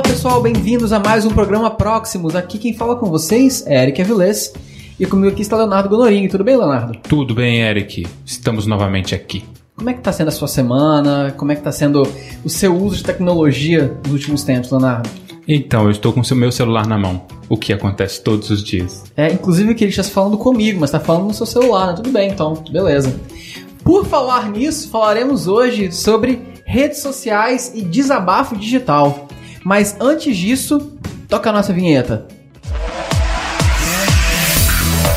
Olá 0.00 0.08
pessoal, 0.08 0.40
bem-vindos 0.40 0.94
a 0.94 0.98
mais 0.98 1.26
um 1.26 1.28
programa 1.28 1.70
Próximos. 1.70 2.34
Aqui 2.34 2.56
quem 2.56 2.72
fala 2.72 2.96
com 2.96 3.10
vocês 3.10 3.66
é 3.66 3.82
Eric 3.82 4.00
Avilés 4.00 4.50
e 4.98 5.04
comigo 5.04 5.30
aqui 5.30 5.42
está 5.42 5.58
Leonardo 5.58 5.90
Gonorini. 5.90 6.26
Tudo 6.26 6.42
bem, 6.42 6.56
Leonardo? 6.56 6.98
Tudo 7.06 7.34
bem, 7.34 7.60
Eric. 7.60 8.06
Estamos 8.24 8.64
novamente 8.64 9.14
aqui. 9.14 9.44
Como 9.76 9.90
é 9.90 9.92
que 9.92 9.98
está 9.98 10.10
sendo 10.10 10.28
a 10.28 10.30
sua 10.30 10.48
semana? 10.48 11.34
Como 11.36 11.52
é 11.52 11.54
que 11.54 11.60
está 11.60 11.70
sendo 11.70 12.02
o 12.42 12.48
seu 12.48 12.74
uso 12.74 12.96
de 12.96 13.04
tecnologia 13.04 13.94
nos 14.04 14.12
últimos 14.12 14.42
tempos, 14.42 14.70
Leonardo? 14.70 15.10
Então, 15.46 15.84
eu 15.84 15.90
estou 15.90 16.14
com 16.14 16.22
o 16.22 16.34
meu 16.34 16.50
celular 16.50 16.86
na 16.86 16.96
mão, 16.96 17.20
o 17.46 17.58
que 17.58 17.70
acontece 17.70 18.24
todos 18.24 18.48
os 18.48 18.64
dias. 18.64 19.04
É, 19.14 19.30
inclusive 19.30 19.74
que 19.74 19.84
ele 19.84 19.90
está 19.90 20.02
falando 20.02 20.38
comigo, 20.38 20.80
mas 20.80 20.88
está 20.88 20.98
falando 20.98 21.26
no 21.26 21.34
seu 21.34 21.44
celular, 21.44 21.88
né? 21.88 21.92
Tudo 21.92 22.10
bem, 22.10 22.30
então, 22.30 22.54
beleza. 22.72 23.20
Por 23.84 24.06
falar 24.06 24.48
nisso, 24.48 24.88
falaremos 24.88 25.46
hoje 25.46 25.92
sobre 25.92 26.40
redes 26.64 27.02
sociais 27.02 27.70
e 27.74 27.82
desabafo 27.82 28.56
digital. 28.56 29.28
Mas 29.64 29.96
antes 30.00 30.36
disso, 30.36 30.92
toca 31.28 31.50
a 31.50 31.52
nossa 31.52 31.72
vinheta. 31.72 32.26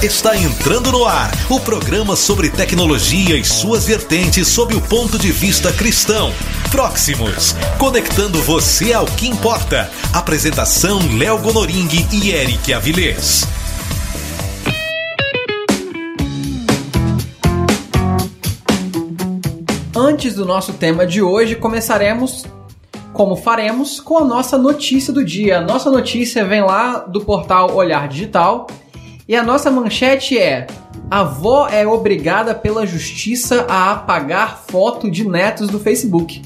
Está 0.03 0.35
entrando 0.35 0.91
no 0.91 1.05
ar 1.05 1.31
o 1.49 1.61
programa 1.61 2.17
sobre 2.17 2.49
tecnologia 2.49 3.37
e 3.37 3.45
suas 3.45 3.85
vertentes 3.85 4.49
sob 4.49 4.75
o 4.75 4.81
ponto 4.81 5.17
de 5.17 5.31
vista 5.31 5.71
cristão. 5.71 6.29
Próximos, 6.69 7.55
conectando 7.77 8.41
você 8.41 8.91
ao 8.91 9.05
que 9.05 9.29
importa. 9.29 9.89
Apresentação 10.11 10.99
Léo 11.17 11.39
Gonoring 11.39 11.87
e 12.11 12.31
Eric 12.31 12.73
Avilés. 12.73 13.47
Antes 19.95 20.35
do 20.35 20.45
nosso 20.45 20.73
tema 20.73 21.07
de 21.07 21.21
hoje, 21.21 21.55
começaremos 21.55 22.43
como 23.13 23.35
faremos 23.35 23.99
com 23.99 24.17
a 24.17 24.25
nossa 24.25 24.57
notícia 24.57 25.13
do 25.13 25.23
dia. 25.23 25.59
A 25.59 25.61
nossa 25.61 25.89
notícia 25.89 26.43
vem 26.43 26.61
lá 26.61 26.97
do 26.99 27.21
portal 27.21 27.73
Olhar 27.73 28.07
Digital 28.07 28.67
e 29.27 29.35
a 29.35 29.43
nossa 29.43 29.71
manchete 29.71 30.37
é: 30.37 30.67
avó 31.09 31.67
é 31.69 31.87
obrigada 31.87 32.53
pela 32.53 32.85
justiça 32.85 33.65
a 33.69 33.91
apagar 33.91 34.63
foto 34.67 35.09
de 35.09 35.27
netos 35.27 35.69
do 35.69 35.79
Facebook. 35.79 36.41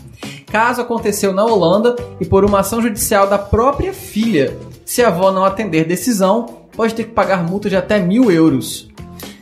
Caso 0.46 0.82
aconteceu 0.82 1.34
na 1.34 1.44
Holanda 1.44 1.96
e 2.20 2.26
por 2.26 2.46
uma 2.46 2.60
ação 2.60 2.82
judicial 2.82 3.28
da 3.28 3.38
própria 3.38 3.94
filha. 3.94 4.58
Se 4.86 5.04
a 5.04 5.08
avó 5.08 5.32
não 5.32 5.44
atender 5.44 5.86
decisão, 5.86 6.46
pode 6.72 6.94
ter 6.94 7.06
que 7.06 7.12
pagar 7.12 7.44
multa 7.44 7.70
de 7.70 7.76
até 7.76 8.00
mil 8.00 8.32
euros. 8.32 8.88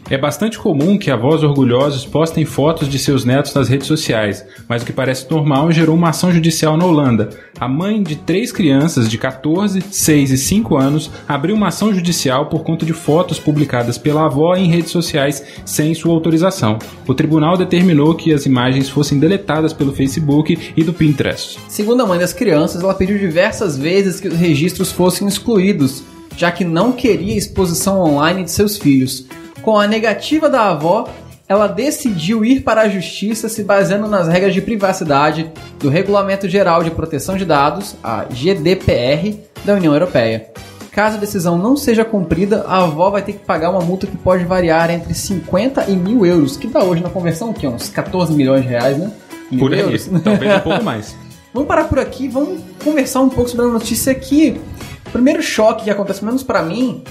É 0.08 0.20
bastante 0.20 0.60
comum 0.60 1.00
que 1.00 1.10
avós 1.10 1.42
orgulhosos 1.42 2.06
postem 2.06 2.46
fotos 2.46 2.88
de 2.88 3.00
seus 3.00 3.26
netos 3.26 3.56
nas 3.56 3.68
redes 3.68 3.88
sociais, 3.88 4.46
mas 4.70 4.84
o 4.84 4.86
que 4.86 4.94
parece 4.94 5.30
normal 5.32 5.72
gerou 5.72 5.96
uma 5.96 6.10
ação 6.10 6.32
judicial 6.32 6.78
na 6.78 6.86
Holanda. 6.86 7.32
A 7.60 7.68
mãe 7.68 8.04
de 8.04 8.16
três 8.16 8.52
crianças 8.52 9.10
de 9.10 9.18
14, 9.18 9.82
6 9.82 10.30
e 10.30 10.38
5 10.38 10.78
anos 10.78 11.10
abriu 11.28 11.56
uma 11.56 11.70
ação 11.70 11.92
judicial 11.92 12.46
por 12.50 12.64
conta 12.64 12.86
de 12.86 12.94
fotos 12.94 13.40
publicadas 13.40 13.98
pela 13.98 14.28
avó 14.28 14.56
em 14.56 14.70
redes 14.70 14.92
sociais 14.92 15.44
sem 15.66 15.96
sua 15.96 16.14
autorização. 16.14 16.78
O 17.08 17.16
tribunal 17.16 17.58
determinou 17.58 18.14
que 18.14 18.32
as 18.32 18.46
imagens 18.46 18.88
fossem 18.88 19.18
deletadas 19.18 19.74
pelo 19.74 19.92
Facebook 19.92 20.56
e 20.78 20.84
do 20.84 20.94
Pinterest. 20.94 21.58
Segundo 21.68 22.04
a 22.04 22.06
mãe 22.06 22.20
das 22.20 22.32
crianças, 22.32 22.84
ela 22.84 22.94
pediu 22.94 23.18
diversas 23.18 23.76
vezes 23.76 24.20
que 24.20 24.28
os 24.28 24.38
registros 24.38 24.92
fossem 24.92 25.28
excluídos, 25.28 26.04
já 26.38 26.52
que 26.52 26.64
não 26.64 26.92
queria 26.92 27.36
exposição 27.36 28.02
online 28.02 28.44
de 28.44 28.52
seus 28.52 28.78
filhos. 28.78 29.26
Com 29.66 29.80
a 29.80 29.88
negativa 29.88 30.48
da 30.48 30.70
avó, 30.70 31.10
ela 31.50 31.66
decidiu 31.66 32.46
ir 32.46 32.62
para 32.62 32.82
a 32.82 32.88
justiça 32.88 33.50
se 33.50 33.64
baseando 33.64 34.08
nas 34.08 34.28
regras 34.28 34.54
de 34.54 34.62
privacidade 34.62 35.52
do 35.80 35.90
Regulamento 35.90 36.48
Geral 36.48 36.84
de 36.84 36.92
Proteção 36.92 37.36
de 37.36 37.46
Dados, 37.46 37.96
a 38.04 38.26
GDPR, 38.26 39.40
da 39.66 39.74
União 39.74 39.92
Europeia. 39.92 40.52
Caso 40.92 41.18
a 41.18 41.20
decisão 41.20 41.58
não 41.58 41.76
seja 41.76 42.06
cumprida, 42.06 42.64
a 42.68 42.84
avó 42.84 43.10
vai 43.10 43.24
ter 43.24 43.34
que 43.34 43.40
pagar 43.40 43.72
uma 43.72 43.82
multa 43.82 44.06
que 44.06 44.16
pode 44.16 44.46
variar 44.46 44.92
entre 44.92 45.16
50 45.16 45.90
e 45.90 45.96
mil 45.96 46.24
euros, 46.28 46.56
que 46.56 46.68
dá 46.68 46.84
hoje 46.84 47.02
na 47.02 47.10
conversão 47.10 47.52
que 47.52 47.68
uns 47.68 47.90
14 47.90 48.34
milhões 48.34 48.62
de 48.62 48.68
reais, 48.68 49.00
né? 49.00 49.12
Mil 49.50 49.62
Por 49.62 49.74
aí, 49.74 49.80
euros. 49.80 50.08
talvez 50.24 50.58
um 50.58 50.60
pouco 50.60 50.84
mais. 50.84 51.16
Vamos 51.52 51.68
parar 51.68 51.86
por 51.86 51.98
aqui, 51.98 52.28
vamos 52.28 52.60
conversar 52.84 53.22
um 53.22 53.30
pouco 53.30 53.50
sobre 53.50 53.66
a 53.66 53.70
notícia 53.70 54.12
aqui. 54.12 54.62
O 55.08 55.10
primeiro 55.10 55.42
choque 55.42 55.86
que 55.86 55.90
acontece, 55.90 56.20
pelo 56.20 56.32
menos 56.34 56.44
para 56.44 56.62
mim, 56.62 57.02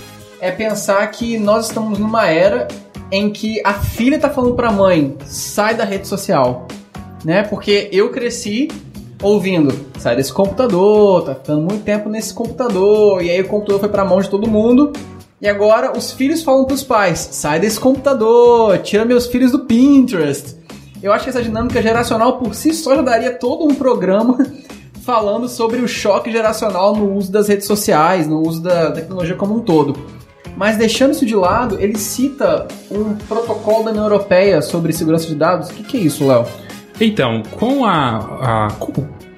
é 0.41 0.50
pensar 0.50 1.06
que 1.11 1.39
nós 1.39 1.67
estamos 1.67 1.99
numa 1.99 2.27
era 2.28 2.69
em 3.11 3.31
que 3.31 3.61
a 3.65 3.75
filha 3.75 4.19
tá 4.19 4.28
falando 4.31 4.55
pra 4.55 4.72
mãe, 4.72 5.17
sai 5.25 5.75
da 5.75 5.84
rede 5.84 6.09
social, 6.09 6.67
né? 7.25 7.43
Porque 7.43 7.89
eu 7.93 8.11
cresci 8.11 8.69
ouvindo, 9.22 9.75
sai 9.99 10.17
desse 10.17 10.33
computador, 10.33 11.25
tá 11.25 11.34
ficando 11.34 11.62
muito 11.62 11.84
tempo 11.84 12.09
nesse 12.09 12.34
computador, 12.34 13.22
e 13.22 13.31
aí 13.31 13.41
o 13.41 13.49
computador 13.49 13.81
foi 13.81 13.89
pra 13.89 14.05
mão 14.05 14.21
de 14.21 14.28
todo 14.28 14.49
mundo. 14.49 14.93
E 15.41 15.49
agora 15.49 15.97
os 15.97 16.12
filhos 16.12 16.43
falam 16.43 16.65
pros 16.65 16.83
pais, 16.83 17.28
sai 17.33 17.61
desse 17.61 17.78
computador, 17.78 18.78
tira 18.78 19.05
meus 19.05 19.27
filhos 19.27 19.53
do 19.53 19.61
Pinterest. 19.61 20.56
Eu 21.03 21.12
acho 21.12 21.25
que 21.25 21.31
essa 21.31 21.43
dinâmica 21.43 21.83
geracional 21.83 22.39
por 22.39 22.55
si 22.55 22.72
só 22.72 22.97
já 22.97 23.03
daria 23.03 23.31
todo 23.31 23.65
um 23.65 23.75
programa 23.75 24.39
falando 25.05 25.49
sobre 25.49 25.81
o 25.81 25.89
choque 25.89 26.33
geracional 26.33 26.97
no 26.97 27.15
uso 27.15 27.31
das 27.31 27.49
redes 27.49 27.66
sociais, 27.66 28.27
no 28.27 28.41
uso 28.41 28.62
da 28.62 28.91
tecnologia 28.91 29.37
como 29.37 29.56
um 29.56 29.61
todo. 29.61 29.95
Mas 30.56 30.76
deixando 30.76 31.12
isso 31.12 31.26
de 31.26 31.34
lado, 31.34 31.81
ele 31.81 31.98
cita 31.98 32.69
um 32.91 33.15
protocolo 33.15 33.84
da 33.84 33.91
União 33.91 34.04
Europeia 34.04 34.62
sobre 34.62 34.92
segurança 34.92 35.26
de 35.26 35.34
dados. 35.34 35.69
O 35.70 35.75
que, 35.75 35.82
que 35.82 35.97
é 35.97 36.00
isso, 36.00 36.26
Léo? 36.26 36.47
Então, 37.00 37.42
com 37.50 37.84
a, 37.84 38.69
a 38.69 38.69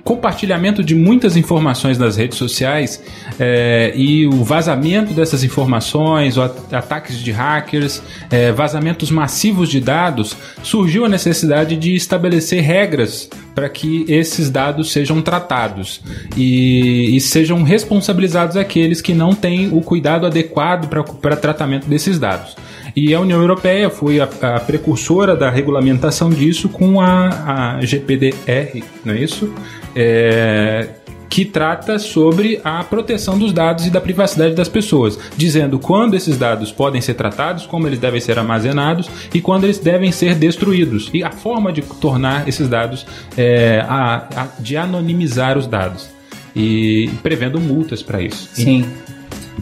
compartilhamento 0.07 0.85
de 0.85 0.95
muitas 0.95 1.37
informações 1.37 1.99
nas 1.99 2.17
redes 2.17 2.39
sociais 2.39 3.03
é, 3.41 3.93
e 3.97 4.25
o 4.29 4.45
vazamento 4.45 5.13
dessas 5.13 5.43
informações, 5.43 6.39
ataques 6.39 7.19
de 7.19 7.33
hackers, 7.33 8.01
é, 8.31 8.53
vazamentos 8.53 9.11
massivos 9.11 9.69
de 9.69 9.81
dados, 9.81 10.37
surgiu 10.63 11.05
a 11.05 11.09
necessidade 11.09 11.75
de 11.75 11.97
estabelecer 11.97 12.63
regras 12.63 13.29
para 13.53 13.69
que 13.69 14.05
esses 14.07 14.49
dados 14.49 14.93
sejam 14.93 15.21
tratados 15.21 16.01
e, 16.37 17.17
e 17.17 17.21
sejam 17.21 17.65
responsabilizados 17.65 18.57
aqueles 18.57 19.01
que 19.01 19.13
não 19.13 19.35
têm 19.35 19.71
o 19.73 19.81
cuidado 19.81 20.25
adequado 20.25 20.89
para 21.21 21.35
tratamento 21.35 21.89
desses 21.89 22.17
dados. 22.17 22.55
E 22.97 23.15
a 23.15 23.21
União 23.21 23.39
Europeia 23.41 23.91
foi 23.91 24.19
a, 24.21 24.25
a 24.25 24.59
precursora 24.61 25.37
da 25.37 25.51
regulamentação 25.51 26.31
disso 26.31 26.69
com 26.71 26.99
a, 27.01 27.75
a 27.77 27.81
GPDR, 27.85 28.83
não 29.05 29.13
é 29.13 29.19
isso? 29.19 29.53
É, 29.95 30.89
que 31.29 31.45
trata 31.45 31.99
sobre 31.99 32.59
a 32.65 32.83
proteção 32.85 33.39
dos 33.39 33.53
dados 33.53 33.87
e 33.87 33.91
da 33.91 34.01
privacidade 34.01 34.55
das 34.55 34.69
pessoas, 34.71 35.19
dizendo 35.37 35.79
quando 35.79 36.15
esses 36.15 36.39
dados 36.39 36.73
podem 36.73 37.03
ser 37.03 37.13
tratados, 37.13 37.67
como 37.67 37.87
eles 37.87 37.99
devem 37.99 38.21
ser 38.21 38.39
armazenados 38.39 39.11
e 39.35 39.43
quando 39.43 39.65
eles 39.65 39.79
devem 39.79 40.11
ser 40.11 40.35
destruídos 40.35 41.11
e 41.13 41.23
a 41.23 41.31
forma 41.31 41.71
de 41.71 41.83
tornar 41.83 42.49
esses 42.49 42.67
dados, 42.69 43.05
é, 43.37 43.85
a- 43.87 44.27
a- 44.35 44.49
de 44.59 44.79
anonimizar 44.79 45.59
os 45.59 45.67
dados 45.67 46.09
e 46.55 47.11
prevendo 47.23 47.61
multas 47.61 48.03
para 48.03 48.23
isso. 48.23 48.49
Sim. 48.55 48.87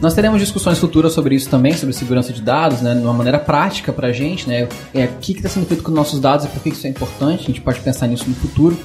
Nós 0.01 0.13
teremos 0.13 0.39
discussões 0.39 0.77
futuras 0.77 1.13
sobre 1.13 1.35
isso 1.35 1.49
também, 1.49 1.73
sobre 1.73 1.93
segurança 1.95 2.31
de 2.33 2.41
dados, 2.41 2.81
né, 2.81 2.93
de 2.93 3.01
uma 3.01 3.13
maneira 3.13 3.39
prática 3.39 3.93
pra 3.93 4.11
gente, 4.11 4.47
né, 4.47 4.67
é, 4.93 5.05
o 5.05 5.09
que 5.19 5.31
está 5.33 5.47
sendo 5.49 5.65
feito 5.65 5.81
com 5.83 5.89
os 5.89 5.95
nossos 5.95 6.19
dados 6.19 6.45
e 6.45 6.49
por 6.49 6.61
que 6.61 6.69
isso 6.69 6.85
é 6.85 6.89
importante, 6.89 7.43
a 7.43 7.47
gente 7.47 7.61
pode 7.61 7.79
pensar 7.79 8.07
nisso 8.07 8.25
no 8.29 8.35
futuro. 8.35 8.77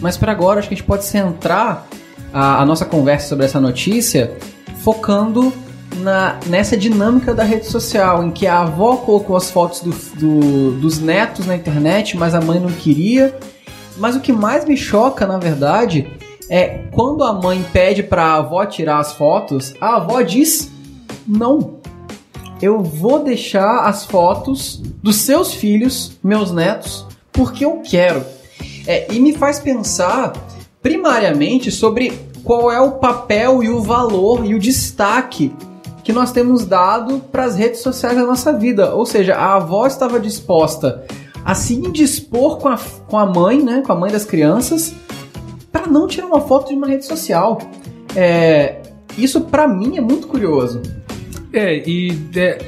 Mas 0.00 0.16
para 0.16 0.32
agora, 0.32 0.58
acho 0.58 0.68
que 0.68 0.74
a 0.74 0.76
gente 0.76 0.86
pode 0.86 1.04
centrar 1.04 1.86
a, 2.32 2.60
a 2.62 2.66
nossa 2.66 2.84
conversa 2.84 3.28
sobre 3.28 3.46
essa 3.46 3.60
notícia 3.60 4.36
focando 4.82 5.52
na, 5.98 6.38
nessa 6.48 6.76
dinâmica 6.76 7.32
da 7.32 7.44
rede 7.44 7.66
social, 7.66 8.22
em 8.24 8.30
que 8.30 8.46
a 8.46 8.60
avó 8.60 8.96
colocou 8.96 9.36
as 9.36 9.50
fotos 9.50 9.80
do- 9.80 9.94
do- 10.18 10.70
dos 10.80 10.98
netos 10.98 11.46
na 11.46 11.56
internet, 11.56 12.16
mas 12.16 12.34
a 12.34 12.40
mãe 12.40 12.60
não 12.60 12.70
queria. 12.70 13.34
Mas 13.96 14.14
o 14.14 14.20
que 14.20 14.32
mais 14.32 14.64
me 14.66 14.76
choca, 14.76 15.26
na 15.26 15.38
verdade, 15.38 16.06
é 16.48 16.84
quando 16.92 17.24
a 17.24 17.32
mãe 17.32 17.64
pede 17.72 18.02
pra 18.02 18.34
avó 18.34 18.64
tirar 18.64 18.98
as 18.98 19.12
fotos, 19.12 19.74
a 19.80 19.96
avó 19.96 20.20
diz 20.22 20.70
não. 21.26 21.76
Eu 22.60 22.82
vou 22.82 23.22
deixar 23.22 23.80
as 23.80 24.04
fotos 24.06 24.80
dos 25.02 25.16
seus 25.16 25.52
filhos, 25.52 26.18
meus 26.22 26.50
netos, 26.50 27.06
porque 27.32 27.64
eu 27.64 27.82
quero. 27.84 28.24
É, 28.86 29.12
e 29.12 29.20
me 29.20 29.34
faz 29.34 29.58
pensar 29.58 30.32
primariamente 30.80 31.70
sobre 31.70 32.12
qual 32.44 32.70
é 32.70 32.80
o 32.80 32.92
papel 32.92 33.62
e 33.62 33.68
o 33.68 33.82
valor 33.82 34.46
e 34.46 34.54
o 34.54 34.58
destaque 34.58 35.52
que 36.04 36.12
nós 36.12 36.30
temos 36.30 36.64
dado 36.64 37.18
para 37.32 37.44
as 37.44 37.56
redes 37.56 37.80
sociais 37.80 38.16
da 38.16 38.24
nossa 38.24 38.52
vida. 38.52 38.94
Ou 38.94 39.04
seja, 39.04 39.34
a 39.34 39.56
avó 39.56 39.86
estava 39.86 40.20
disposta 40.20 41.04
a 41.44 41.54
se 41.54 41.74
indispor 41.74 42.58
com 42.58 42.68
a, 42.68 42.78
com 43.08 43.18
a 43.18 43.26
mãe, 43.26 43.60
né, 43.62 43.82
com 43.84 43.92
a 43.92 43.96
mãe 43.96 44.10
das 44.10 44.24
crianças, 44.24 44.94
para 45.78 45.86
não 45.86 46.06
tirar 46.06 46.26
uma 46.26 46.40
foto 46.40 46.68
de 46.68 46.74
uma 46.74 46.86
rede 46.86 47.04
social. 47.04 47.58
É, 48.14 48.76
isso 49.18 49.42
para 49.42 49.68
mim 49.68 49.96
é 49.96 50.00
muito 50.00 50.26
curioso. 50.26 50.82
É, 51.52 51.82
e 51.86 52.18
é, 52.34 52.58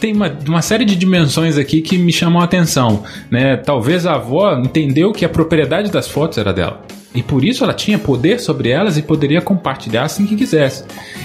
tem 0.00 0.14
uma, 0.14 0.34
uma 0.46 0.62
série 0.62 0.84
de 0.84 0.96
dimensões 0.96 1.58
aqui 1.58 1.80
que 1.82 1.98
me 1.98 2.12
chamam 2.12 2.40
a 2.40 2.44
atenção. 2.44 3.02
Né? 3.30 3.56
Talvez 3.56 4.06
a 4.06 4.14
avó 4.14 4.58
entendeu 4.58 5.12
que 5.12 5.24
a 5.24 5.28
propriedade 5.28 5.90
das 5.90 6.08
fotos 6.08 6.38
era 6.38 6.52
dela. 6.52 6.82
E 7.14 7.22
por 7.22 7.42
isso 7.42 7.64
ela 7.64 7.72
tinha 7.72 7.98
poder 7.98 8.38
sobre 8.38 8.68
elas 8.68 8.98
e 8.98 9.02
poderia 9.02 9.40
compartilhar 9.40 10.02
assim 10.02 10.26
que 10.26 10.36
quisesse. 10.36 10.84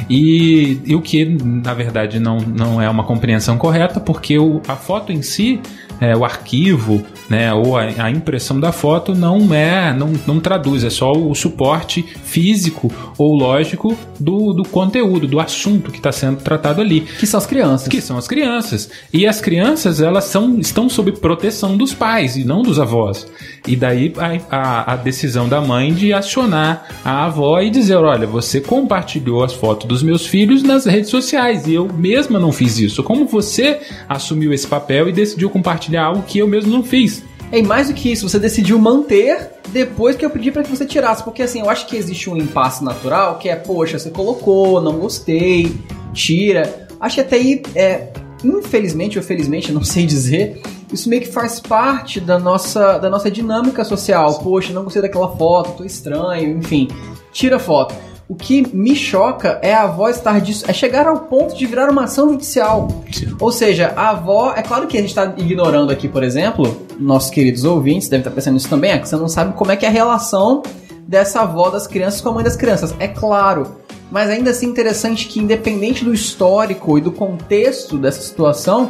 E, 0.09 0.79
e 0.85 0.95
o 0.95 1.01
que, 1.01 1.25
na 1.25 1.73
verdade, 1.73 2.17
não, 2.17 2.37
não 2.37 2.81
é 2.81 2.89
uma 2.89 3.03
compreensão 3.03 3.57
correta, 3.57 3.99
porque 3.99 4.37
o, 4.39 4.61
a 4.69 4.75
foto 4.77 5.11
em 5.11 5.21
si 5.21 5.59
é, 6.01 6.17
o 6.17 6.25
arquivo, 6.25 7.05
né, 7.29 7.53
ou 7.53 7.77
a, 7.77 7.83
a, 7.83 8.09
impressão 8.09 8.59
da 8.59 8.71
foto 8.71 9.13
não 9.13 9.53
é, 9.53 9.93
não, 9.93 10.11
não 10.25 10.39
traduz, 10.39 10.83
é 10.83 10.89
só 10.89 11.11
o 11.11 11.35
suporte 11.35 12.03
físico 12.23 12.91
ou 13.19 13.35
lógico 13.35 13.95
do, 14.19 14.51
do 14.51 14.63
conteúdo, 14.63 15.27
do 15.27 15.39
assunto 15.39 15.91
que 15.91 15.97
está 15.97 16.11
sendo 16.11 16.37
tratado 16.41 16.81
ali. 16.81 17.01
Que 17.01 17.27
são 17.27 17.37
as 17.37 17.45
crianças. 17.45 17.87
Que 17.87 18.01
são 18.01 18.17
as 18.17 18.27
crianças. 18.27 18.89
E 19.13 19.27
as 19.27 19.39
crianças, 19.39 20.01
elas 20.01 20.23
são, 20.23 20.59
estão 20.59 20.89
sob 20.89 21.11
proteção 21.11 21.77
dos 21.77 21.93
pais 21.93 22.35
e 22.35 22.43
não 22.43 22.63
dos 22.63 22.79
avós. 22.79 23.27
E 23.67 23.75
daí 23.75 24.11
a, 24.17 24.55
a, 24.57 24.93
a 24.93 24.95
decisão 24.95 25.47
da 25.47 25.61
mãe 25.61 25.93
de 25.93 26.11
acionar 26.11 26.87
a 27.05 27.25
avó 27.25 27.61
e 27.61 27.69
dizer, 27.69 27.95
olha, 27.97 28.25
você 28.25 28.59
compartilhou 28.59 29.43
as 29.43 29.53
fotos 29.53 29.87
dos 29.87 30.01
meus 30.01 30.25
filhos 30.25 30.63
nas 30.63 30.85
redes 30.85 31.11
sociais 31.11 31.67
e 31.67 31.75
eu 31.75 31.87
mesma 31.87 32.39
não 32.39 32.51
fiz 32.51 32.79
isso. 32.79 33.03
Como 33.03 33.27
você 33.27 33.79
assumiu 34.09 34.51
esse 34.51 34.65
papel 34.65 35.07
e 35.07 35.11
decidiu 35.11 35.49
compartilhar 35.49 35.90
compartilhar 35.91 36.05
algo 36.05 36.23
que 36.23 36.39
eu 36.39 36.47
mesmo 36.47 36.71
não 36.71 36.83
fiz. 36.83 37.23
E 37.51 37.61
mais 37.61 37.89
do 37.89 37.93
que 37.93 38.11
isso, 38.11 38.27
você 38.27 38.39
decidiu 38.39 38.79
manter 38.79 39.51
depois 39.69 40.15
que 40.15 40.25
eu 40.25 40.29
pedi 40.29 40.51
para 40.51 40.63
que 40.63 40.69
você 40.69 40.85
tirasse. 40.85 41.23
Porque 41.23 41.43
assim, 41.43 41.59
eu 41.59 41.69
acho 41.69 41.85
que 41.85 41.97
existe 41.97 42.29
um 42.29 42.37
impasse 42.37 42.83
natural 42.83 43.37
que 43.37 43.49
é, 43.49 43.55
poxa, 43.55 43.99
você 43.99 44.09
colocou, 44.09 44.79
não 44.79 44.97
gostei, 44.97 45.75
tira. 46.13 46.87
Acho 46.99 47.15
que 47.15 47.21
até 47.21 47.35
aí, 47.35 47.61
é, 47.75 48.13
infelizmente 48.43 49.17
ou 49.17 49.23
felizmente, 49.23 49.71
não 49.71 49.83
sei 49.83 50.05
dizer, 50.05 50.61
isso 50.93 51.09
meio 51.09 51.23
que 51.23 51.27
faz 51.27 51.59
parte 51.59 52.21
da 52.21 52.39
nossa, 52.39 52.97
da 52.97 53.09
nossa 53.09 53.29
dinâmica 53.29 53.83
social. 53.83 54.39
Poxa, 54.39 54.71
não 54.71 54.85
gostei 54.85 55.01
daquela 55.01 55.35
foto, 55.35 55.77
tô 55.77 55.83
estranho, 55.83 56.57
enfim, 56.57 56.87
tira 57.33 57.57
a 57.57 57.59
foto. 57.59 57.93
O 58.27 58.35
que 58.35 58.73
me 58.73 58.95
choca 58.95 59.59
é 59.61 59.73
a 59.73 59.83
avó 59.83 60.07
estar 60.09 60.39
disso, 60.39 60.63
é 60.67 60.73
chegar 60.73 61.05
ao 61.05 61.21
ponto 61.21 61.55
de 61.55 61.65
virar 61.65 61.89
uma 61.89 62.05
ação 62.05 62.29
judicial. 62.29 62.87
Sim. 63.11 63.35
Ou 63.39 63.51
seja, 63.51 63.93
a 63.95 64.09
avó, 64.11 64.53
é 64.55 64.61
claro 64.61 64.87
que 64.87 64.97
a 64.97 65.01
gente 65.01 65.09
está 65.09 65.33
ignorando 65.37 65.91
aqui, 65.91 66.07
por 66.07 66.23
exemplo, 66.23 66.81
nossos 66.97 67.29
queridos 67.29 67.65
ouvintes 67.65 68.07
devem 68.07 68.21
estar 68.21 68.31
pensando 68.31 68.53
nisso 68.53 68.69
também, 68.69 68.91
é 68.91 68.97
que 68.97 69.07
você 69.07 69.17
não 69.17 69.27
sabe 69.27 69.53
como 69.53 69.71
é 69.71 69.75
que 69.75 69.85
é 69.85 69.89
a 69.89 69.91
relação 69.91 70.63
dessa 71.07 71.41
avó 71.41 71.69
das 71.69 71.87
crianças 71.87 72.21
com 72.21 72.29
a 72.29 72.33
mãe 72.33 72.43
das 72.43 72.55
crianças. 72.55 72.95
É 72.99 73.07
claro, 73.07 73.75
mas 74.09 74.29
ainda 74.29 74.51
assim 74.51 74.67
interessante 74.67 75.27
que 75.27 75.39
independente 75.39 76.05
do 76.05 76.13
histórico 76.13 76.97
e 76.97 77.01
do 77.01 77.11
contexto 77.11 77.97
dessa 77.97 78.21
situação, 78.21 78.89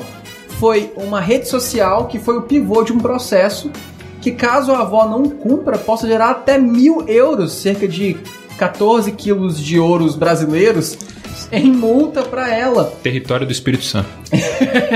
foi 0.60 0.94
uma 0.96 1.20
rede 1.20 1.48
social 1.48 2.06
que 2.06 2.20
foi 2.20 2.38
o 2.38 2.44
pivô 2.44 2.84
de 2.84 2.94
um 2.94 3.00
processo 3.00 3.72
que 4.22 4.32
caso 4.32 4.72
a 4.72 4.82
avó 4.82 5.08
não 5.08 5.28
cumpra, 5.28 5.80
possa 5.80 6.08
gerar 6.08 6.30
até 6.30 6.58
mil 6.60 7.08
euros, 7.08 7.54
cerca 7.54 7.88
de 7.88 8.18
14 8.62 9.12
quilos 9.14 9.60
de 9.60 9.80
ouros 9.80 10.16
brasileiros 10.16 10.96
em 11.52 11.72
multa 11.72 12.22
para 12.22 12.56
ela. 12.56 12.94
Território 13.02 13.48
do 13.48 13.52
Espírito 13.52 13.84
Santo. 13.84 14.08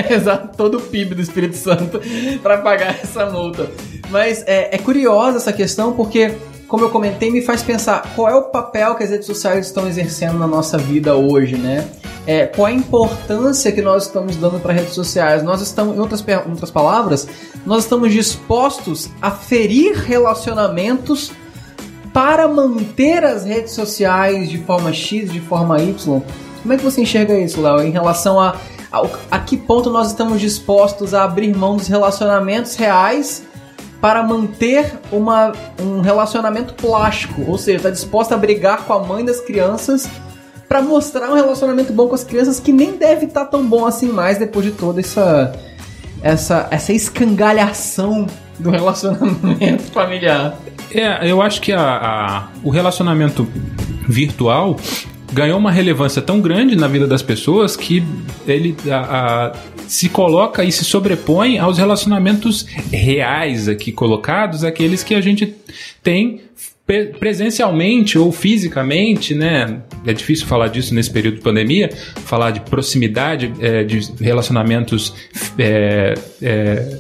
Exato, 0.07 0.55
todo 0.55 0.77
o 0.77 0.81
PIB 0.81 1.15
do 1.15 1.21
Espírito 1.21 1.57
Santo 1.57 1.99
para 2.43 2.59
pagar 2.59 2.99
essa 3.01 3.25
multa. 3.25 3.67
Mas 4.11 4.43
é, 4.45 4.75
é 4.75 4.77
curiosa 4.77 5.37
essa 5.37 5.51
questão 5.51 5.93
porque, 5.93 6.35
como 6.67 6.83
eu 6.83 6.91
comentei, 6.91 7.31
me 7.31 7.41
faz 7.41 7.63
pensar 7.63 8.13
qual 8.15 8.29
é 8.29 8.35
o 8.35 8.43
papel 8.43 8.93
que 8.93 9.03
as 9.03 9.09
redes 9.09 9.25
sociais 9.25 9.65
estão 9.65 9.87
exercendo 9.87 10.37
na 10.37 10.45
nossa 10.45 10.77
vida 10.77 11.15
hoje, 11.15 11.55
né? 11.57 11.87
É, 12.27 12.45
qual 12.45 12.67
a 12.67 12.71
importância 12.71 13.71
que 13.71 13.81
nós 13.81 14.03
estamos 14.03 14.35
dando 14.35 14.59
para 14.59 14.73
redes 14.73 14.93
sociais? 14.93 15.41
Nós 15.41 15.59
estamos, 15.59 15.95
em 15.95 15.99
outras, 15.99 16.23
em 16.27 16.51
outras 16.51 16.69
palavras, 16.69 17.27
nós 17.65 17.83
estamos 17.83 18.13
dispostos 18.13 19.09
a 19.19 19.31
ferir 19.31 19.95
relacionamentos 19.95 21.31
para 22.15 22.47
manter 22.47 23.25
as 23.25 23.43
redes 23.43 23.73
sociais 23.73 24.49
de 24.49 24.57
forma 24.59 24.93
X, 24.93 25.29
de 25.29 25.41
forma 25.41 25.81
Y. 25.81 26.21
Como 26.61 26.73
é 26.73 26.77
que 26.77 26.83
você 26.83 27.01
enxerga 27.01 27.37
isso, 27.37 27.61
Léo, 27.61 27.81
em 27.81 27.91
relação 27.91 28.39
a, 28.39 28.55
a, 28.89 29.05
a 29.31 29.39
que 29.39 29.57
ponto 29.57 29.89
nós 29.89 30.07
estamos 30.07 30.39
dispostos 30.39 31.13
a 31.13 31.25
abrir 31.25 31.53
mão 31.53 31.75
dos 31.75 31.89
relacionamentos 31.89 32.77
reais 32.77 33.43
para 33.99 34.23
manter 34.23 34.97
uma, 35.11 35.51
um 35.77 35.99
relacionamento 35.99 36.73
plástico? 36.75 37.43
Ou 37.49 37.57
seja, 37.57 37.79
está 37.79 37.89
disposta 37.89 38.33
a 38.33 38.37
brigar 38.37 38.85
com 38.85 38.93
a 38.93 38.99
mãe 38.99 39.25
das 39.25 39.41
crianças 39.41 40.07
para 40.69 40.81
mostrar 40.81 41.29
um 41.29 41.35
relacionamento 41.35 41.91
bom 41.91 42.07
com 42.07 42.15
as 42.15 42.23
crianças 42.23 42.61
que 42.61 42.71
nem 42.71 42.93
deve 42.93 43.25
estar 43.25 43.43
tá 43.43 43.51
tão 43.51 43.67
bom 43.67 43.85
assim 43.85 44.07
mais 44.07 44.37
depois 44.37 44.65
de 44.65 44.71
toda 44.71 45.01
essa 45.01 45.53
essa 46.23 46.67
essa 46.71 46.93
escangalhação 46.93 48.25
do 48.59 48.69
relacionamento 48.69 49.83
familiar. 49.91 50.57
É, 50.93 51.29
eu 51.29 51.41
acho 51.41 51.61
que 51.61 51.71
a, 51.71 51.81
a, 51.81 52.47
o 52.63 52.69
relacionamento 52.69 53.47
virtual 54.07 54.77
ganhou 55.33 55.57
uma 55.57 55.71
relevância 55.71 56.21
tão 56.21 56.39
grande 56.39 56.75
na 56.75 56.87
vida 56.87 57.07
das 57.07 57.21
pessoas 57.21 57.75
que 57.75 58.03
ele 58.47 58.75
a, 58.89 58.97
a, 59.47 59.53
se 59.87 60.07
coloca 60.07 60.63
e 60.63 60.71
se 60.71 60.85
sobrepõe 60.85 61.57
aos 61.57 61.77
relacionamentos 61.77 62.65
reais 62.91 63.67
aqui 63.67 63.91
colocados, 63.91 64.63
aqueles 64.63 65.03
que 65.03 65.13
a 65.13 65.21
gente 65.21 65.53
tem 66.01 66.41
presencialmente 67.19 68.17
ou 68.17 68.31
fisicamente, 68.31 69.33
né? 69.33 69.81
É 70.05 70.13
difícil 70.13 70.45
falar 70.45 70.67
disso 70.67 70.93
nesse 70.93 71.09
período 71.09 71.37
de 71.37 71.41
pandemia, 71.41 71.89
falar 72.25 72.51
de 72.51 72.59
proximidade, 72.59 73.51
é, 73.59 73.83
de 73.83 74.01
relacionamentos 74.21 75.13
é, 75.57 76.13
é, 76.41 76.97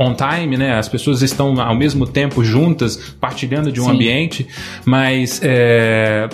on 0.00 0.14
time, 0.14 0.56
né? 0.56 0.78
As 0.78 0.88
pessoas 0.88 1.20
estão 1.20 1.60
ao 1.60 1.76
mesmo 1.76 2.06
tempo 2.06 2.42
juntas, 2.42 2.96
partilhando 3.20 3.70
de 3.70 3.80
um 3.80 3.84
Sim. 3.84 3.90
ambiente, 3.90 4.46
mas 4.86 5.40
é, 5.44 6.26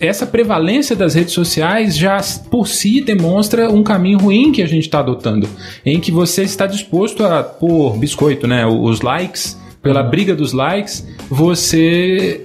essa 0.00 0.26
prevalência 0.26 0.96
das 0.96 1.14
redes 1.14 1.34
sociais 1.34 1.96
já 1.96 2.18
por 2.50 2.66
si 2.66 3.02
demonstra 3.02 3.70
um 3.70 3.82
caminho 3.82 4.18
ruim 4.18 4.50
que 4.50 4.62
a 4.62 4.66
gente 4.66 4.84
está 4.84 5.00
adotando, 5.00 5.46
em 5.84 6.00
que 6.00 6.10
você 6.10 6.42
está 6.42 6.66
disposto 6.66 7.24
a 7.24 7.42
pôr 7.42 7.98
biscoito, 7.98 8.46
né? 8.46 8.64
Os 8.66 9.02
likes, 9.02 9.60
pela 9.82 10.02
uhum. 10.02 10.10
briga 10.10 10.34
dos 10.34 10.54
likes, 10.54 11.06
você 11.28 12.42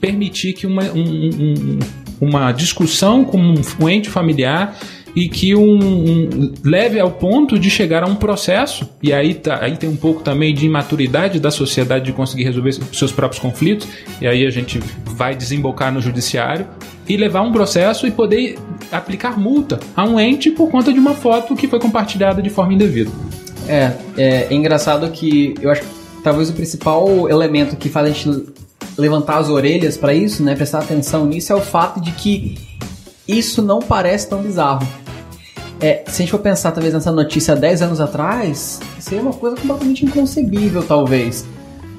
permitir 0.00 0.52
que 0.52 0.66
uma, 0.66 0.84
um, 0.84 1.00
um, 1.00 1.78
uma 2.20 2.52
discussão 2.52 3.24
com 3.24 3.54
um 3.80 3.88
ente 3.88 4.08
familiar 4.08 4.78
e 5.14 5.28
que 5.28 5.54
um, 5.54 5.78
um, 5.78 6.52
leve 6.64 7.00
ao 7.00 7.10
ponto 7.10 7.58
de 7.58 7.68
chegar 7.70 8.02
a 8.02 8.06
um 8.06 8.14
processo, 8.14 8.88
e 9.02 9.12
aí, 9.12 9.34
tá, 9.34 9.58
aí 9.60 9.76
tem 9.76 9.88
um 9.88 9.96
pouco 9.96 10.22
também 10.22 10.54
de 10.54 10.66
imaturidade 10.66 11.40
da 11.40 11.50
sociedade 11.50 12.04
de 12.04 12.12
conseguir 12.12 12.44
resolver 12.44 12.72
seus 12.92 13.12
próprios 13.12 13.40
conflitos, 13.40 13.88
e 14.20 14.26
aí 14.26 14.46
a 14.46 14.50
gente 14.50 14.80
vai 15.04 15.34
desembocar 15.34 15.92
no 15.92 16.00
judiciário 16.00 16.66
e 17.08 17.16
levar 17.16 17.42
um 17.42 17.52
processo 17.52 18.06
e 18.06 18.10
poder 18.10 18.58
aplicar 18.92 19.38
multa 19.38 19.80
a 19.96 20.04
um 20.04 20.18
ente 20.18 20.50
por 20.50 20.70
conta 20.70 20.92
de 20.92 20.98
uma 20.98 21.14
foto 21.14 21.56
que 21.56 21.66
foi 21.66 21.80
compartilhada 21.80 22.40
de 22.40 22.50
forma 22.50 22.72
indevida. 22.74 23.10
É, 23.66 23.92
é, 24.16 24.46
é 24.50 24.54
engraçado 24.54 25.08
que 25.10 25.54
eu 25.60 25.70
acho 25.70 25.82
que 25.82 25.88
talvez 26.22 26.50
o 26.50 26.52
principal 26.52 27.28
elemento 27.28 27.76
que 27.76 27.88
faz 27.88 28.06
a 28.06 28.10
gente 28.10 28.52
levantar 28.96 29.38
as 29.38 29.48
orelhas 29.48 29.96
para 29.96 30.14
isso, 30.14 30.42
né, 30.42 30.54
prestar 30.54 30.80
atenção 30.80 31.26
nisso, 31.26 31.52
é 31.52 31.56
o 31.56 31.60
fato 31.60 32.00
de 32.00 32.12
que 32.12 32.69
isso 33.26 33.62
não 33.62 33.80
parece 33.80 34.28
tão 34.28 34.42
bizarro. 34.42 34.86
É, 35.80 36.04
se 36.06 36.22
a 36.22 36.24
gente 36.24 36.30
for 36.30 36.40
pensar 36.40 36.72
talvez 36.72 36.92
nessa 36.92 37.10
notícia 37.10 37.56
10 37.56 37.82
anos 37.82 38.00
atrás, 38.00 38.80
seria 38.98 39.22
uma 39.22 39.32
coisa 39.32 39.56
completamente 39.56 40.04
inconcebível, 40.04 40.82
talvez. 40.82 41.46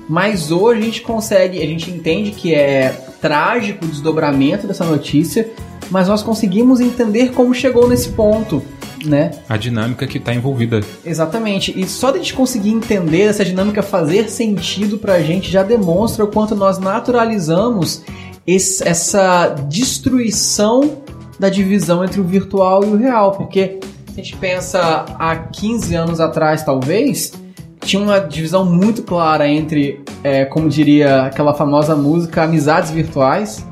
Mas 0.08 0.52
hoje 0.52 0.82
a 0.82 0.84
gente 0.84 1.02
consegue, 1.02 1.62
a 1.62 1.66
gente 1.66 1.90
entende 1.90 2.32
que 2.32 2.54
é 2.54 2.90
trágico 3.22 3.86
o 3.86 3.88
desdobramento 3.88 4.68
dessa 4.68 4.86
notícia, 4.86 5.50
mas 5.90 6.08
nós 6.08 6.22
conseguimos 6.22 6.80
entender 6.80 7.32
como 7.32 7.54
chegou 7.54 7.88
nesse 7.88 8.10
ponto, 8.10 8.62
né? 9.06 9.32
A 9.50 9.58
dinâmica 9.58 10.06
que 10.06 10.18
está 10.18 10.34
envolvida. 10.34 10.82
Exatamente. 11.04 11.74
E 11.80 11.88
só 11.88 12.12
de 12.12 12.18
a 12.18 12.22
gente 12.22 12.34
conseguir 12.34 12.72
entender 12.72 13.24
essa 13.24 13.44
dinâmica 13.44 13.82
fazer 13.82 14.30
sentido 14.30 14.98
para 14.98 15.14
a 15.14 15.22
gente 15.22 15.50
já 15.50 15.64
demonstra 15.64 16.24
o 16.24 16.28
quanto 16.28 16.56
nós 16.56 16.78
naturalizamos 16.78 18.04
esse, 18.46 18.88
essa 18.88 19.48
destruição 19.68 21.02
da 21.42 21.50
divisão 21.50 22.06
entre 22.06 22.22
o 22.22 22.24
virtual 22.24 22.84
e 22.84 22.88
o 22.90 22.96
real, 22.96 23.32
porque 23.32 23.80
a 24.08 24.12
gente 24.12 24.38
pensa 24.38 25.06
há 25.18 25.36
15 25.36 25.96
anos 25.96 26.20
atrás, 26.20 26.62
talvez, 26.62 27.34
tinha 27.80 28.00
uma 28.00 28.20
divisão 28.20 28.64
muito 28.64 29.02
clara 29.02 29.48
entre, 29.48 30.04
é, 30.24 30.46
como 30.46 30.70
diria 30.70 31.24
aquela 31.24 31.56
famosa 31.56 31.96
música, 31.96 32.44
amizades 32.44 32.92
virtuais, 32.92 33.66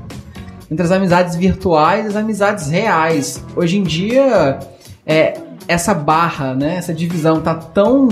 entre 0.72 0.84
as 0.84 0.92
amizades 0.92 1.36
virtuais 1.36 2.06
e 2.06 2.08
as 2.08 2.16
amizades 2.16 2.70
reais. 2.70 3.46
Hoje 3.56 3.78
em 3.78 3.84
dia, 3.84 4.58
é, 5.06 5.36
essa 5.68 5.94
barra, 5.94 6.56
né, 6.56 6.78
essa 6.78 6.92
divisão 6.92 7.40
tá 7.40 7.54
tão 7.54 8.10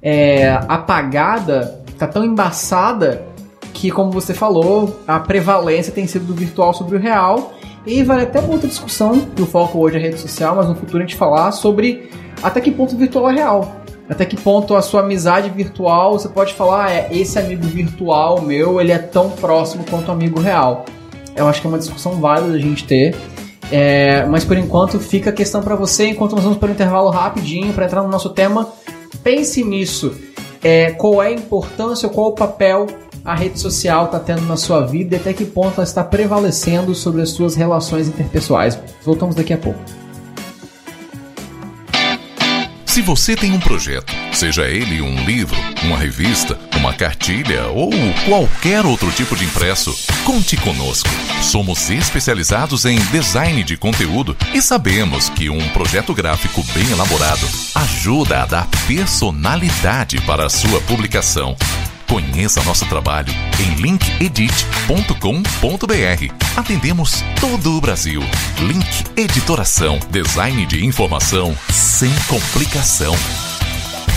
é, 0.00 0.58
apagada, 0.68 1.82
tá 1.98 2.06
tão 2.06 2.24
embaçada 2.24 3.26
que, 3.74 3.90
como 3.90 4.10
você 4.10 4.32
falou, 4.32 5.02
a 5.06 5.20
prevalência 5.20 5.92
tem 5.92 6.06
sido 6.06 6.24
do 6.24 6.34
virtual 6.34 6.72
sobre 6.72 6.96
o 6.96 6.98
real 6.98 7.52
e 7.86 8.02
vale 8.02 8.22
até 8.22 8.40
uma 8.40 8.52
outra 8.52 8.68
discussão, 8.68 9.20
que 9.20 9.42
o 9.42 9.46
foco 9.46 9.78
hoje 9.78 9.96
é 9.96 10.00
rede 10.00 10.18
social, 10.18 10.56
mas 10.56 10.68
no 10.68 10.74
futuro 10.74 10.98
a 10.98 11.06
gente 11.06 11.16
falar 11.16 11.52
sobre 11.52 12.10
até 12.42 12.60
que 12.60 12.70
ponto 12.70 12.94
o 12.94 12.98
virtual 12.98 13.30
é 13.30 13.34
real. 13.34 13.76
Até 14.08 14.24
que 14.24 14.36
ponto 14.36 14.74
a 14.74 14.82
sua 14.82 15.00
amizade 15.00 15.50
virtual, 15.50 16.12
você 16.12 16.28
pode 16.28 16.54
falar, 16.54 16.86
ah, 16.86 16.92
é, 16.92 17.08
esse 17.10 17.38
amigo 17.38 17.64
virtual 17.66 18.40
meu, 18.40 18.80
ele 18.80 18.92
é 18.92 18.98
tão 18.98 19.30
próximo 19.30 19.84
quanto 19.88 20.08
o 20.08 20.12
amigo 20.12 20.40
real. 20.40 20.84
Eu 21.34 21.46
acho 21.48 21.60
que 21.60 21.66
é 21.66 21.70
uma 21.70 21.78
discussão 21.78 22.12
válida 22.20 22.54
a 22.54 22.58
gente 22.58 22.84
ter. 22.84 23.16
É, 23.70 24.24
mas 24.26 24.44
por 24.44 24.56
enquanto 24.56 24.98
fica 25.00 25.30
a 25.30 25.32
questão 25.32 25.60
para 25.60 25.74
você, 25.74 26.08
enquanto 26.08 26.36
nós 26.36 26.44
vamos 26.44 26.58
para 26.58 26.68
o 26.68 26.72
intervalo 26.72 27.10
rapidinho 27.10 27.72
para 27.72 27.86
entrar 27.86 28.02
no 28.02 28.08
nosso 28.08 28.30
tema. 28.30 28.68
Pense 29.24 29.64
nisso. 29.64 30.14
É, 30.62 30.92
qual 30.92 31.22
é 31.22 31.28
a 31.28 31.32
importância, 31.32 32.08
qual 32.08 32.28
o 32.28 32.32
papel 32.32 32.86
a 33.26 33.34
rede 33.34 33.58
social 33.58 34.04
está 34.04 34.20
tendo 34.20 34.42
na 34.42 34.56
sua 34.56 34.86
vida 34.86 35.16
e 35.16 35.18
até 35.18 35.32
que 35.32 35.44
ponto 35.44 35.74
ela 35.74 35.84
está 35.84 36.04
prevalecendo 36.04 36.94
sobre 36.94 37.20
as 37.20 37.30
suas 37.30 37.56
relações 37.56 38.06
interpessoais. 38.06 38.78
Voltamos 39.04 39.34
daqui 39.34 39.52
a 39.52 39.58
pouco. 39.58 39.80
Se 42.86 43.02
você 43.02 43.36
tem 43.36 43.52
um 43.52 43.60
projeto, 43.60 44.10
seja 44.32 44.62
ele 44.68 45.02
um 45.02 45.22
livro, 45.26 45.56
uma 45.82 45.98
revista, 45.98 46.58
uma 46.78 46.94
cartilha 46.94 47.66
ou 47.66 47.90
qualquer 48.26 48.86
outro 48.86 49.10
tipo 49.10 49.36
de 49.36 49.44
impresso, 49.44 49.94
conte 50.24 50.56
conosco. 50.56 51.08
Somos 51.42 51.90
especializados 51.90 52.86
em 52.86 52.96
design 53.10 53.62
de 53.64 53.76
conteúdo 53.76 54.34
e 54.54 54.62
sabemos 54.62 55.28
que 55.28 55.50
um 55.50 55.68
projeto 55.70 56.14
gráfico 56.14 56.62
bem 56.72 56.90
elaborado 56.90 57.46
ajuda 57.74 58.44
a 58.44 58.46
dar 58.46 58.68
personalidade 58.86 60.18
para 60.22 60.46
a 60.46 60.50
sua 60.50 60.80
publicação. 60.82 61.54
Conheça 62.08 62.62
nosso 62.62 62.86
trabalho 62.86 63.32
em 63.60 63.74
linkedit.com.br. 63.80 66.34
Atendemos 66.56 67.24
todo 67.40 67.76
o 67.76 67.80
Brasil. 67.80 68.22
Link 68.60 69.04
Editoração. 69.16 69.98
Design 70.10 70.64
de 70.66 70.84
informação 70.84 71.56
sem 71.70 72.10
complicação. 72.28 73.14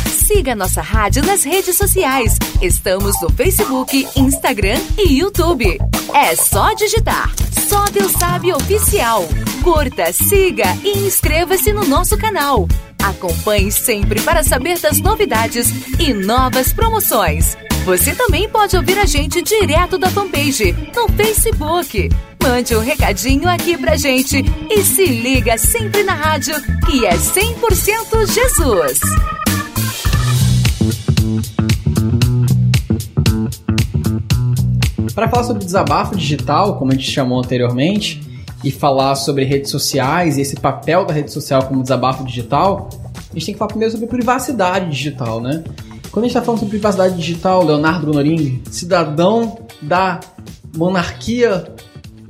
Siga 0.08 0.56
nossa 0.56 0.82
rádio 0.82 1.26
nas 1.26 1.44
redes 1.44 1.76
sociais. 1.76 2.38
Estamos 2.62 3.20
no 3.20 3.32
Facebook, 3.32 4.08
Instagram 4.16 4.80
e 4.98 5.20
YouTube. 5.20 5.80
É 6.14 6.36
só 6.36 6.74
digitar. 6.76 7.32
Só 7.68 7.86
Deus 7.86 8.12
sabe 8.12 8.54
oficial. 8.54 9.28
Curta, 9.64 10.14
siga 10.14 10.66
e 10.84 11.00
inscreva-se 11.00 11.74
no 11.74 11.84
nosso 11.86 12.16
canal. 12.16 12.68
Acompanhe 13.04 13.72
sempre 13.72 14.22
para 14.22 14.44
saber 14.44 14.78
das 14.80 15.00
novidades 15.00 15.70
e 16.00 16.14
novas 16.14 16.74
promoções. 16.74 17.58
Você 17.90 18.14
também 18.14 18.48
pode 18.48 18.78
ouvir 18.78 19.00
a 19.00 19.06
gente 19.08 19.42
direto 19.42 19.98
da 19.98 20.12
fanpage 20.12 20.74
no 20.96 21.10
Facebook. 21.18 22.08
Mande 22.44 22.76
um 22.76 22.82
recadinho 22.82 23.50
aqui 23.50 23.76
pra 23.76 23.96
gente 23.96 24.46
e 24.70 24.84
se 24.84 25.08
liga 25.08 25.58
sempre 25.58 26.04
na 26.04 26.14
rádio, 26.14 26.54
que 26.86 27.04
é 27.04 27.14
100% 27.18 28.28
Jesus. 28.28 29.00
Para 35.16 35.28
falar 35.28 35.44
sobre 35.46 35.66
desabafo 35.66 36.16
digital, 36.16 36.78
como 36.78 36.92
a 36.92 36.94
gente 36.94 37.10
chamou 37.10 37.40
anteriormente, 37.40 38.22
e 38.64 38.70
falar 38.70 39.16
sobre 39.16 39.46
redes 39.46 39.72
sociais 39.72 40.38
e 40.38 40.42
esse 40.42 40.58
papel 40.58 41.06
da 41.06 41.14
rede 41.16 41.32
social 41.32 41.64
como 41.64 41.82
desabafo 41.82 42.24
digital, 42.24 42.88
a 43.16 43.34
gente 43.34 43.48
tem 43.48 43.56
que 43.56 43.58
falar 43.58 43.70
primeiro 43.70 43.92
sobre 43.92 44.06
privacidade 44.06 44.92
digital, 44.92 45.42
né? 45.42 45.64
Quando 46.12 46.26
a 46.26 46.28
gente 46.28 46.36
está 46.36 46.42
falando 46.42 46.60
sobre 46.60 46.72
privacidade 46.72 47.16
digital, 47.16 47.64
Leonardo 47.64 48.08
Bonoring, 48.08 48.62
cidadão 48.70 49.60
da 49.82 50.20
monarquia 50.76 51.66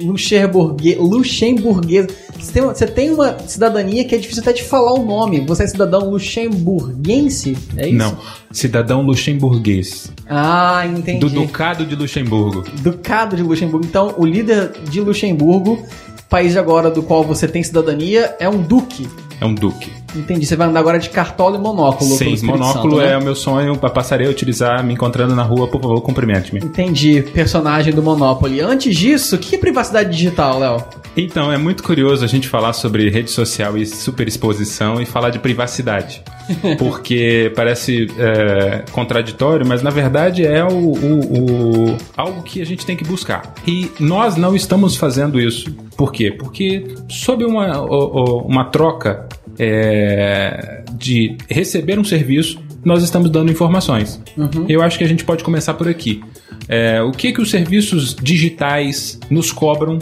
luxemburguesa, 0.01 2.07
você 2.37 2.53
tem, 2.53 2.61
você 2.61 2.87
tem 2.87 3.11
uma 3.11 3.37
cidadania 3.39 4.05
que 4.05 4.15
é 4.15 4.17
difícil 4.17 4.41
até 4.41 4.53
de 4.53 4.63
falar 4.63 4.93
o 4.93 5.05
nome. 5.05 5.41
Você 5.41 5.63
é 5.63 5.67
cidadão 5.67 6.09
luxemburguense? 6.09 7.57
É 7.75 7.87
isso? 7.87 7.97
Não, 7.97 8.17
cidadão 8.51 9.01
luxemburguês. 9.01 10.11
Ah, 10.27 10.85
entendi. 10.87 11.19
Do 11.19 11.29
Ducado 11.29 11.85
de 11.85 11.95
Luxemburgo. 11.95 12.63
Ducado 12.81 13.35
de 13.35 13.43
Luxemburgo. 13.43 13.85
Então, 13.85 14.15
o 14.17 14.25
líder 14.25 14.71
de 14.89 15.01
Luxemburgo, 15.01 15.83
país 16.29 16.55
agora 16.55 16.89
do 16.89 17.03
qual 17.03 17.23
você 17.23 17.47
tem 17.47 17.61
cidadania, 17.61 18.35
é 18.39 18.47
um 18.47 18.61
duque. 18.61 19.07
É 19.41 19.45
um 19.45 19.53
duque. 19.53 19.91
Entendi. 20.15 20.45
Você 20.45 20.55
vai 20.55 20.67
andar 20.67 20.79
agora 20.79 20.99
de 20.99 21.09
cartola 21.09 21.57
e 21.57 21.59
monóculo. 21.59 22.15
Sim, 22.15 22.35
monóculo 22.45 22.95
Santo, 22.95 22.97
né? 22.97 23.13
é 23.13 23.17
o 23.17 23.23
meu 23.23 23.35
sonho. 23.35 23.75
Passarei 23.77 24.27
a 24.27 24.29
utilizar 24.29 24.83
me 24.83 24.93
encontrando 24.93 25.35
na 25.35 25.43
rua. 25.43 25.67
Por 25.67 25.81
favor, 25.81 26.01
cumprimente-me. 26.01 26.59
Entendi. 26.59 27.21
Personagem 27.33 27.93
do 27.93 28.01
Monopoly. 28.01 28.61
Antes 28.61 28.95
disso, 28.95 29.35
o 29.35 29.39
que 29.39 29.55
é 29.55 29.57
privacidade 29.57 30.09
digital, 30.11 30.59
Léo? 30.59 30.83
Então, 31.15 31.51
é 31.51 31.57
muito 31.57 31.83
curioso 31.83 32.23
a 32.23 32.27
gente 32.27 32.47
falar 32.47 32.73
sobre 32.73 33.09
rede 33.09 33.31
social 33.31 33.77
e 33.77 33.85
superexposição 33.85 35.01
e 35.01 35.05
falar 35.05 35.29
de 35.29 35.39
privacidade. 35.39 36.21
Porque 36.77 37.51
parece 37.55 38.07
é, 38.17 38.83
contraditório, 38.91 39.67
mas 39.67 39.81
na 39.83 39.89
verdade 39.89 40.45
é 40.45 40.63
o, 40.63 40.67
o, 40.69 41.89
o, 41.91 41.97
algo 42.15 42.41
que 42.41 42.61
a 42.61 42.65
gente 42.65 42.85
tem 42.85 42.95
que 42.95 43.03
buscar. 43.03 43.53
E 43.67 43.91
nós 43.99 44.35
não 44.35 44.55
estamos 44.55 44.95
fazendo 44.95 45.39
isso. 45.39 45.71
Por 45.95 46.11
quê? 46.11 46.31
Porque 46.31 46.95
sob 47.09 47.43
uma, 47.43 47.81
uma 47.81 48.65
troca 48.65 49.27
é, 49.59 50.83
de 50.97 51.37
receber 51.49 51.99
um 51.99 52.03
serviço, 52.03 52.59
nós 52.83 53.03
estamos 53.03 53.29
dando 53.29 53.51
informações. 53.51 54.21
Uhum. 54.37 54.65
Eu 54.69 54.81
acho 54.81 54.97
que 54.97 55.03
a 55.03 55.07
gente 55.07 55.25
pode 55.25 55.43
começar 55.43 55.73
por 55.73 55.87
aqui. 55.87 56.23
É, 56.67 57.01
o 57.01 57.11
que 57.11 57.33
que 57.33 57.41
os 57.41 57.49
serviços 57.49 58.15
digitais 58.15 59.19
nos 59.29 59.51
cobram 59.51 59.99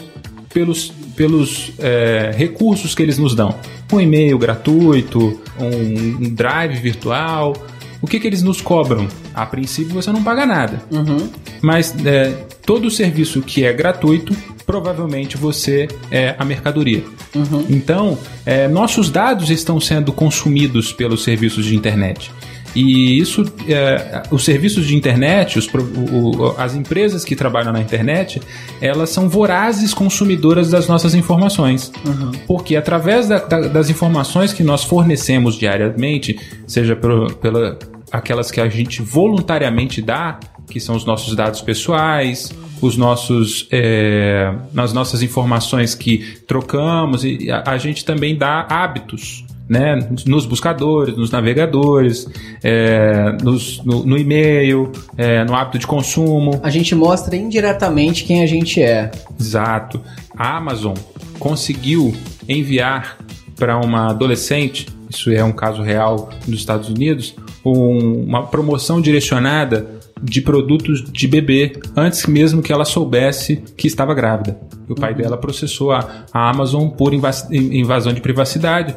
pelos, 0.54 0.92
pelos 1.16 1.72
é, 1.80 2.32
recursos 2.36 2.94
que 2.94 3.02
eles 3.02 3.18
nos 3.18 3.34
dão? 3.34 3.56
Um 3.92 4.00
e-mail 4.00 4.38
gratuito, 4.38 5.40
um, 5.60 6.26
um 6.26 6.30
drive 6.30 6.76
virtual. 6.76 7.54
O 8.00 8.06
que, 8.06 8.20
que 8.20 8.28
eles 8.28 8.44
nos 8.44 8.62
cobram? 8.62 9.08
A 9.34 9.46
princípio 9.46 9.94
você 9.94 10.12
não 10.12 10.24
paga 10.24 10.46
nada. 10.46 10.82
Uhum. 10.92 11.30
Mas 11.62 11.96
é, 12.06 12.46
todo 12.64 12.92
serviço 12.92 13.42
que 13.42 13.64
é 13.64 13.74
gratuito, 13.74 14.36
provavelmente 14.68 15.38
você 15.38 15.88
é 16.12 16.36
a 16.38 16.44
mercadoria. 16.44 17.04
Uhum. 17.34 17.66
Então, 17.70 18.20
é, 18.46 18.68
nossos 18.68 19.10
dados 19.10 19.50
estão 19.50 19.80
sendo 19.80 20.12
consumidos 20.12 20.92
pelos 20.92 21.24
serviços 21.24 21.66
de 21.66 21.74
internet. 21.74 22.30
E 22.76 23.18
isso, 23.18 23.46
é, 23.68 24.24
os 24.30 24.44
serviços 24.44 24.86
de 24.86 24.96
internet, 24.96 25.58
os, 25.58 25.68
o, 25.68 26.54
as 26.58 26.76
empresas 26.76 27.24
que 27.24 27.36
trabalham 27.36 27.72
na 27.72 27.80
internet, 27.80 28.42
elas 28.82 29.10
são 29.10 29.30
vorazes 29.30 29.94
consumidoras 29.94 30.70
das 30.70 30.86
nossas 30.88 31.16
informações. 31.16 31.92
Uhum. 32.06 32.32
Porque 32.46 32.76
através 32.76 33.28
da, 33.28 33.40
da, 33.40 33.62
das 33.62 33.90
informações 33.90 34.52
que 34.52 34.64
nós 34.64 34.84
fornecemos 34.84 35.56
diariamente, 35.56 36.38
seja 36.68 36.96
pelo, 36.96 37.34
pela, 37.36 37.80
aquelas 38.12 38.52
que 38.52 38.60
a 38.60 38.68
gente 38.68 39.02
voluntariamente 39.02 40.02
dá, 40.02 40.40
que 40.70 40.80
são 40.80 40.96
os 40.96 41.06
nossos 41.06 41.36
dados 41.36 41.62
pessoais, 41.62 42.52
os 42.82 42.98
nossos, 42.98 43.68
é, 43.72 44.54
nas 44.74 44.94
nossas 44.94 45.22
informações 45.22 45.96
que 45.96 46.38
trocamos, 46.48 47.24
e 47.24 47.50
a, 47.52 47.64
a 47.66 47.78
gente 47.78 48.06
também 48.06 48.36
dá 48.36 48.66
hábitos. 48.70 49.46
Né, 49.70 50.00
nos 50.26 50.46
buscadores, 50.46 51.18
nos 51.18 51.30
navegadores, 51.30 52.26
é, 52.64 53.36
nos, 53.44 53.84
no, 53.84 54.06
no 54.06 54.18
e-mail, 54.18 54.94
é, 55.18 55.44
no 55.44 55.54
hábito 55.54 55.78
de 55.78 55.86
consumo. 55.86 56.58
A 56.64 56.70
gente 56.70 56.96
mostra 56.96 57.36
indiretamente 57.36 58.24
quem 58.24 58.42
a 58.42 58.46
gente 58.46 58.82
é. 58.82 59.12
Exato. 59.38 60.00
A 60.38 60.56
Amazon 60.56 60.96
conseguiu 61.38 62.16
enviar 62.48 63.18
para 63.58 63.78
uma 63.78 64.12
adolescente, 64.12 64.88
isso 65.10 65.30
é 65.32 65.44
um 65.44 65.52
caso 65.52 65.82
real 65.82 66.30
nos 66.48 66.60
Estados 66.60 66.88
Unidos, 66.88 67.36
um, 67.66 68.24
uma 68.24 68.48
promoção 68.48 69.02
direcionada 69.02 69.97
de 70.22 70.42
produtos 70.42 71.04
de 71.12 71.28
bebê 71.28 71.74
antes 71.96 72.26
mesmo 72.26 72.62
que 72.62 72.72
ela 72.72 72.86
soubesse 72.86 73.64
que 73.76 73.88
estava 73.88 74.14
grávida. 74.14 74.60
O 74.90 74.96
pai 74.96 75.12
uhum. 75.12 75.18
dela 75.18 75.38
processou 75.38 75.92
a, 75.92 76.26
a 76.32 76.50
Amazon 76.50 76.90
por 76.90 77.14
invasão 77.14 78.14
de 78.14 78.22
privacidade, 78.22 78.96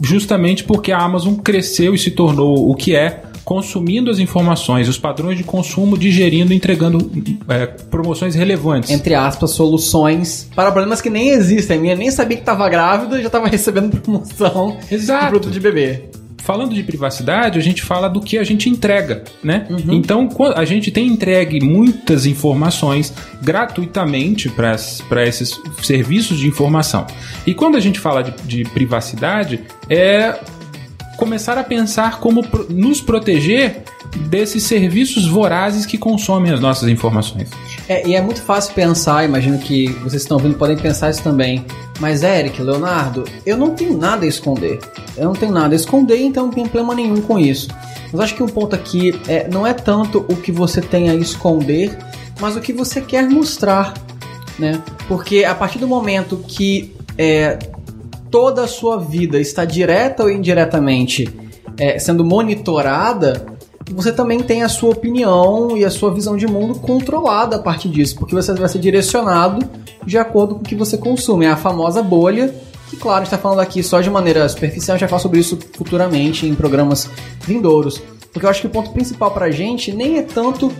justamente 0.00 0.64
porque 0.64 0.92
a 0.92 0.98
Amazon 0.98 1.34
cresceu 1.34 1.94
e 1.94 1.98
se 1.98 2.10
tornou 2.10 2.70
o 2.70 2.74
que 2.74 2.94
é, 2.94 3.22
consumindo 3.44 4.10
as 4.10 4.18
informações, 4.18 4.88
os 4.88 4.98
padrões 4.98 5.36
de 5.36 5.44
consumo, 5.44 5.98
digerindo, 5.98 6.54
entregando 6.54 7.10
é, 7.48 7.66
promoções 7.66 8.34
relevantes. 8.34 8.90
Entre 8.90 9.14
aspas, 9.14 9.50
soluções 9.50 10.48
para 10.54 10.70
problemas 10.70 11.00
que 11.00 11.10
nem 11.10 11.30
existem. 11.30 11.78
A 11.78 11.80
minha 11.80 11.96
nem 11.96 12.10
sabia 12.10 12.36
que 12.36 12.42
estava 12.42 12.68
grávida 12.68 13.18
e 13.18 13.20
já 13.20 13.26
estava 13.26 13.48
recebendo 13.48 13.96
promoção 14.00 14.76
Exato. 14.90 15.24
de 15.24 15.30
produto 15.30 15.50
de 15.50 15.60
bebê 15.60 16.04
falando 16.42 16.74
de 16.74 16.82
privacidade, 16.82 17.58
a 17.58 17.62
gente 17.62 17.82
fala 17.82 18.08
do 18.08 18.20
que 18.20 18.36
a 18.36 18.44
gente 18.44 18.68
entrega, 18.68 19.22
né? 19.42 19.66
Uhum. 19.70 19.94
Então, 19.94 20.28
a 20.56 20.64
gente 20.64 20.90
tem 20.90 21.06
entregue 21.06 21.60
muitas 21.60 22.26
informações 22.26 23.12
gratuitamente 23.40 24.48
para 24.50 25.24
esses 25.24 25.60
serviços 25.82 26.38
de 26.38 26.48
informação. 26.48 27.06
E 27.46 27.54
quando 27.54 27.76
a 27.76 27.80
gente 27.80 28.00
fala 28.00 28.22
de, 28.22 28.32
de 28.44 28.64
privacidade, 28.70 29.60
é 29.88 30.38
começar 31.16 31.56
a 31.56 31.62
pensar 31.62 32.18
como 32.18 32.44
nos 32.68 33.00
proteger 33.00 33.84
desses 34.28 34.64
serviços 34.64 35.26
vorazes 35.26 35.86
que 35.86 35.96
consomem 35.96 36.52
as 36.52 36.60
nossas 36.60 36.88
informações. 36.88 37.50
É, 37.92 38.06
e 38.06 38.14
é 38.14 38.22
muito 38.22 38.40
fácil 38.40 38.72
pensar, 38.72 39.22
imagino 39.22 39.58
que 39.58 39.88
vocês 40.02 40.22
estão 40.22 40.38
ouvindo 40.38 40.56
podem 40.56 40.78
pensar 40.78 41.10
isso 41.10 41.22
também. 41.22 41.62
Mas 42.00 42.22
Eric, 42.22 42.62
Leonardo, 42.62 43.24
eu 43.44 43.54
não 43.54 43.74
tenho 43.74 43.98
nada 43.98 44.24
a 44.24 44.28
esconder. 44.28 44.80
Eu 45.14 45.26
não 45.26 45.34
tenho 45.34 45.52
nada 45.52 45.74
a 45.74 45.76
esconder, 45.76 46.16
então 46.22 46.44
não 46.44 46.50
tenho 46.50 46.66
problema 46.70 46.94
nenhum 46.94 47.20
com 47.20 47.38
isso. 47.38 47.68
Mas 48.10 48.22
acho 48.22 48.34
que 48.34 48.42
um 48.42 48.48
ponto 48.48 48.74
aqui 48.74 49.20
é, 49.28 49.46
não 49.46 49.66
é 49.66 49.74
tanto 49.74 50.24
o 50.26 50.36
que 50.36 50.50
você 50.50 50.80
tem 50.80 51.10
a 51.10 51.14
esconder, 51.14 51.94
mas 52.40 52.56
o 52.56 52.62
que 52.62 52.72
você 52.72 53.02
quer 53.02 53.28
mostrar, 53.28 53.92
né? 54.58 54.82
Porque 55.06 55.44
a 55.44 55.54
partir 55.54 55.78
do 55.78 55.86
momento 55.86 56.42
que 56.48 56.96
é, 57.18 57.58
toda 58.30 58.64
a 58.64 58.68
sua 58.68 58.98
vida 58.98 59.38
está 59.38 59.66
direta 59.66 60.22
ou 60.22 60.30
indiretamente 60.30 61.28
é, 61.78 61.98
sendo 61.98 62.24
monitorada, 62.24 63.44
você 63.90 64.12
também 64.12 64.40
tem 64.40 64.62
a 64.62 64.68
sua 64.68 64.90
opinião 64.90 65.76
e 65.76 65.84
a 65.84 65.90
sua 65.90 66.12
visão 66.12 66.36
de 66.36 66.46
mundo 66.46 66.78
controlada 66.78 67.56
a 67.56 67.58
partir 67.58 67.88
disso, 67.88 68.16
porque 68.16 68.34
você 68.34 68.52
vai 68.54 68.68
ser 68.68 68.78
direcionado 68.78 69.68
de 70.04 70.18
acordo 70.18 70.56
com 70.56 70.60
o 70.60 70.64
que 70.64 70.74
você 70.74 70.96
consome. 70.96 71.46
É 71.46 71.50
a 71.50 71.56
famosa 71.56 72.02
bolha, 72.02 72.54
que 72.88 72.96
claro, 72.96 73.18
a 73.18 73.24
gente 73.24 73.28
está 73.28 73.38
falando 73.38 73.60
aqui 73.60 73.82
só 73.82 74.00
de 74.00 74.10
maneira 74.10 74.48
superficial, 74.48 74.96
a 74.96 74.98
gente 74.98 75.20
sobre 75.20 75.40
isso 75.40 75.58
futuramente 75.74 76.46
em 76.46 76.54
programas 76.54 77.08
vindouros. 77.40 78.00
Porque 78.32 78.46
eu 78.46 78.50
acho 78.50 78.60
que 78.62 78.66
o 78.66 78.70
ponto 78.70 78.90
principal 78.90 79.30
para 79.30 79.46
a 79.46 79.50
gente 79.50 79.92
nem 79.92 80.18
é 80.18 80.22
tanto 80.22 80.72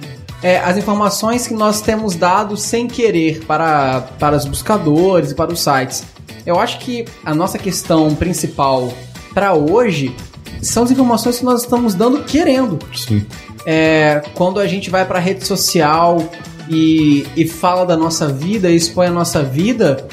é, 0.42 0.58
as 0.58 0.76
informações 0.76 1.46
que 1.46 1.54
nós 1.54 1.80
temos 1.80 2.16
dado 2.16 2.56
sem 2.56 2.88
querer 2.88 3.44
para, 3.44 4.00
para 4.18 4.36
os 4.36 4.44
buscadores 4.44 5.30
e 5.30 5.34
para 5.34 5.52
os 5.52 5.60
sites. 5.60 6.04
Eu 6.44 6.58
acho 6.58 6.78
que 6.78 7.04
a 7.24 7.34
nossa 7.34 7.58
questão 7.58 8.14
principal 8.14 8.92
para 9.32 9.54
hoje 9.54 10.14
são 10.62 10.84
as 10.84 10.90
informações 10.90 11.38
que 11.38 11.44
nós 11.44 11.62
estamos 11.62 11.94
dando 11.94 12.22
querendo. 12.22 12.78
Sim. 12.94 13.26
É, 13.66 14.22
quando 14.34 14.60
a 14.60 14.66
gente 14.66 14.88
vai 14.88 15.04
para 15.04 15.18
rede 15.18 15.46
social 15.46 16.30
e, 16.68 17.26
e 17.36 17.46
fala 17.46 17.84
da 17.84 17.96
nossa 17.96 18.28
vida 18.28 18.70
e 18.70 18.76
expõe 18.76 19.08
a 19.08 19.10
nossa 19.10 19.42
vida, 19.42 20.06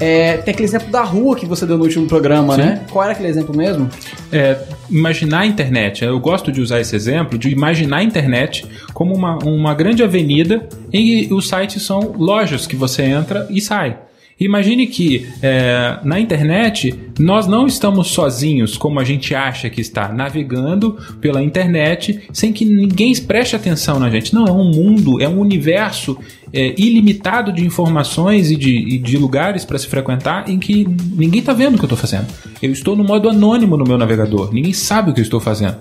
é, 0.00 0.38
tem 0.38 0.52
aquele 0.52 0.66
exemplo 0.66 0.90
da 0.90 1.02
rua 1.02 1.36
que 1.36 1.44
você 1.44 1.66
deu 1.66 1.76
no 1.76 1.84
último 1.84 2.06
programa, 2.06 2.54
Sim. 2.54 2.62
né? 2.62 2.84
Qual 2.90 3.04
era 3.04 3.12
aquele 3.12 3.28
exemplo 3.28 3.54
mesmo? 3.54 3.88
É, 4.32 4.58
imaginar 4.88 5.40
a 5.40 5.46
internet. 5.46 6.02
Eu 6.02 6.18
gosto 6.18 6.50
de 6.50 6.62
usar 6.62 6.80
esse 6.80 6.96
exemplo 6.96 7.38
de 7.38 7.50
imaginar 7.50 7.98
a 7.98 8.02
internet 8.02 8.66
como 8.94 9.14
uma, 9.14 9.36
uma 9.44 9.74
grande 9.74 10.02
avenida 10.02 10.66
em 10.90 11.26
que 11.26 11.34
os 11.34 11.48
sites 11.48 11.82
são 11.82 12.14
lojas 12.16 12.66
que 12.66 12.74
você 12.74 13.02
entra 13.02 13.46
e 13.50 13.60
sai. 13.60 13.98
Imagine 14.40 14.86
que 14.86 15.28
é, 15.42 15.98
na 16.02 16.18
internet 16.18 16.98
nós 17.18 17.46
não 17.46 17.66
estamos 17.66 18.08
sozinhos 18.08 18.78
como 18.78 18.98
a 18.98 19.04
gente 19.04 19.34
acha 19.34 19.68
que 19.68 19.82
está, 19.82 20.08
navegando 20.08 20.96
pela 21.20 21.42
internet 21.42 22.22
sem 22.32 22.50
que 22.50 22.64
ninguém 22.64 23.14
preste 23.16 23.54
atenção 23.54 24.00
na 24.00 24.08
gente. 24.08 24.34
Não, 24.34 24.46
é 24.46 24.50
um 24.50 24.64
mundo, 24.64 25.20
é 25.20 25.28
um 25.28 25.38
universo 25.38 26.18
é, 26.54 26.74
ilimitado 26.80 27.52
de 27.52 27.62
informações 27.62 28.50
e 28.50 28.56
de, 28.56 28.74
e 28.74 28.98
de 28.98 29.18
lugares 29.18 29.66
para 29.66 29.78
se 29.78 29.86
frequentar 29.86 30.48
em 30.48 30.58
que 30.58 30.88
ninguém 31.14 31.40
está 31.40 31.52
vendo 31.52 31.74
o 31.74 31.76
que 31.76 31.84
eu 31.84 31.86
estou 31.86 31.98
fazendo. 31.98 32.26
Eu 32.62 32.72
estou 32.72 32.96
no 32.96 33.04
modo 33.04 33.28
anônimo 33.28 33.76
no 33.76 33.84
meu 33.84 33.98
navegador, 33.98 34.54
ninguém 34.54 34.72
sabe 34.72 35.10
o 35.10 35.14
que 35.14 35.20
eu 35.20 35.24
estou 35.24 35.40
fazendo. 35.40 35.76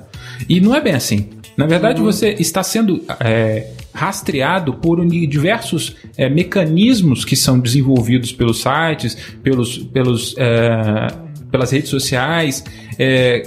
E 0.50 0.60
não 0.60 0.76
é 0.76 0.82
bem 0.82 0.94
assim. 0.94 1.30
Na 1.56 1.66
verdade, 1.66 2.02
você 2.02 2.36
está 2.40 2.62
sendo 2.64 3.04
é, 3.20 3.68
rastreado 4.00 4.74
por 4.76 5.06
diversos 5.06 5.98
é, 6.16 6.30
mecanismos 6.30 7.26
que 7.26 7.36
são 7.36 7.60
desenvolvidos 7.60 8.32
pelos 8.32 8.62
sites, 8.62 9.18
pelos, 9.44 9.78
pelos, 9.78 10.36
é, 10.38 11.08
pelas 11.52 11.72
redes 11.72 11.90
sociais, 11.90 12.64
é, 12.98 13.44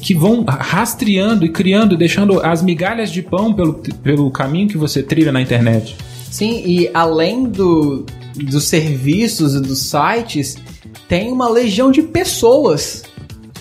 que 0.00 0.12
vão 0.12 0.44
rastreando 0.44 1.44
e 1.44 1.48
criando, 1.48 1.96
deixando 1.96 2.40
as 2.40 2.62
migalhas 2.62 3.12
de 3.12 3.22
pão 3.22 3.54
pelo, 3.54 3.74
pelo 3.74 4.28
caminho 4.32 4.66
que 4.66 4.76
você 4.76 5.04
trilha 5.04 5.30
na 5.30 5.40
internet. 5.40 5.96
Sim, 6.28 6.64
e 6.66 6.90
além 6.92 7.44
do, 7.44 8.04
dos 8.34 8.64
serviços 8.64 9.54
e 9.54 9.60
dos 9.60 9.88
sites, 9.88 10.56
tem 11.06 11.30
uma 11.30 11.48
legião 11.48 11.92
de 11.92 12.02
pessoas 12.02 13.04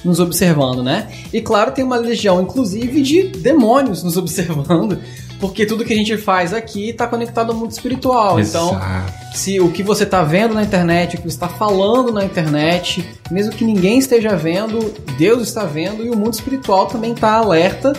nos 0.04 0.20
observando, 0.20 0.84
né? 0.84 1.08
E 1.32 1.42
claro, 1.42 1.72
tem 1.72 1.84
uma 1.84 1.98
legião, 1.98 2.42
inclusive, 2.42 3.02
de 3.02 3.24
demônios 3.24 4.04
nos 4.04 4.18
observando, 4.18 4.98
porque 5.42 5.66
tudo 5.66 5.84
que 5.84 5.92
a 5.92 5.96
gente 5.96 6.16
faz 6.18 6.54
aqui 6.54 6.92
está 6.92 7.08
conectado 7.08 7.52
ao 7.52 7.58
mundo 7.58 7.72
espiritual. 7.72 8.40
Então, 8.40 8.70
Exato. 8.70 9.14
se 9.34 9.60
o 9.60 9.72
que 9.72 9.82
você 9.82 10.04
está 10.04 10.24
vendo 10.24 10.54
na 10.54 10.62
internet, 10.62 11.16
o 11.16 11.18
que 11.18 11.24
você 11.24 11.36
está 11.36 11.50
falando 11.50 12.14
na 12.14 12.24
internet, 12.24 13.04
mesmo 13.32 13.52
que 13.52 13.66
ninguém 13.66 13.98
esteja 13.98 14.36
vendo, 14.36 14.94
Deus 15.18 15.42
está 15.42 15.66
vendo 15.66 16.06
e 16.06 16.12
o 16.12 16.16
mundo 16.16 16.36
espiritual 16.36 16.86
também 16.86 17.14
está 17.14 17.34
alerta 17.34 17.92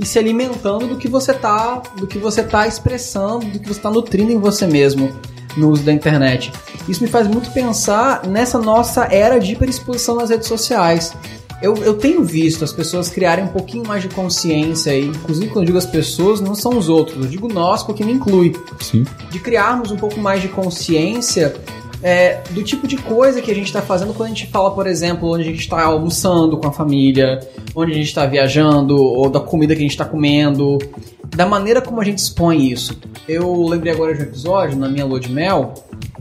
e 0.00 0.06
se 0.06 0.18
alimentando 0.18 0.86
do 0.86 0.96
que 0.96 1.06
você 1.06 1.32
está, 1.32 1.82
do 1.98 2.06
que 2.06 2.18
você 2.18 2.42
tá 2.42 2.66
expressando, 2.66 3.44
do 3.44 3.58
que 3.58 3.68
você 3.68 3.78
está 3.78 3.90
nutrindo 3.90 4.32
em 4.32 4.38
você 4.38 4.66
mesmo 4.66 5.14
no 5.54 5.68
uso 5.68 5.82
da 5.82 5.92
internet. 5.92 6.50
Isso 6.88 7.02
me 7.02 7.08
faz 7.08 7.26
muito 7.26 7.50
pensar 7.50 8.26
nessa 8.26 8.58
nossa 8.58 9.04
era 9.04 9.38
de 9.38 9.52
hiperexposição 9.52 10.16
nas 10.16 10.30
redes 10.30 10.48
sociais. 10.48 11.14
Eu, 11.66 11.76
eu 11.78 11.94
tenho 11.94 12.22
visto 12.22 12.62
as 12.62 12.72
pessoas 12.72 13.08
criarem 13.08 13.44
um 13.44 13.48
pouquinho 13.48 13.84
mais 13.84 14.00
de 14.00 14.08
consciência, 14.08 14.96
e 14.96 15.06
inclusive 15.06 15.48
quando 15.48 15.64
eu 15.64 15.66
digo 15.66 15.78
as 15.78 15.84
pessoas, 15.84 16.40
não 16.40 16.54
são 16.54 16.78
os 16.78 16.88
outros, 16.88 17.24
eu 17.24 17.28
digo 17.28 17.48
nós, 17.48 17.82
porque 17.82 18.04
me 18.04 18.12
inclui. 18.12 18.54
Sim. 18.80 19.04
De 19.32 19.40
criarmos 19.40 19.90
um 19.90 19.96
pouco 19.96 20.20
mais 20.20 20.40
de 20.40 20.46
consciência 20.46 21.56
é, 22.04 22.40
do 22.52 22.62
tipo 22.62 22.86
de 22.86 22.96
coisa 22.96 23.42
que 23.42 23.50
a 23.50 23.54
gente 23.54 23.66
está 23.66 23.82
fazendo 23.82 24.14
quando 24.14 24.26
a 24.26 24.32
gente 24.32 24.46
fala, 24.46 24.70
por 24.70 24.86
exemplo, 24.86 25.28
onde 25.28 25.42
a 25.42 25.46
gente 25.46 25.58
está 25.58 25.82
almoçando 25.82 26.56
com 26.56 26.68
a 26.68 26.72
família, 26.72 27.40
onde 27.74 27.90
a 27.90 27.94
gente 27.96 28.06
está 28.06 28.24
viajando, 28.26 28.96
ou 28.96 29.28
da 29.28 29.40
comida 29.40 29.74
que 29.74 29.80
a 29.80 29.82
gente 29.82 29.90
está 29.90 30.04
comendo, 30.04 30.78
da 31.34 31.46
maneira 31.46 31.82
como 31.82 32.00
a 32.00 32.04
gente 32.04 32.18
expõe 32.18 32.70
isso. 32.70 32.96
Eu 33.26 33.66
lembrei 33.66 33.92
agora 33.92 34.14
de 34.14 34.20
um 34.20 34.22
episódio, 34.26 34.78
na 34.78 34.88
minha 34.88 35.04
lua 35.04 35.18
de 35.18 35.32
mel, 35.32 35.74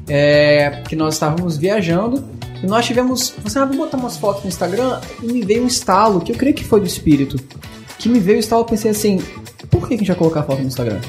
é, 0.09 0.81
que 0.89 0.95
nós 0.95 1.13
estávamos 1.13 1.55
viajando 1.55 2.23
e 2.63 2.67
nós 2.67 2.85
tivemos. 2.85 3.33
Você 3.43 3.59
ah, 3.59 3.65
vou 3.65 3.77
botar 3.77 3.97
umas 3.97 4.17
fotos 4.17 4.43
no 4.43 4.49
Instagram 4.49 4.99
e 5.21 5.27
me 5.27 5.41
veio 5.41 5.63
um 5.63 5.67
estalo, 5.67 6.21
que 6.21 6.31
eu 6.31 6.35
creio 6.35 6.55
que 6.55 6.63
foi 6.63 6.79
do 6.79 6.87
espírito. 6.87 7.37
Que 7.97 8.09
me 8.09 8.19
veio 8.19 8.37
o 8.37 8.39
estalo, 8.39 8.61
eu 8.61 8.65
pensei 8.65 8.91
assim: 8.91 9.21
por 9.69 9.87
que 9.87 9.95
a 9.95 9.97
gente 9.97 10.07
vai 10.07 10.15
colocar 10.15 10.43
foto 10.43 10.61
no 10.61 10.67
Instagram? 10.67 10.99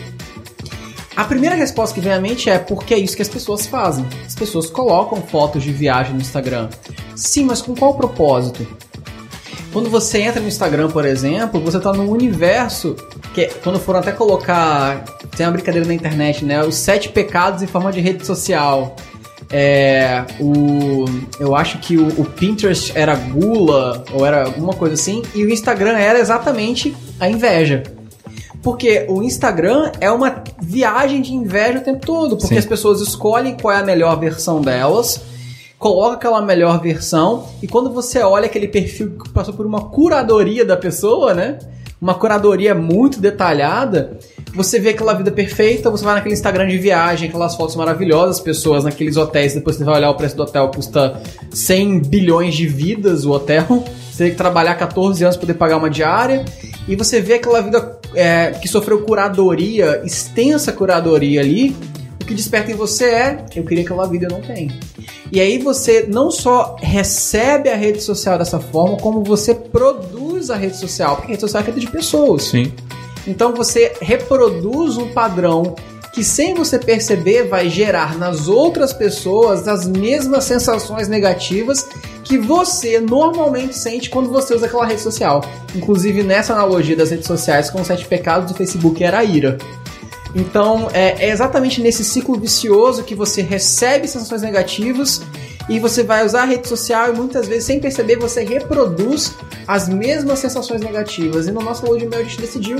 A 1.16 1.24
primeira 1.24 1.56
resposta 1.56 1.94
que 1.94 2.00
vem 2.00 2.12
à 2.12 2.20
mente 2.20 2.50
é 2.50 2.58
porque 2.58 2.92
é 2.92 2.98
isso 2.98 3.16
que 3.16 3.22
as 3.22 3.28
pessoas 3.28 3.66
fazem. 3.66 4.04
As 4.26 4.34
pessoas 4.34 4.68
colocam 4.68 5.22
fotos 5.22 5.62
de 5.62 5.72
viagem 5.72 6.12
no 6.12 6.20
Instagram. 6.20 6.68
Sim, 7.14 7.44
mas 7.44 7.62
com 7.62 7.74
qual 7.74 7.94
propósito? 7.94 8.66
Quando 9.72 9.88
você 9.88 10.20
entra 10.20 10.40
no 10.40 10.48
Instagram, 10.48 10.90
por 10.90 11.06
exemplo, 11.06 11.60
você 11.60 11.78
está 11.78 11.92
num 11.92 12.10
universo 12.10 12.96
que 13.34 13.42
é, 13.42 13.46
quando 13.62 13.78
foram 13.78 14.00
até 14.00 14.12
colocar, 14.12 15.04
tem 15.36 15.46
uma 15.46 15.52
brincadeira 15.52 15.86
na 15.86 15.94
internet, 15.94 16.44
né? 16.44 16.62
Os 16.62 16.76
sete 16.76 17.08
pecados 17.08 17.62
em 17.62 17.66
forma 17.66 17.92
de 17.92 18.00
rede 18.00 18.24
social. 18.24 18.96
É, 19.50 20.24
o, 20.40 21.04
eu 21.38 21.54
acho 21.54 21.78
que 21.78 21.96
o, 21.96 22.08
o 22.20 22.24
Pinterest 22.24 22.92
era 22.96 23.14
gula 23.14 24.04
ou 24.12 24.26
era 24.26 24.46
alguma 24.46 24.72
coisa 24.72 24.94
assim, 24.94 25.22
e 25.34 25.44
o 25.44 25.50
Instagram 25.50 25.96
era 25.96 26.18
exatamente 26.18 26.96
a 27.20 27.28
inveja. 27.28 27.84
Porque 28.62 29.06
o 29.08 29.22
Instagram 29.22 29.92
é 30.00 30.10
uma 30.10 30.42
viagem 30.60 31.22
de 31.22 31.32
inveja 31.32 31.78
o 31.78 31.82
tempo 31.82 32.04
todo, 32.04 32.36
porque 32.36 32.54
Sim. 32.54 32.58
as 32.58 32.66
pessoas 32.66 33.00
escolhem 33.00 33.56
qual 33.56 33.72
é 33.72 33.80
a 33.80 33.84
melhor 33.84 34.18
versão 34.18 34.60
delas, 34.60 35.20
colocam 35.78 36.14
aquela 36.14 36.42
melhor 36.42 36.80
versão, 36.80 37.46
e 37.62 37.68
quando 37.68 37.92
você 37.92 38.18
olha 38.20 38.46
aquele 38.46 38.66
perfil 38.66 39.18
que 39.18 39.28
passou 39.28 39.54
por 39.54 39.66
uma 39.66 39.82
curadoria 39.90 40.64
da 40.64 40.76
pessoa, 40.76 41.32
né? 41.32 41.58
Uma 42.00 42.14
curadoria 42.14 42.74
muito 42.74 43.20
detalhada, 43.20 44.18
você 44.56 44.80
vê 44.80 44.90
aquela 44.90 45.12
vida 45.12 45.30
perfeita, 45.30 45.90
você 45.90 46.02
vai 46.02 46.14
naquele 46.14 46.34
Instagram 46.34 46.66
de 46.66 46.78
viagem, 46.78 47.28
aquelas 47.28 47.54
fotos 47.54 47.76
maravilhosas, 47.76 48.40
pessoas 48.40 48.84
naqueles 48.84 49.16
hotéis, 49.16 49.52
depois 49.52 49.76
você 49.76 49.84
vai 49.84 49.96
olhar 49.96 50.10
o 50.10 50.14
preço 50.14 50.34
do 50.34 50.42
hotel, 50.42 50.70
custa 50.74 51.20
100 51.52 52.00
bilhões 52.00 52.54
de 52.54 52.66
vidas 52.66 53.26
o 53.26 53.32
hotel. 53.32 53.84
Você 54.10 54.24
tem 54.24 54.30
que 54.30 54.38
trabalhar 54.38 54.74
14 54.76 55.22
anos 55.22 55.36
para 55.36 55.46
poder 55.46 55.58
pagar 55.58 55.76
uma 55.76 55.90
diária. 55.90 56.42
E 56.88 56.96
você 56.96 57.20
vê 57.20 57.34
aquela 57.34 57.60
vida 57.60 57.98
é, 58.14 58.52
que 58.52 58.66
sofreu 58.66 59.02
curadoria, 59.02 60.00
extensa 60.06 60.72
curadoria 60.72 61.42
ali. 61.42 61.76
O 62.22 62.24
que 62.24 62.32
desperta 62.32 62.72
em 62.72 62.74
você 62.74 63.04
é: 63.04 63.44
eu 63.54 63.62
queria 63.62 63.84
aquela 63.84 64.06
vida, 64.06 64.24
eu 64.24 64.30
não 64.30 64.40
tenho. 64.40 64.72
E 65.30 65.38
aí 65.38 65.58
você 65.58 66.06
não 66.08 66.30
só 66.30 66.76
recebe 66.80 67.68
a 67.68 67.76
rede 67.76 68.00
social 68.00 68.38
dessa 68.38 68.58
forma, 68.58 68.96
como 68.96 69.22
você 69.22 69.54
produz 69.54 70.48
a 70.48 70.56
rede 70.56 70.78
social, 70.78 71.16
porque 71.16 71.26
a 71.26 71.30
rede 71.32 71.40
social 71.42 71.60
é 71.60 71.64
feita 71.64 71.80
de 71.80 71.88
pessoas. 71.88 72.44
Sim. 72.44 72.72
Então 73.26 73.54
você 73.54 73.94
reproduz 74.00 74.96
um 74.96 75.08
padrão 75.08 75.74
que 76.16 76.24
sem 76.24 76.54
você 76.54 76.78
perceber 76.78 77.42
vai 77.46 77.68
gerar 77.68 78.16
nas 78.16 78.48
outras 78.48 78.90
pessoas 78.90 79.68
as 79.68 79.86
mesmas 79.86 80.44
sensações 80.44 81.08
negativas 81.08 81.86
que 82.24 82.38
você 82.38 82.98
normalmente 82.98 83.76
sente 83.76 84.08
quando 84.08 84.30
você 84.30 84.54
usa 84.54 84.64
aquela 84.64 84.86
rede 84.86 85.02
social. 85.02 85.44
Inclusive 85.74 86.22
nessa 86.22 86.54
analogia 86.54 86.96
das 86.96 87.10
redes 87.10 87.26
sociais 87.26 87.68
com 87.68 87.82
os 87.82 87.86
sete 87.86 88.06
pecados 88.06 88.50
do 88.50 88.56
Facebook 88.56 89.04
era 89.04 89.18
a 89.18 89.24
ira. 89.24 89.58
Então 90.34 90.88
é, 90.94 91.26
é 91.26 91.30
exatamente 91.30 91.82
nesse 91.82 92.02
ciclo 92.02 92.38
vicioso 92.38 93.04
que 93.04 93.14
você 93.14 93.42
recebe 93.42 94.08
sensações 94.08 94.40
negativas 94.40 95.20
e 95.68 95.78
você 95.78 96.02
vai 96.02 96.24
usar 96.24 96.42
a 96.42 96.46
rede 96.46 96.66
social 96.66 97.12
e 97.12 97.16
muitas 97.16 97.46
vezes 97.46 97.64
sem 97.64 97.78
perceber 97.78 98.16
você 98.16 98.42
reproduz 98.42 99.34
as 99.66 99.88
mesmas 99.88 100.38
sensações 100.38 100.80
negativas. 100.80 101.46
E 101.46 101.52
no 101.52 101.60
nosso 101.60 101.84
lua 101.84 101.98
de 101.98 102.06
mel 102.06 102.20
a 102.20 102.22
gente 102.22 102.40
decidiu 102.40 102.78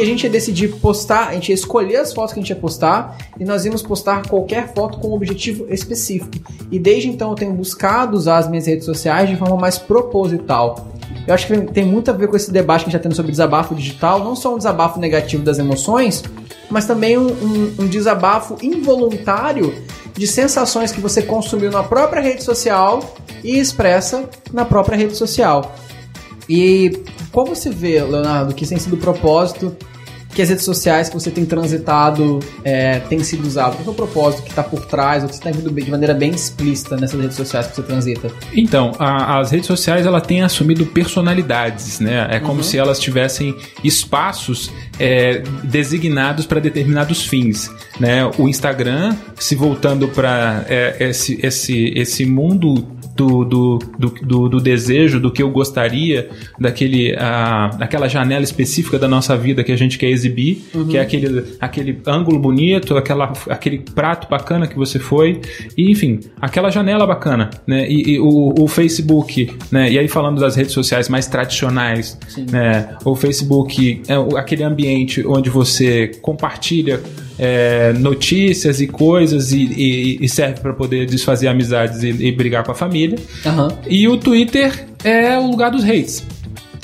que 0.00 0.04
a 0.04 0.06
gente 0.06 0.24
ia 0.24 0.30
decidir 0.30 0.68
postar, 0.76 1.28
a 1.28 1.34
gente 1.34 1.50
ia 1.50 1.54
escolher 1.54 1.96
as 1.96 2.10
fotos 2.10 2.32
que 2.32 2.40
a 2.40 2.42
gente 2.42 2.48
ia 2.48 2.56
postar 2.56 3.18
e 3.38 3.44
nós 3.44 3.66
íamos 3.66 3.82
postar 3.82 4.26
qualquer 4.26 4.72
foto 4.72 4.98
com 4.98 5.08
um 5.08 5.12
objetivo 5.12 5.66
específico. 5.68 6.32
E 6.70 6.78
desde 6.78 7.08
então 7.08 7.28
eu 7.30 7.36
tenho 7.36 7.52
buscado 7.52 8.16
usar 8.16 8.38
as 8.38 8.48
minhas 8.48 8.66
redes 8.66 8.86
sociais 8.86 9.28
de 9.28 9.36
forma 9.36 9.56
mais 9.56 9.76
proposital. 9.76 10.88
eu 11.26 11.34
acho 11.34 11.46
que 11.46 11.60
tem 11.72 11.84
muito 11.84 12.10
a 12.10 12.14
ver 12.14 12.28
com 12.28 12.36
esse 12.36 12.50
debate 12.50 12.84
que 12.84 12.88
a 12.88 12.90
gente 12.92 12.96
está 12.96 13.02
tendo 13.02 13.14
sobre 13.14 13.30
desabafo 13.30 13.74
digital, 13.74 14.24
não 14.24 14.34
só 14.34 14.54
um 14.54 14.56
desabafo 14.56 14.98
negativo 14.98 15.42
das 15.42 15.58
emoções, 15.58 16.24
mas 16.70 16.86
também 16.86 17.18
um, 17.18 17.28
um, 17.28 17.74
um 17.80 17.86
desabafo 17.86 18.56
involuntário 18.62 19.74
de 20.14 20.26
sensações 20.26 20.92
que 20.92 21.00
você 21.00 21.20
consumiu 21.20 21.70
na 21.70 21.82
própria 21.82 22.22
rede 22.22 22.42
social 22.42 23.00
e 23.44 23.58
expressa 23.58 24.30
na 24.50 24.64
própria 24.64 24.96
rede 24.96 25.14
social. 25.14 25.74
E 26.48 27.04
como 27.30 27.54
você 27.54 27.68
vê, 27.68 28.02
Leonardo, 28.02 28.54
que 28.54 28.66
tem 28.66 28.78
sido 28.78 28.94
o 28.94 28.98
propósito 28.98 29.76
que 30.34 30.42
as 30.42 30.48
redes 30.48 30.64
sociais 30.64 31.08
que 31.08 31.14
você 31.14 31.30
tem 31.30 31.44
transitado 31.44 32.40
é, 32.64 33.00
têm 33.00 33.22
sido 33.22 33.46
usadas? 33.46 33.76
Qual 33.76 33.88
é 33.88 33.90
o 33.90 33.94
propósito 33.94 34.42
que 34.42 34.50
está 34.50 34.62
por 34.62 34.86
trás, 34.86 35.22
ou 35.22 35.28
que 35.28 35.34
você 35.34 35.40
está 35.40 35.50
vindo 35.50 35.70
de 35.70 35.90
maneira 35.90 36.14
bem 36.14 36.30
explícita 36.30 36.96
nessas 36.96 37.20
redes 37.20 37.36
sociais 37.36 37.66
que 37.66 37.76
você 37.76 37.82
transita? 37.82 38.30
Então, 38.52 38.92
a, 38.98 39.40
as 39.40 39.50
redes 39.50 39.66
sociais 39.66 40.06
ela 40.06 40.20
têm 40.20 40.42
assumido 40.42 40.86
personalidades, 40.86 42.00
né? 42.00 42.28
É 42.30 42.40
como 42.40 42.58
uhum. 42.58 42.62
se 42.62 42.78
elas 42.78 42.98
tivessem 42.98 43.54
espaços 43.82 44.70
é, 44.98 45.42
designados 45.64 46.46
para 46.46 46.60
determinados 46.60 47.24
fins, 47.26 47.70
né? 47.98 48.24
O 48.38 48.48
Instagram, 48.48 49.16
se 49.36 49.54
voltando 49.54 50.08
para 50.08 50.64
é, 50.68 50.96
esse, 51.00 51.38
esse, 51.42 51.92
esse 51.96 52.24
mundo 52.26 52.99
do, 53.14 53.44
do, 53.44 53.78
do, 53.98 54.48
do, 54.48 54.60
desejo, 54.60 55.20
do 55.20 55.30
que 55.30 55.42
eu 55.42 55.50
gostaria, 55.50 56.30
daquele, 56.58 57.14
a, 57.16 57.66
aquela 57.80 58.08
janela 58.08 58.42
específica 58.42 58.98
da 58.98 59.08
nossa 59.08 59.36
vida 59.36 59.62
que 59.62 59.72
a 59.72 59.76
gente 59.76 59.98
quer 59.98 60.08
exibir, 60.08 60.64
uhum. 60.74 60.88
que 60.88 60.96
é 60.96 61.00
aquele, 61.00 61.44
aquele 61.60 62.00
ângulo 62.06 62.38
bonito, 62.38 62.96
aquela, 62.96 63.32
aquele 63.48 63.78
prato 63.78 64.28
bacana 64.28 64.66
que 64.66 64.76
você 64.76 64.98
foi, 64.98 65.40
e 65.76 65.90
enfim, 65.90 66.20
aquela 66.40 66.70
janela 66.70 67.06
bacana, 67.06 67.50
né? 67.66 67.88
E, 67.88 68.12
e 68.14 68.20
o, 68.20 68.54
o, 68.58 68.68
Facebook, 68.68 69.50
né? 69.70 69.90
E 69.90 69.98
aí 69.98 70.08
falando 70.08 70.40
das 70.40 70.56
redes 70.56 70.72
sociais 70.72 71.08
mais 71.08 71.26
tradicionais, 71.26 72.18
Sim. 72.28 72.46
né? 72.50 72.96
O 73.04 73.14
Facebook 73.14 74.02
é 74.08 74.38
aquele 74.38 74.62
ambiente 74.62 75.26
onde 75.26 75.50
você 75.50 76.08
compartilha 76.22 77.00
é, 77.42 77.94
notícias 77.94 78.82
e 78.82 78.86
coisas 78.86 79.50
e, 79.50 79.62
e, 79.62 80.18
e 80.20 80.28
serve 80.28 80.60
para 80.60 80.74
poder 80.74 81.06
desfazer 81.06 81.48
amizades 81.48 82.02
e, 82.02 82.08
e, 82.08 82.30
brigar 82.30 82.62
com 82.62 82.72
a 82.72 82.74
família. 82.74 83.18
Uhum. 83.46 83.68
E 83.88 84.06
o 84.06 84.18
Twitter 84.18 84.86
é 85.02 85.38
o 85.38 85.50
lugar 85.50 85.70
dos 85.70 85.82
reis. 85.82 86.22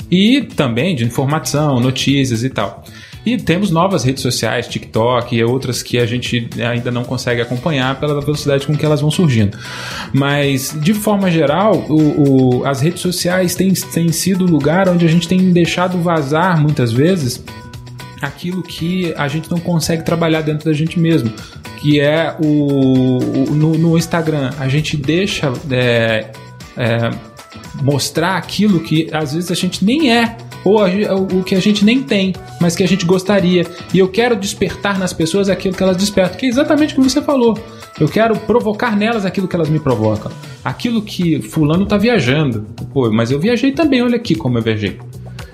E 0.09 0.41
também 0.41 0.95
de 0.95 1.03
informação, 1.03 1.79
notícias 1.79 2.43
e 2.43 2.49
tal. 2.49 2.83
E 3.23 3.37
temos 3.37 3.69
novas 3.69 4.03
redes 4.03 4.23
sociais, 4.23 4.67
TikTok 4.67 5.35
e 5.35 5.43
outras 5.43 5.83
que 5.83 5.99
a 5.99 6.05
gente 6.07 6.49
ainda 6.59 6.89
não 6.89 7.03
consegue 7.03 7.41
acompanhar 7.41 7.99
pela 7.99 8.19
velocidade 8.19 8.65
com 8.65 8.75
que 8.75 8.85
elas 8.85 9.01
vão 9.01 9.11
surgindo. 9.11 9.55
Mas, 10.11 10.75
de 10.81 10.93
forma 10.93 11.29
geral, 11.29 11.85
o, 11.89 12.61
o, 12.61 12.65
as 12.65 12.81
redes 12.81 13.01
sociais 13.01 13.53
têm, 13.53 13.73
têm 13.73 14.11
sido 14.11 14.45
o 14.45 14.49
lugar 14.49 14.89
onde 14.89 15.05
a 15.05 15.09
gente 15.09 15.27
tem 15.27 15.51
deixado 15.51 15.99
vazar 15.99 16.59
muitas 16.59 16.91
vezes 16.91 17.43
aquilo 18.21 18.61
que 18.63 19.13
a 19.15 19.27
gente 19.27 19.49
não 19.49 19.59
consegue 19.59 20.03
trabalhar 20.03 20.41
dentro 20.41 20.65
da 20.65 20.73
gente 20.73 20.99
mesmo, 20.99 21.31
que 21.79 21.99
é 21.99 22.35
o, 22.39 23.17
o 23.17 23.53
no, 23.53 23.77
no, 23.77 23.97
Instagram 23.97 24.51
a 24.59 24.67
gente 24.67 24.97
deixa 24.97 25.51
é, 25.69 26.31
é, 26.75 27.09
mostrar 27.81 28.37
aquilo 28.37 28.79
que 28.79 29.07
às 29.11 29.33
vezes 29.33 29.51
a 29.51 29.55
gente 29.55 29.85
nem 29.85 30.11
é 30.11 30.37
ou 30.63 30.83
a, 30.83 30.87
o 31.15 31.43
que 31.43 31.55
a 31.55 31.61
gente 31.61 31.85
nem 31.85 32.03
tem, 32.03 32.33
mas 32.59 32.75
que 32.75 32.83
a 32.83 32.87
gente 32.87 33.05
gostaria. 33.05 33.65
E 33.93 33.99
eu 33.99 34.07
quero 34.09 34.35
despertar 34.35 34.99
nas 34.99 35.13
pessoas 35.13 35.49
aquilo 35.49 35.75
que 35.75 35.81
elas 35.81 35.95
despertam, 35.95 36.37
que 36.37 36.45
é 36.45 36.49
exatamente 36.49 36.93
o 36.93 36.97
que 36.97 37.09
você 37.09 37.21
falou. 37.21 37.57
Eu 37.99 38.07
quero 38.07 38.35
provocar 38.35 38.95
nelas 38.95 39.25
aquilo 39.25 39.47
que 39.47 39.55
elas 39.55 39.69
me 39.69 39.79
provocam. 39.79 40.31
Aquilo 40.63 41.01
que 41.01 41.41
fulano 41.41 41.85
tá 41.85 41.97
viajando. 41.97 42.67
Pô, 42.93 43.09
mas 43.11 43.31
eu 43.31 43.39
viajei 43.39 43.71
também, 43.71 44.01
olha 44.01 44.17
aqui 44.17 44.35
como 44.35 44.57
eu 44.57 44.61
viajei. 44.61 44.99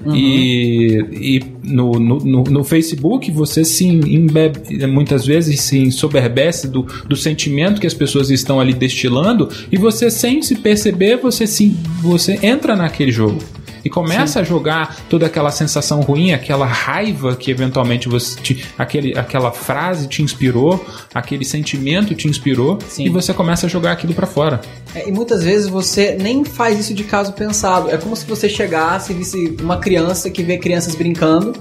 Uhum. 0.06 0.16
E, 0.16 0.98
e 1.12 1.44
no, 1.64 1.94
no, 1.94 2.44
no, 2.44 2.64
Facebook 2.64 3.32
você 3.32 3.64
se 3.64 3.86
embebe, 3.86 4.86
muitas 4.88 5.26
vezes 5.26 5.62
se 5.62 5.78
ensoberbece 5.78 6.68
do, 6.68 6.86
do 7.08 7.16
sentimento 7.16 7.80
que 7.80 7.88
as 7.88 7.94
pessoas 7.94 8.30
estão 8.30 8.60
ali 8.60 8.74
destilando 8.74 9.50
e 9.72 9.78
você 9.78 10.12
sem 10.12 10.42
se 10.42 10.56
perceber 10.56 11.18
você, 11.18 11.48
se, 11.48 11.76
você 12.02 12.38
entra 12.44 12.76
naquele 12.76 13.12
jogo 13.12 13.40
e 13.84 13.90
começa 13.90 14.34
Sim. 14.34 14.40
a 14.40 14.44
jogar 14.44 14.98
toda 15.10 15.26
aquela 15.26 15.52
sensação 15.52 16.02
ruim, 16.02 16.34
aquela 16.34 16.66
raiva 16.66 17.36
que 17.36 17.52
eventualmente 17.52 18.08
você 18.08 18.40
te, 18.40 18.66
aquele, 18.78 19.18
aquela 19.18 19.52
frase 19.52 20.08
te 20.08 20.22
inspirou, 20.22 20.84
aquele 21.14 21.46
sentimento 21.46 22.16
te 22.16 22.28
inspirou 22.28 22.80
Sim. 22.88 23.06
e 23.06 23.10
você 23.10 23.34
começa 23.34 23.66
a 23.66 23.70
jogar 23.70 23.92
aquilo 23.92 24.14
para 24.14 24.28
fora. 24.28 24.62
É, 24.96 25.08
e 25.08 25.12
muitas 25.12 25.44
vezes 25.44 25.68
você 25.68 26.18
nem 26.20 26.44
faz 26.44 26.80
isso 26.80 26.94
de 26.94 27.04
caso 27.04 27.34
pensado. 27.34 27.90
É 27.90 27.98
como 27.98 28.16
se 28.16 28.26
você 28.26 28.48
chegasse 28.48 29.12
e 29.12 29.16
visse 29.16 29.58
uma 29.62 29.78
criança 29.78 30.30
que 30.30 30.44
vê 30.44 30.58
crianças 30.58 30.96
brincando 30.96 31.54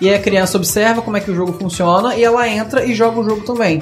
e 0.00 0.08
aí 0.08 0.14
a 0.14 0.18
criança 0.18 0.56
observa 0.56 1.02
como 1.02 1.16
é 1.18 1.20
que 1.20 1.30
o 1.30 1.34
jogo 1.34 1.52
funciona 1.52 2.16
e 2.16 2.24
ela 2.24 2.48
entra 2.48 2.86
e 2.86 2.94
joga 2.94 3.20
o 3.20 3.24
jogo 3.24 3.42
também. 3.42 3.80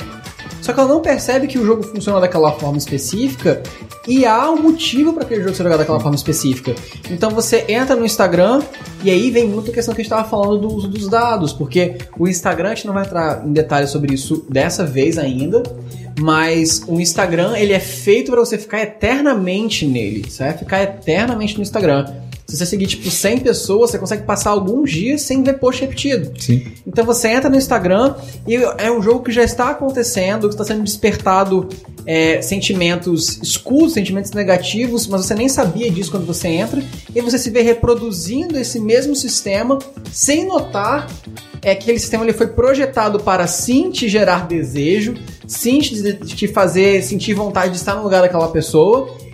Só 0.61 0.73
que 0.73 0.81
ela 0.81 0.89
não 0.89 1.01
percebe 1.01 1.47
que 1.47 1.59
o 1.59 1.65
jogo 1.65 1.83
funciona 1.83 2.21
daquela 2.21 2.53
forma 2.53 2.79
específica 2.79 3.63
e 4.07 4.25
há 4.25 4.51
um 4.51 4.61
motivo 4.63 5.13
para 5.13 5.25
aquele 5.25 5.43
jogo 5.43 5.55
ser 5.55 5.63
jogado 5.63 5.79
daquela 5.79 6.01
forma 6.01 6.17
específica. 6.17 6.75
Então 7.11 7.31
você 7.31 7.65
entra 7.69 7.95
no 7.95 8.05
Instagram 8.05 8.63
e 9.03 9.11
aí 9.11 9.31
vem 9.31 9.47
muita 9.47 9.71
questão 9.71 9.95
que 9.95 10.01
a 10.01 10.05
gente 10.05 10.13
estava 10.13 10.29
falando 10.29 10.63
do 10.63 10.75
uso 10.75 10.89
dos 10.89 11.09
dados, 11.09 11.53
porque 11.53 11.99
o 12.19 12.27
Instagram, 12.27 12.71
a 12.71 12.75
gente 12.75 12.87
não 12.87 12.95
vai 12.95 13.05
entrar 13.05 13.47
em 13.47 13.53
detalhes 13.53 13.91
sobre 13.91 14.15
isso 14.15 14.45
dessa 14.49 14.85
vez 14.85 15.19
ainda, 15.19 15.63
mas 16.19 16.83
o 16.87 17.01
Instagram 17.01 17.57
ele 17.57 17.73
é 17.73 17.81
feito 17.81 18.31
para 18.33 18.41
você 18.41 18.59
ficar 18.59 18.81
eternamente 18.81 19.87
nele. 19.87 20.29
Você 20.29 20.43
vai 20.43 20.53
ficar 20.57 20.83
eternamente 20.83 21.57
no 21.57 21.63
Instagram. 21.63 22.07
Se 22.51 22.57
você 22.57 22.65
seguir, 22.65 22.87
tipo, 22.87 23.11
100 23.11 23.41
pessoas, 23.41 23.91
você 23.91 23.99
consegue 23.99 24.23
passar 24.23 24.49
alguns 24.51 24.91
dias 24.91 25.21
sem 25.21 25.43
ver 25.43 25.59
post 25.59 25.83
repetido. 25.83 26.33
Sim. 26.41 26.67
Então 26.87 27.05
você 27.05 27.29
entra 27.29 27.51
no 27.51 27.57
Instagram 27.57 28.15
e 28.47 28.55
é 28.55 28.91
um 28.91 29.03
jogo 29.03 29.23
que 29.23 29.31
já 29.31 29.43
está 29.43 29.69
acontecendo, 29.69 30.49
que 30.49 30.55
está 30.55 30.65
sendo 30.65 30.83
despertado 30.83 31.69
é, 32.07 32.41
sentimentos 32.41 33.39
escuros, 33.43 33.93
sentimentos 33.93 34.31
negativos, 34.33 35.07
mas 35.07 35.27
você 35.27 35.35
nem 35.35 35.47
sabia 35.47 35.91
disso 35.91 36.11
quando 36.11 36.25
você 36.25 36.49
entra, 36.49 36.83
e 37.15 37.21
você 37.21 37.39
se 37.39 37.51
vê 37.51 37.61
reproduzindo 37.61 38.59
esse 38.59 38.81
mesmo 38.81 39.15
sistema 39.15 39.79
sem 40.11 40.47
notar 40.47 41.07
é 41.61 41.75
que 41.75 41.83
aquele 41.83 41.99
sistema 41.99 42.25
ele 42.25 42.33
foi 42.33 42.47
projetado 42.47 43.21
para 43.21 43.47
sim 43.47 43.91
te 43.91 44.09
gerar 44.09 44.47
desejo, 44.47 45.13
sim 45.47 45.81
te, 45.81 46.15
te 46.15 46.49
fazer 46.49 47.03
sentir 47.03 47.35
vontade 47.35 47.73
de 47.73 47.77
estar 47.77 47.95
no 47.95 48.03
lugar 48.03 48.23
daquela 48.23 48.49
pessoa 48.49 49.28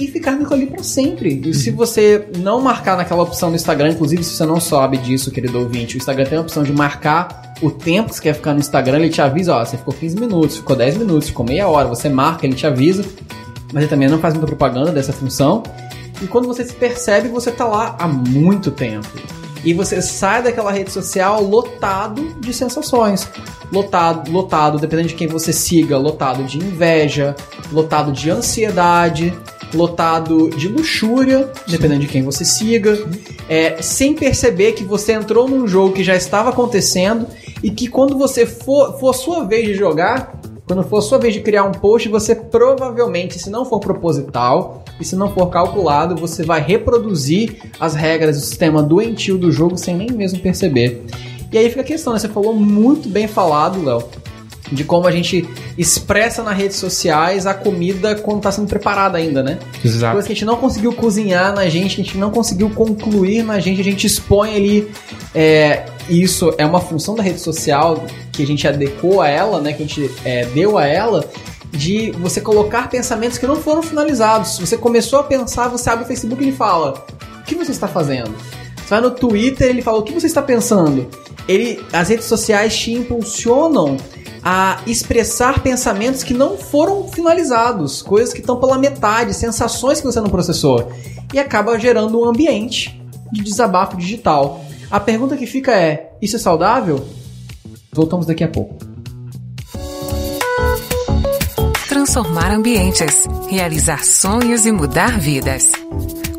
e 0.00 0.08
ficar 0.08 0.32
naquilo 0.32 0.54
ali 0.54 0.66
para 0.66 0.82
sempre. 0.82 1.42
E 1.44 1.54
se 1.54 1.70
você 1.70 2.28
não 2.38 2.60
marcar 2.60 2.96
naquela 2.96 3.22
opção 3.22 3.50
no 3.50 3.56
Instagram, 3.56 3.90
inclusive 3.90 4.24
se 4.24 4.36
você 4.36 4.46
não 4.46 4.60
sabe 4.60 4.96
disso, 4.96 5.30
querido 5.30 5.58
ouvinte, 5.58 5.96
o 5.96 5.98
Instagram 5.98 6.24
tem 6.24 6.38
a 6.38 6.40
opção 6.40 6.62
de 6.62 6.72
marcar 6.72 7.54
o 7.60 7.70
tempo 7.70 8.08
que 8.08 8.16
você 8.16 8.22
quer 8.22 8.34
ficar 8.34 8.54
no 8.54 8.60
Instagram, 8.60 8.98
ele 8.98 9.10
te 9.10 9.20
avisa, 9.20 9.54
ó, 9.54 9.64
você 9.64 9.76
ficou 9.76 9.92
15 9.92 10.18
minutos, 10.18 10.56
ficou 10.56 10.74
10 10.74 10.96
minutos, 10.96 11.28
ficou 11.28 11.44
meia 11.44 11.68
hora, 11.68 11.86
você 11.86 12.08
marca, 12.08 12.46
ele 12.46 12.54
te 12.54 12.66
avisa, 12.66 13.04
mas 13.72 13.82
ele 13.82 13.88
também 13.88 14.08
não 14.08 14.18
faz 14.18 14.34
muita 14.34 14.46
propaganda 14.46 14.90
dessa 14.90 15.12
função. 15.12 15.62
E 16.22 16.26
quando 16.26 16.46
você 16.46 16.64
se 16.64 16.74
percebe, 16.74 17.28
você 17.28 17.50
tá 17.50 17.66
lá 17.66 17.96
há 17.98 18.08
muito 18.08 18.70
tempo. 18.70 19.08
E 19.62 19.74
você 19.74 20.00
sai 20.00 20.42
daquela 20.42 20.72
rede 20.72 20.90
social 20.90 21.42
lotado 21.42 22.34
de 22.40 22.52
sensações. 22.52 23.28
Lotado, 23.70 24.30
lotado, 24.30 24.78
dependendo 24.78 25.08
de 25.08 25.14
quem 25.14 25.28
você 25.28 25.52
siga, 25.52 25.98
lotado 25.98 26.44
de 26.44 26.58
inveja, 26.58 27.36
lotado 27.70 28.10
de 28.10 28.30
ansiedade, 28.30 29.34
lotado 29.74 30.50
de 30.50 30.68
luxúria, 30.68 31.50
dependendo 31.66 32.00
de 32.00 32.06
quem 32.06 32.22
você 32.22 32.44
siga, 32.44 32.98
é, 33.48 33.80
sem 33.80 34.14
perceber 34.14 34.72
que 34.72 34.84
você 34.84 35.12
entrou 35.12 35.48
num 35.48 35.66
jogo 35.66 35.94
que 35.94 36.04
já 36.04 36.16
estava 36.16 36.50
acontecendo 36.50 37.26
e 37.62 37.70
que 37.70 37.88
quando 37.88 38.16
você 38.16 38.46
for, 38.46 38.98
for 38.98 39.14
sua 39.14 39.44
vez 39.44 39.66
de 39.66 39.74
jogar, 39.74 40.40
quando 40.66 40.84
for 40.84 41.02
sua 41.02 41.18
vez 41.18 41.34
de 41.34 41.40
criar 41.40 41.64
um 41.64 41.72
post, 41.72 42.08
você 42.08 42.32
provavelmente, 42.34 43.38
se 43.38 43.50
não 43.50 43.64
for 43.64 43.80
proposital 43.80 44.84
e 45.00 45.04
se 45.04 45.16
não 45.16 45.32
for 45.34 45.48
calculado, 45.48 46.14
você 46.14 46.44
vai 46.44 46.60
reproduzir 46.60 47.56
as 47.80 47.94
regras 47.94 48.36
do 48.36 48.42
sistema 48.42 48.80
doentio 48.82 49.36
do 49.36 49.50
jogo 49.50 49.76
sem 49.76 49.96
nem 49.96 50.12
mesmo 50.12 50.38
perceber. 50.38 51.04
E 51.52 51.58
aí 51.58 51.68
fica 51.68 51.80
a 51.80 51.84
questão, 51.84 52.12
né? 52.12 52.20
Você 52.20 52.28
falou 52.28 52.54
muito 52.54 53.08
bem 53.08 53.26
falado, 53.26 53.84
Léo, 53.84 54.04
de 54.70 54.84
como 54.84 55.06
a 55.06 55.10
gente 55.10 55.48
expressa 55.76 56.42
nas 56.42 56.56
redes 56.56 56.76
sociais 56.76 57.46
a 57.46 57.54
comida 57.54 58.14
quando 58.14 58.38
está 58.38 58.52
sendo 58.52 58.68
preparada 58.68 59.18
ainda, 59.18 59.42
né? 59.42 59.58
Exato. 59.84 60.12
Coisa 60.12 60.26
que 60.26 60.32
a 60.32 60.36
gente 60.36 60.44
não 60.44 60.56
conseguiu 60.56 60.92
cozinhar 60.92 61.54
na 61.54 61.68
gente, 61.68 61.96
que 61.96 62.02
a 62.02 62.04
gente 62.04 62.18
não 62.18 62.30
conseguiu 62.30 62.70
concluir 62.70 63.42
na 63.42 63.58
gente, 63.58 63.80
a 63.80 63.84
gente 63.84 64.06
expõe 64.06 64.54
ali. 64.54 64.90
É, 65.34 65.86
isso 66.08 66.54
é 66.58 66.64
uma 66.64 66.80
função 66.80 67.14
da 67.14 67.22
rede 67.22 67.40
social 67.40 68.04
que 68.32 68.42
a 68.42 68.46
gente 68.46 68.66
adequou 68.66 69.20
a 69.20 69.28
ela, 69.28 69.60
né? 69.60 69.72
Que 69.72 69.82
a 69.82 69.86
gente 69.86 70.10
é, 70.24 70.44
deu 70.46 70.78
a 70.78 70.86
ela 70.86 71.28
de 71.72 72.10
você 72.12 72.40
colocar 72.40 72.88
pensamentos 72.88 73.38
que 73.38 73.46
não 73.46 73.56
foram 73.56 73.82
finalizados. 73.82 74.56
Se 74.56 74.66
você 74.66 74.76
começou 74.76 75.20
a 75.20 75.24
pensar, 75.24 75.68
você 75.68 75.88
abre 75.90 76.04
o 76.04 76.08
Facebook 76.08 76.42
e 76.42 76.48
ele 76.48 76.56
fala: 76.56 77.04
O 77.40 77.44
que 77.44 77.54
você 77.54 77.70
está 77.70 77.88
fazendo? 77.88 78.34
Você 78.76 78.88
vai 78.88 79.00
no 79.00 79.10
Twitter 79.10 79.68
ele 79.68 79.82
fala: 79.82 79.98
O 79.98 80.02
que 80.02 80.12
você 80.12 80.26
está 80.26 80.42
pensando? 80.42 81.08
Ele, 81.48 81.84
as 81.92 82.08
redes 82.08 82.26
sociais 82.26 82.76
te 82.76 82.92
impulsionam 82.92 83.96
a 84.42 84.80
expressar 84.86 85.62
pensamentos 85.62 86.22
que 86.22 86.32
não 86.32 86.56
foram 86.56 87.06
finalizados, 87.08 88.02
coisas 88.02 88.32
que 88.32 88.40
estão 88.40 88.56
pela 88.58 88.78
metade, 88.78 89.34
sensações 89.34 90.00
que 90.00 90.06
você 90.06 90.20
não 90.20 90.30
processou. 90.30 90.90
E 91.32 91.38
acaba 91.38 91.78
gerando 91.78 92.20
um 92.20 92.28
ambiente 92.28 93.00
de 93.30 93.42
desabafo 93.42 93.96
digital. 93.96 94.64
A 94.90 94.98
pergunta 94.98 95.36
que 95.36 95.46
fica 95.46 95.72
é: 95.72 96.12
isso 96.20 96.36
é 96.36 96.38
saudável? 96.38 97.06
Voltamos 97.92 98.26
daqui 98.26 98.44
a 98.44 98.48
pouco. 98.48 98.76
Transformar 101.88 102.52
ambientes, 102.52 103.26
realizar 103.48 104.04
sonhos 104.04 104.64
e 104.64 104.72
mudar 104.72 105.18
vidas. 105.18 105.72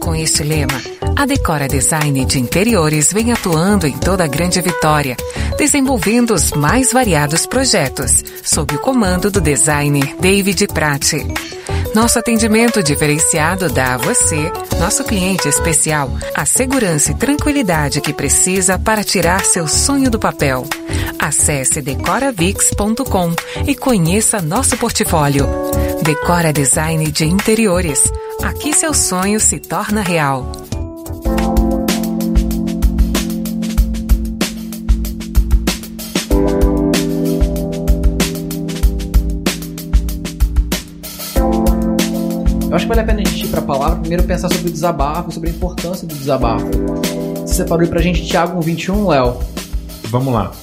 Com 0.02 0.16
este 0.16 0.44
lema, 0.44 0.82
a 1.16 1.28
Decora 1.28 1.68
Design 1.68 2.26
de 2.26 2.40
Interiores 2.40 3.14
vem 3.14 3.32
atuando 3.32 3.86
em 3.86 3.96
toda 3.96 4.24
a 4.24 4.28
Grande 4.28 4.60
Vitória, 4.60 5.16
desenvolvendo 5.60 6.34
os 6.34 6.52
mais 6.54 6.92
variados 6.92 7.46
projetos, 7.46 8.24
sob 8.44 8.76
o 8.76 8.80
comando 8.80 9.30
do 9.30 9.40
designer 9.40 10.16
David 10.20 10.68
Prati. 10.74 11.61
Nosso 11.94 12.18
atendimento 12.18 12.82
diferenciado 12.82 13.70
dá 13.70 13.96
a 13.96 13.98
você, 13.98 14.50
nosso 14.80 15.04
cliente 15.04 15.50
especial, 15.50 16.10
a 16.34 16.46
segurança 16.46 17.12
e 17.12 17.16
tranquilidade 17.16 18.00
que 18.00 18.14
precisa 18.14 18.80
para 18.80 19.04
tirar 19.04 19.44
seu 19.44 19.68
sonho 19.68 20.10
do 20.10 20.18
papel. 20.18 20.66
Acesse 21.20 21.82
decoravix.com 21.82 23.36
e 23.68 23.76
conheça 23.76 24.42
nosso 24.42 24.78
portfólio. 24.78 25.46
Decora 26.02 26.54
Design 26.54 27.12
de 27.12 27.26
Interiores. 27.26 28.02
Aqui 28.42 28.74
seu 28.74 28.94
sonho 28.94 29.40
se 29.40 29.60
torna 29.60 30.02
real. 30.02 30.50
Eu 42.72 42.76
acho 42.78 42.86
que 42.86 42.90
vale 42.90 43.02
a 43.02 43.04
pena 43.04 43.20
a 43.20 43.26
gente 43.26 43.44
ir 43.44 43.50
para 43.50 43.60
a 43.60 43.64
palavra, 43.64 44.00
primeiro 44.00 44.24
pensar 44.24 44.48
sobre 44.48 44.70
o 44.70 44.72
desabafo, 44.72 45.30
sobre 45.30 45.50
a 45.50 45.52
importância 45.52 46.08
do 46.08 46.16
desabafo. 46.16 46.68
Você 47.42 47.56
separou 47.56 47.84
aí 47.84 47.90
pra 47.90 48.02
gente 48.02 48.26
Tiago 48.26 48.58
1,21, 48.62 49.10
Léo? 49.10 49.40
Vamos 50.04 50.34
lá. 50.34 50.54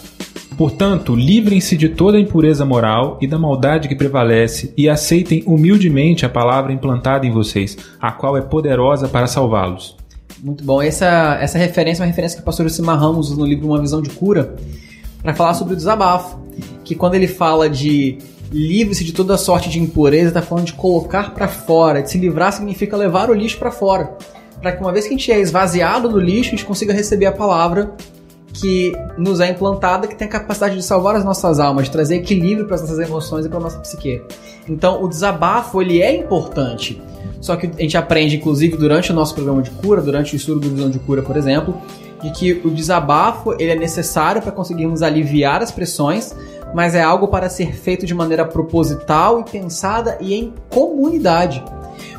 Portanto, 0.57 1.15
livrem-se 1.15 1.77
de 1.77 1.91
toda 1.91 2.19
impureza 2.19 2.65
moral 2.65 3.19
e 3.21 3.27
da 3.27 3.39
maldade 3.39 3.89
que 3.89 3.95
prevalece 3.95 4.73
e 4.75 4.89
aceitem 4.89 5.45
humildemente 5.47 6.25
a 6.25 6.31
palavra 6.31 6.73
implantada 6.73 7.27
em 7.27 7.31
vocês, 7.31 7.77
a 8.01 8.11
qual 8.11 8.39
é 8.39 8.41
poderosa 8.41 9.07
para 9.07 9.27
salvá-los. 9.27 9.95
Muito 10.43 10.65
bom. 10.65 10.81
Essa, 10.81 11.37
essa 11.43 11.59
referência 11.59 12.03
é 12.03 12.05
uma 12.05 12.09
referência 12.09 12.39
que 12.39 12.43
o 12.43 12.47
pastor 12.47 12.71
Simar 12.71 12.99
Ramos 12.99 13.29
usa 13.29 13.39
no 13.39 13.45
livro 13.47 13.67
Uma 13.67 13.83
Visão 13.83 14.01
de 14.01 14.09
Cura 14.09 14.57
para 15.23 15.35
falar 15.35 15.53
sobre 15.53 15.75
o 15.75 15.77
desabafo. 15.77 16.39
Que 16.85 16.95
quando 16.95 17.17
ele 17.17 17.29
fala 17.29 17.69
de 17.69 18.17
livre-se 18.51 19.05
de 19.05 19.13
toda 19.13 19.37
sorte 19.37 19.69
de 19.69 19.79
impureza, 19.79 20.29
está 20.29 20.43
falando 20.43 20.67
de 20.67 20.73
colocar 20.73 21.35
para 21.35 21.49
fora. 21.49 22.03
De 22.03 22.11
se 22.11 22.19
livrar 22.19 22.53
significa 22.53 22.97
levar 22.97 23.31
o 23.31 23.35
lixo 23.35 23.59
para 23.59 23.71
fora. 23.71 24.17
Para 24.61 24.73
que 24.73 24.83
uma 24.83 24.93
vez 24.93 25.07
que 25.07 25.15
a 25.15 25.17
gente 25.17 25.31
é 25.31 25.39
esvaziado 25.39 26.09
do 26.09 26.19
lixo, 26.19 26.49
a 26.49 26.51
gente 26.51 26.65
consiga 26.65 26.93
receber 26.93 27.27
a 27.27 27.33
palavra 27.33 27.95
que 28.53 28.93
nos 29.17 29.41
é 29.41 29.51
implantada, 29.51 30.09
que 30.09 30.17
tem 30.17 30.27
a 30.27 30.31
capacidade 30.31 30.75
de 30.75 30.83
salvar 30.83 31.15
as 31.15 31.25
nossas 31.25 31.61
almas, 31.61 31.85
de 31.85 31.91
trazer 31.91 32.17
equilíbrio 32.17 32.67
para 32.67 32.75
as 32.75 32.81
nossas 32.81 32.99
emoções 32.99 33.47
e 33.47 33.49
para 33.49 33.59
a 33.59 33.63
nossa 33.63 33.79
psique. 33.79 34.23
Então, 34.69 35.03
o 35.03 35.09
desabafo 35.09 35.81
ele 35.81 36.03
é 36.03 36.17
importante. 36.17 37.01
Só 37.41 37.57
que 37.57 37.67
a 37.67 37.81
gente 37.83 37.97
aprende, 37.97 38.37
inclusive, 38.37 38.77
durante 38.77 39.13
o 39.13 39.15
nosso 39.15 39.35
programa 39.35 39.63
de 39.63 39.71
cura, 39.71 40.03
durante 40.03 40.35
o 40.35 40.37
estudo 40.37 40.61
do 40.61 40.75
Visão 40.75 40.91
de 40.91 40.99
Cura, 40.99 41.23
por 41.23 41.37
exemplo, 41.37 41.81
de 42.21 42.31
que 42.33 42.61
o 42.65 42.71
desabafo 42.71 43.55
ele 43.61 43.71
é 43.71 43.77
necessário 43.77 44.43
para 44.43 44.51
conseguirmos 44.51 45.03
aliviar 45.03 45.63
as 45.63 45.71
pressões, 45.71 46.35
mas 46.75 46.95
é 46.95 47.03
algo 47.03 47.29
para 47.29 47.49
ser 47.49 47.75
feito 47.75 48.07
de 48.07 48.15
maneira 48.15 48.45
proposital 48.45 49.41
e 49.41 49.45
pensada 49.45 50.19
e 50.21 50.35
em 50.35 50.55
comunidade. 50.69 51.63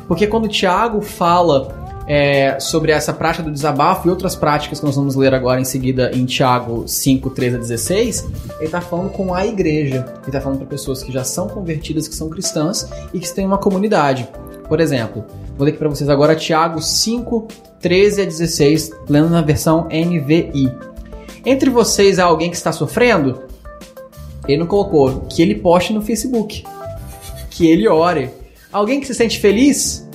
Porque 0.06 0.26
quando 0.26 0.48
Tiago 0.48 1.00
fala 1.00 1.80
é, 2.06 2.58
sobre 2.58 2.90
essa 2.90 3.12
prática 3.12 3.44
do 3.44 3.52
desabafo 3.52 4.08
e 4.08 4.10
outras 4.10 4.34
práticas 4.34 4.80
que 4.80 4.84
nós 4.84 4.96
vamos 4.96 5.14
ler 5.14 5.32
agora 5.32 5.60
em 5.60 5.64
seguida 5.64 6.10
em 6.12 6.24
Tiago 6.24 6.82
5, 6.86 7.30
13 7.30 7.56
a 7.56 7.58
16, 7.60 8.28
ele 8.56 8.64
está 8.64 8.80
falando 8.80 9.10
com 9.10 9.32
a 9.32 9.46
igreja. 9.46 10.04
Ele 10.16 10.26
está 10.26 10.40
falando 10.40 10.58
para 10.58 10.66
pessoas 10.66 11.04
que 11.04 11.12
já 11.12 11.22
são 11.22 11.48
convertidas, 11.48 12.08
que 12.08 12.14
são 12.16 12.28
cristãs 12.28 12.88
e 13.14 13.20
que 13.20 13.32
têm 13.32 13.46
uma 13.46 13.58
comunidade. 13.58 14.28
Por 14.68 14.80
exemplo, 14.80 15.24
vou 15.56 15.64
ler 15.64 15.70
aqui 15.70 15.78
para 15.78 15.88
vocês 15.88 16.10
agora 16.10 16.34
Tiago 16.34 16.82
5, 16.82 17.46
13 17.80 18.22
a 18.22 18.24
16, 18.24 18.90
lendo 19.08 19.30
na 19.30 19.42
versão 19.42 19.86
NVI. 19.86 20.72
Entre 21.46 21.70
vocês 21.70 22.18
há 22.18 22.24
alguém 22.24 22.50
que 22.50 22.56
está 22.56 22.72
sofrendo? 22.72 23.49
Ele 24.50 24.60
não 24.60 24.66
colocou 24.66 25.22
que 25.28 25.40
ele 25.42 25.54
poste 25.54 25.92
no 25.92 26.02
Facebook, 26.02 26.64
que 27.50 27.66
ele 27.66 27.88
ore. 27.88 28.30
Alguém 28.72 29.00
que 29.00 29.06
se 29.06 29.14
sente 29.14 29.38
feliz? 29.38 30.08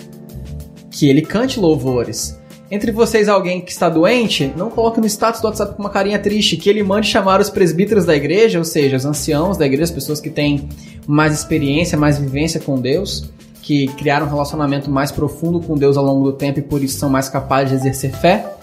Que 0.89 1.09
ele 1.09 1.21
cante 1.21 1.59
louvores. 1.59 2.39
Entre 2.71 2.91
vocês 2.91 3.29
alguém 3.29 3.61
que 3.61 3.71
está 3.71 3.89
doente, 3.89 4.51
não 4.57 4.71
coloque 4.71 4.99
no 4.99 5.05
status 5.05 5.39
do 5.39 5.47
WhatsApp 5.47 5.75
com 5.75 5.83
uma 5.83 5.89
carinha 5.89 6.17
triste, 6.17 6.57
que 6.57 6.69
ele 6.69 6.81
mande 6.81 7.07
chamar 7.07 7.39
os 7.39 7.49
presbíteros 7.49 8.05
da 8.05 8.15
igreja, 8.15 8.57
ou 8.57 8.65
seja, 8.65 8.97
os 8.97 9.05
anciãos 9.05 9.57
da 9.57 9.65
igreja, 9.65 9.83
as 9.83 9.91
pessoas 9.91 10.19
que 10.19 10.29
têm 10.29 10.67
mais 11.05 11.33
experiência, 11.33 11.97
mais 11.97 12.17
vivência 12.17 12.59
com 12.59 12.79
Deus, 12.81 13.29
que 13.61 13.87
criaram 13.89 14.25
um 14.25 14.29
relacionamento 14.29 14.89
mais 14.89 15.11
profundo 15.11 15.59
com 15.59 15.75
Deus 15.75 15.95
ao 15.95 16.03
longo 16.03 16.31
do 16.31 16.33
tempo 16.33 16.59
e 16.59 16.61
por 16.63 16.83
isso 16.83 16.97
são 16.97 17.09
mais 17.09 17.29
capazes 17.29 17.69
de 17.69 17.75
exercer 17.87 18.11
fé 18.11 18.54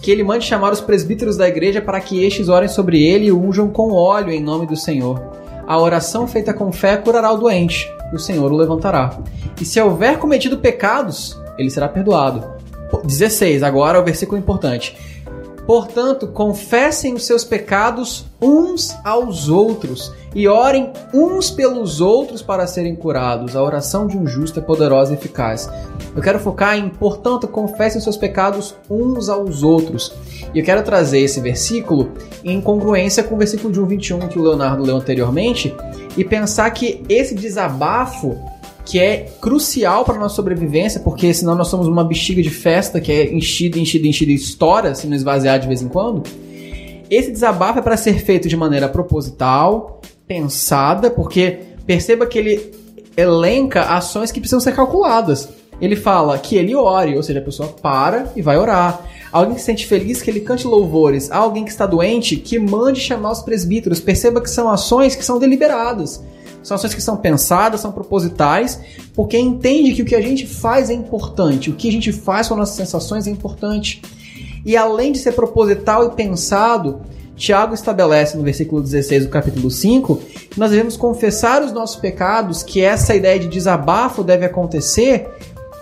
que 0.00 0.10
ele 0.10 0.22
mande 0.22 0.44
chamar 0.44 0.72
os 0.72 0.80
presbíteros 0.80 1.36
da 1.36 1.48
igreja 1.48 1.80
para 1.80 2.00
que 2.00 2.24
estes 2.24 2.48
orem 2.48 2.68
sobre 2.68 3.02
ele 3.02 3.26
e 3.26 3.32
unjam 3.32 3.68
com 3.68 3.92
óleo 3.92 4.30
em 4.30 4.42
nome 4.42 4.66
do 4.66 4.76
Senhor. 4.76 5.20
A 5.66 5.78
oração 5.78 6.26
feita 6.26 6.54
com 6.54 6.72
fé 6.72 6.96
curará 6.96 7.30
o 7.32 7.36
doente, 7.36 7.88
e 8.12 8.16
o 8.16 8.18
Senhor 8.18 8.50
o 8.50 8.56
levantará. 8.56 9.18
E 9.60 9.64
se 9.64 9.80
houver 9.80 10.18
cometido 10.18 10.58
pecados, 10.58 11.38
ele 11.58 11.70
será 11.70 11.88
perdoado. 11.88 12.58
16, 13.04 13.62
agora 13.62 13.98
é 13.98 14.00
o 14.00 14.04
versículo 14.04 14.38
importante. 14.38 14.96
Portanto, 15.66 16.26
confessem 16.26 17.14
os 17.14 17.24
seus 17.24 17.44
pecados 17.44 18.26
uns 18.40 18.96
aos 19.04 19.48
outros 19.48 20.12
e 20.34 20.46
orem 20.46 20.90
uns 21.12 21.50
pelos 21.50 22.00
outros 22.00 22.42
para 22.42 22.66
serem 22.66 22.94
curados. 22.94 23.56
A 23.56 23.62
oração 23.62 24.06
de 24.06 24.16
um 24.16 24.26
justo 24.26 24.60
é 24.60 24.62
poderosa 24.62 25.12
e 25.12 25.16
eficaz. 25.16 25.68
Eu 26.14 26.22
quero 26.22 26.38
focar 26.38 26.76
em, 26.76 26.88
portanto, 26.88 27.48
confessem 27.48 28.00
seus 28.00 28.16
pecados 28.16 28.74
uns 28.88 29.28
aos 29.28 29.62
outros. 29.62 30.12
E 30.54 30.58
eu 30.58 30.64
quero 30.64 30.82
trazer 30.82 31.20
esse 31.20 31.40
versículo 31.40 32.12
em 32.44 32.60
congruência 32.60 33.22
com 33.22 33.34
o 33.34 33.38
versículo 33.38 33.72
de 33.72 33.80
1, 33.80 33.86
21 33.86 34.18
que 34.28 34.38
o 34.38 34.42
Leonardo 34.42 34.82
leu 34.82 34.96
anteriormente 34.96 35.74
e 36.16 36.24
pensar 36.24 36.70
que 36.70 37.02
esse 37.08 37.34
desabafo 37.34 38.38
que 38.84 38.98
é 38.98 39.28
crucial 39.40 40.04
para 40.04 40.18
nossa 40.18 40.34
sobrevivência, 40.34 41.00
porque 41.00 41.32
senão 41.32 41.54
nós 41.54 41.68
somos 41.68 41.86
uma 41.86 42.02
bexiga 42.02 42.42
de 42.42 42.50
festa 42.50 43.00
que 43.00 43.12
é 43.12 43.32
enchida, 43.32 43.78
enchida, 43.78 44.08
enchida 44.08 44.32
e 44.32 44.34
estoura 44.34 44.94
se 44.94 45.06
não 45.06 45.14
esvaziar 45.14 45.60
de 45.60 45.68
vez 45.68 45.82
em 45.82 45.88
quando. 45.88 46.24
Esse 47.08 47.30
desabafo 47.30 47.78
é 47.78 47.82
para 47.82 47.96
ser 47.96 48.20
feito 48.20 48.48
de 48.48 48.56
maneira 48.56 48.88
proposital, 48.88 49.99
pensada, 50.30 51.10
porque 51.10 51.58
perceba 51.84 52.24
que 52.24 52.38
ele 52.38 52.72
elenca 53.16 53.82
ações 53.96 54.30
que 54.30 54.38
precisam 54.38 54.60
ser 54.60 54.72
calculadas. 54.76 55.48
Ele 55.80 55.96
fala 55.96 56.38
que 56.38 56.54
ele 56.54 56.72
ore, 56.72 57.16
ou 57.16 57.22
seja, 57.24 57.40
a 57.40 57.42
pessoa 57.42 57.70
para 57.70 58.30
e 58.36 58.40
vai 58.40 58.56
orar. 58.56 59.04
Alguém 59.32 59.54
que 59.54 59.60
se 59.60 59.66
sente 59.66 59.86
feliz, 59.88 60.22
que 60.22 60.30
ele 60.30 60.38
cante 60.38 60.68
louvores. 60.68 61.32
Alguém 61.32 61.64
que 61.64 61.70
está 61.72 61.84
doente, 61.84 62.36
que 62.36 62.60
mande 62.60 63.00
chamar 63.00 63.32
os 63.32 63.42
presbíteros. 63.42 63.98
Perceba 63.98 64.40
que 64.40 64.48
são 64.48 64.70
ações 64.70 65.16
que 65.16 65.24
são 65.24 65.36
deliberadas. 65.36 66.22
São 66.62 66.76
ações 66.76 66.94
que 66.94 67.02
são 67.02 67.16
pensadas, 67.16 67.80
são 67.80 67.90
propositais, 67.90 68.80
porque 69.16 69.36
entende 69.36 69.94
que 69.94 70.02
o 70.02 70.04
que 70.04 70.14
a 70.14 70.20
gente 70.20 70.46
faz 70.46 70.90
é 70.90 70.94
importante, 70.94 71.70
o 71.70 71.74
que 71.74 71.88
a 71.88 71.92
gente 71.92 72.12
faz 72.12 72.46
com 72.46 72.54
nossas 72.54 72.76
sensações 72.76 73.26
é 73.26 73.30
importante. 73.30 74.00
E 74.64 74.76
além 74.76 75.10
de 75.10 75.18
ser 75.18 75.32
proposital 75.32 76.06
e 76.06 76.10
pensado, 76.10 77.00
Tiago 77.40 77.72
estabelece 77.72 78.36
no 78.36 78.44
versículo 78.44 78.82
16 78.82 79.24
do 79.24 79.30
capítulo 79.30 79.70
5 79.70 80.16
que 80.50 80.60
nós 80.60 80.70
devemos 80.70 80.94
confessar 80.94 81.62
os 81.62 81.72
nossos 81.72 81.96
pecados, 81.96 82.62
que 82.62 82.82
essa 82.82 83.14
ideia 83.14 83.38
de 83.38 83.48
desabafo 83.48 84.22
deve 84.22 84.44
acontecer 84.44 85.26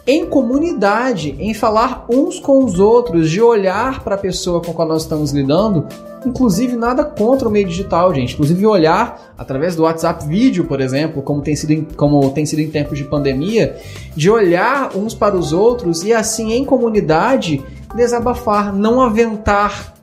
em 0.07 0.25
comunidade, 0.25 1.35
em 1.39 1.53
falar 1.53 2.07
uns 2.09 2.39
com 2.39 2.65
os 2.65 2.79
outros, 2.79 3.29
de 3.29 3.43
olhar 3.43 4.05
para 4.05 4.15
a 4.15 4.19
pessoa 4.19 4.63
com 4.63 4.71
a 4.71 4.75
qual 4.75 4.87
nós 4.87 5.03
estamos 5.03 5.33
lidando. 5.33 5.87
Inclusive, 6.25 6.77
nada 6.77 7.05
contra 7.05 7.49
o 7.49 7.51
meio 7.51 7.67
digital, 7.67 8.15
gente. 8.15 8.35
Inclusive, 8.35 8.65
olhar 8.65 9.35
através 9.37 9.75
do 9.75 9.83
WhatsApp 9.83 10.27
vídeo, 10.27 10.65
por 10.65 10.81
exemplo, 10.81 11.23
como 11.23 11.43
tem 11.43 11.57
sido 11.57 11.73
em, 11.73 11.83
como 11.83 12.31
tem 12.31 12.47
sido 12.47 12.61
em 12.61 12.71
tempos 12.71 12.97
de 12.97 13.05
pandemia, 13.05 13.77
de 14.17 14.31
olhar 14.31 14.97
uns 14.97 15.13
para 15.13 15.37
os 15.37 15.53
outros 15.53 16.05
e 16.05 16.13
assim, 16.13 16.53
em 16.53 16.65
comunidade, 16.65 17.63
desabafar, 17.95 18.73
não 18.73 19.03
aventar 19.03 19.98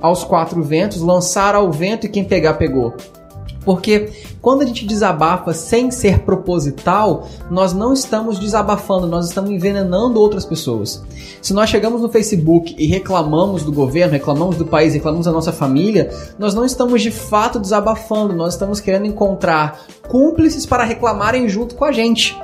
aos 0.00 0.24
quatro 0.24 0.62
ventos, 0.62 1.00
lançar 1.00 1.54
ao 1.54 1.70
vento 1.70 2.06
e 2.06 2.08
quem 2.08 2.24
pegar, 2.24 2.54
pegou. 2.54 2.94
Porque 3.64 4.10
quando 4.40 4.62
a 4.62 4.64
gente 4.64 4.86
desabafa 4.86 5.52
sem 5.52 5.90
ser 5.90 6.20
proposital, 6.20 7.28
nós 7.50 7.74
não 7.74 7.92
estamos 7.92 8.38
desabafando, 8.38 9.06
nós 9.06 9.26
estamos 9.26 9.50
envenenando 9.50 10.18
outras 10.18 10.46
pessoas. 10.46 11.04
Se 11.42 11.52
nós 11.52 11.68
chegamos 11.68 12.00
no 12.00 12.08
Facebook 12.08 12.74
e 12.78 12.86
reclamamos 12.86 13.62
do 13.62 13.70
governo, 13.70 14.14
reclamamos 14.14 14.56
do 14.56 14.64
país, 14.64 14.94
reclamamos 14.94 15.26
da 15.26 15.32
nossa 15.32 15.52
família, 15.52 16.10
nós 16.38 16.54
não 16.54 16.64
estamos 16.64 17.02
de 17.02 17.10
fato 17.10 17.58
desabafando, 17.58 18.34
nós 18.34 18.54
estamos 18.54 18.80
querendo 18.80 19.06
encontrar 19.06 19.82
cúmplices 20.08 20.64
para 20.64 20.84
reclamarem 20.84 21.46
junto 21.46 21.74
com 21.74 21.84
a 21.84 21.92
gente. 21.92 22.34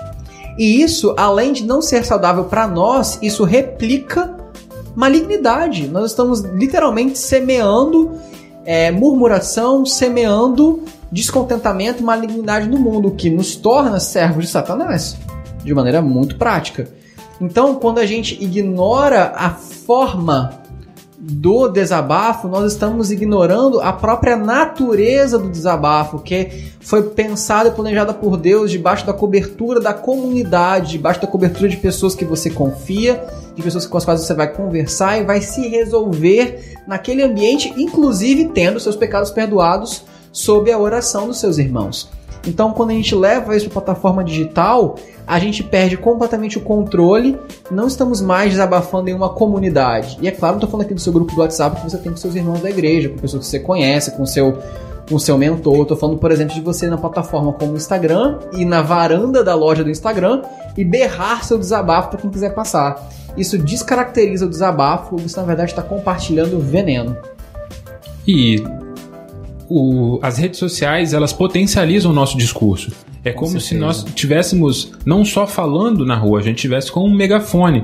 E 0.58 0.82
isso, 0.82 1.14
além 1.16 1.54
de 1.54 1.64
não 1.64 1.80
ser 1.80 2.04
saudável 2.04 2.44
para 2.44 2.68
nós, 2.68 3.18
isso 3.22 3.44
replica 3.44 4.43
malignidade. 4.94 5.88
Nós 5.88 6.10
estamos 6.10 6.40
literalmente 6.40 7.18
semeando 7.18 8.12
é, 8.64 8.90
murmuração, 8.90 9.84
semeando 9.84 10.82
descontentamento 11.10 12.02
malignidade 12.02 12.68
no 12.68 12.78
mundo, 12.78 13.08
o 13.08 13.14
que 13.14 13.30
nos 13.30 13.54
torna 13.54 14.00
servos 14.00 14.46
de 14.46 14.50
Satanás, 14.50 15.16
de 15.62 15.72
maneira 15.72 16.02
muito 16.02 16.36
prática. 16.36 16.88
Então, 17.40 17.76
quando 17.76 17.98
a 17.98 18.06
gente 18.06 18.42
ignora 18.42 19.32
a 19.36 19.50
forma 19.50 20.62
do 21.18 21.68
desabafo, 21.68 22.48
nós 22.48 22.72
estamos 22.72 23.10
ignorando 23.10 23.80
a 23.80 23.92
própria 23.92 24.36
natureza 24.36 25.38
do 25.38 25.48
desabafo, 25.48 26.18
que 26.18 26.70
foi 26.80 27.02
pensada 27.02 27.70
e 27.70 27.72
planejada 27.72 28.12
por 28.12 28.36
Deus 28.36 28.70
debaixo 28.70 29.06
da 29.06 29.12
cobertura 29.12 29.80
da 29.80 29.94
comunidade, 29.94 30.92
debaixo 30.92 31.20
da 31.20 31.26
cobertura 31.26 31.68
de 31.68 31.76
pessoas 31.76 32.14
que 32.14 32.24
você 32.24 32.50
confia, 32.50 33.24
de 33.54 33.62
pessoas 33.62 33.86
com 33.86 33.96
as 33.96 34.04
quais 34.04 34.20
você 34.20 34.34
vai 34.34 34.52
conversar 34.52 35.18
e 35.18 35.24
vai 35.24 35.40
se 35.40 35.68
resolver 35.68 36.74
naquele 36.86 37.22
ambiente, 37.22 37.72
inclusive 37.76 38.46
tendo 38.46 38.80
seus 38.80 38.96
pecados 38.96 39.30
perdoados 39.30 40.04
sob 40.32 40.70
a 40.70 40.78
oração 40.78 41.28
dos 41.28 41.38
seus 41.38 41.58
irmãos. 41.58 42.10
Então, 42.46 42.72
quando 42.72 42.90
a 42.90 42.94
gente 42.94 43.14
leva 43.14 43.56
isso 43.56 43.70
para 43.70 43.80
plataforma 43.80 44.22
digital, 44.22 44.96
a 45.26 45.38
gente 45.38 45.62
perde 45.62 45.96
completamente 45.96 46.58
o 46.58 46.60
controle, 46.60 47.38
não 47.70 47.86
estamos 47.86 48.20
mais 48.20 48.50
desabafando 48.50 49.08
em 49.08 49.14
uma 49.14 49.30
comunidade. 49.30 50.18
E 50.20 50.28
é 50.28 50.30
claro, 50.30 50.54
não 50.54 50.58
estou 50.58 50.70
falando 50.70 50.84
aqui 50.84 50.94
do 50.94 51.00
seu 51.00 51.12
grupo 51.12 51.34
do 51.34 51.40
WhatsApp 51.40 51.76
que 51.76 51.90
você 51.90 51.96
tem 51.96 52.12
com 52.12 52.18
seus 52.18 52.34
irmãos 52.34 52.60
da 52.60 52.68
igreja, 52.68 53.08
com 53.08 53.16
pessoas 53.16 53.44
que 53.44 53.50
você 53.50 53.60
conhece, 53.60 54.10
com 54.10 54.26
seu 54.26 54.58
com 55.08 55.18
seu 55.18 55.36
mentor. 55.36 55.82
Estou 55.82 55.96
falando, 55.96 56.18
por 56.18 56.30
exemplo, 56.30 56.54
de 56.54 56.60
você 56.60 56.88
na 56.88 56.96
plataforma 56.96 57.52
como 57.52 57.72
o 57.72 57.76
Instagram 57.76 58.38
e 58.52 58.64
na 58.64 58.82
varanda 58.82 59.42
da 59.42 59.54
loja 59.54 59.84
do 59.84 59.90
Instagram 59.90 60.42
e 60.76 60.84
berrar 60.84 61.44
seu 61.44 61.58
desabafo 61.58 62.10
para 62.10 62.20
quem 62.20 62.30
quiser 62.30 62.54
passar. 62.54 63.08
Isso 63.36 63.58
descaracteriza 63.58 64.46
o 64.46 64.48
desabafo, 64.48 65.16
você 65.16 65.38
na 65.38 65.46
verdade 65.46 65.70
está 65.70 65.82
compartilhando 65.82 66.58
veneno. 66.60 67.16
E 68.26 68.62
o, 69.68 70.18
as 70.22 70.38
redes 70.38 70.58
sociais 70.58 71.12
elas 71.12 71.32
potencializam 71.32 72.10
o 72.10 72.14
nosso 72.14 72.36
discurso. 72.36 72.92
É 73.24 73.32
como 73.32 73.58
se 73.58 73.74
nós 73.74 74.04
tivéssemos 74.14 74.92
não 75.04 75.24
só 75.24 75.46
falando 75.46 76.04
na 76.04 76.14
rua, 76.14 76.40
a 76.40 76.42
gente 76.42 76.58
tivesse 76.58 76.92
com 76.92 77.06
um 77.06 77.14
megafone, 77.14 77.82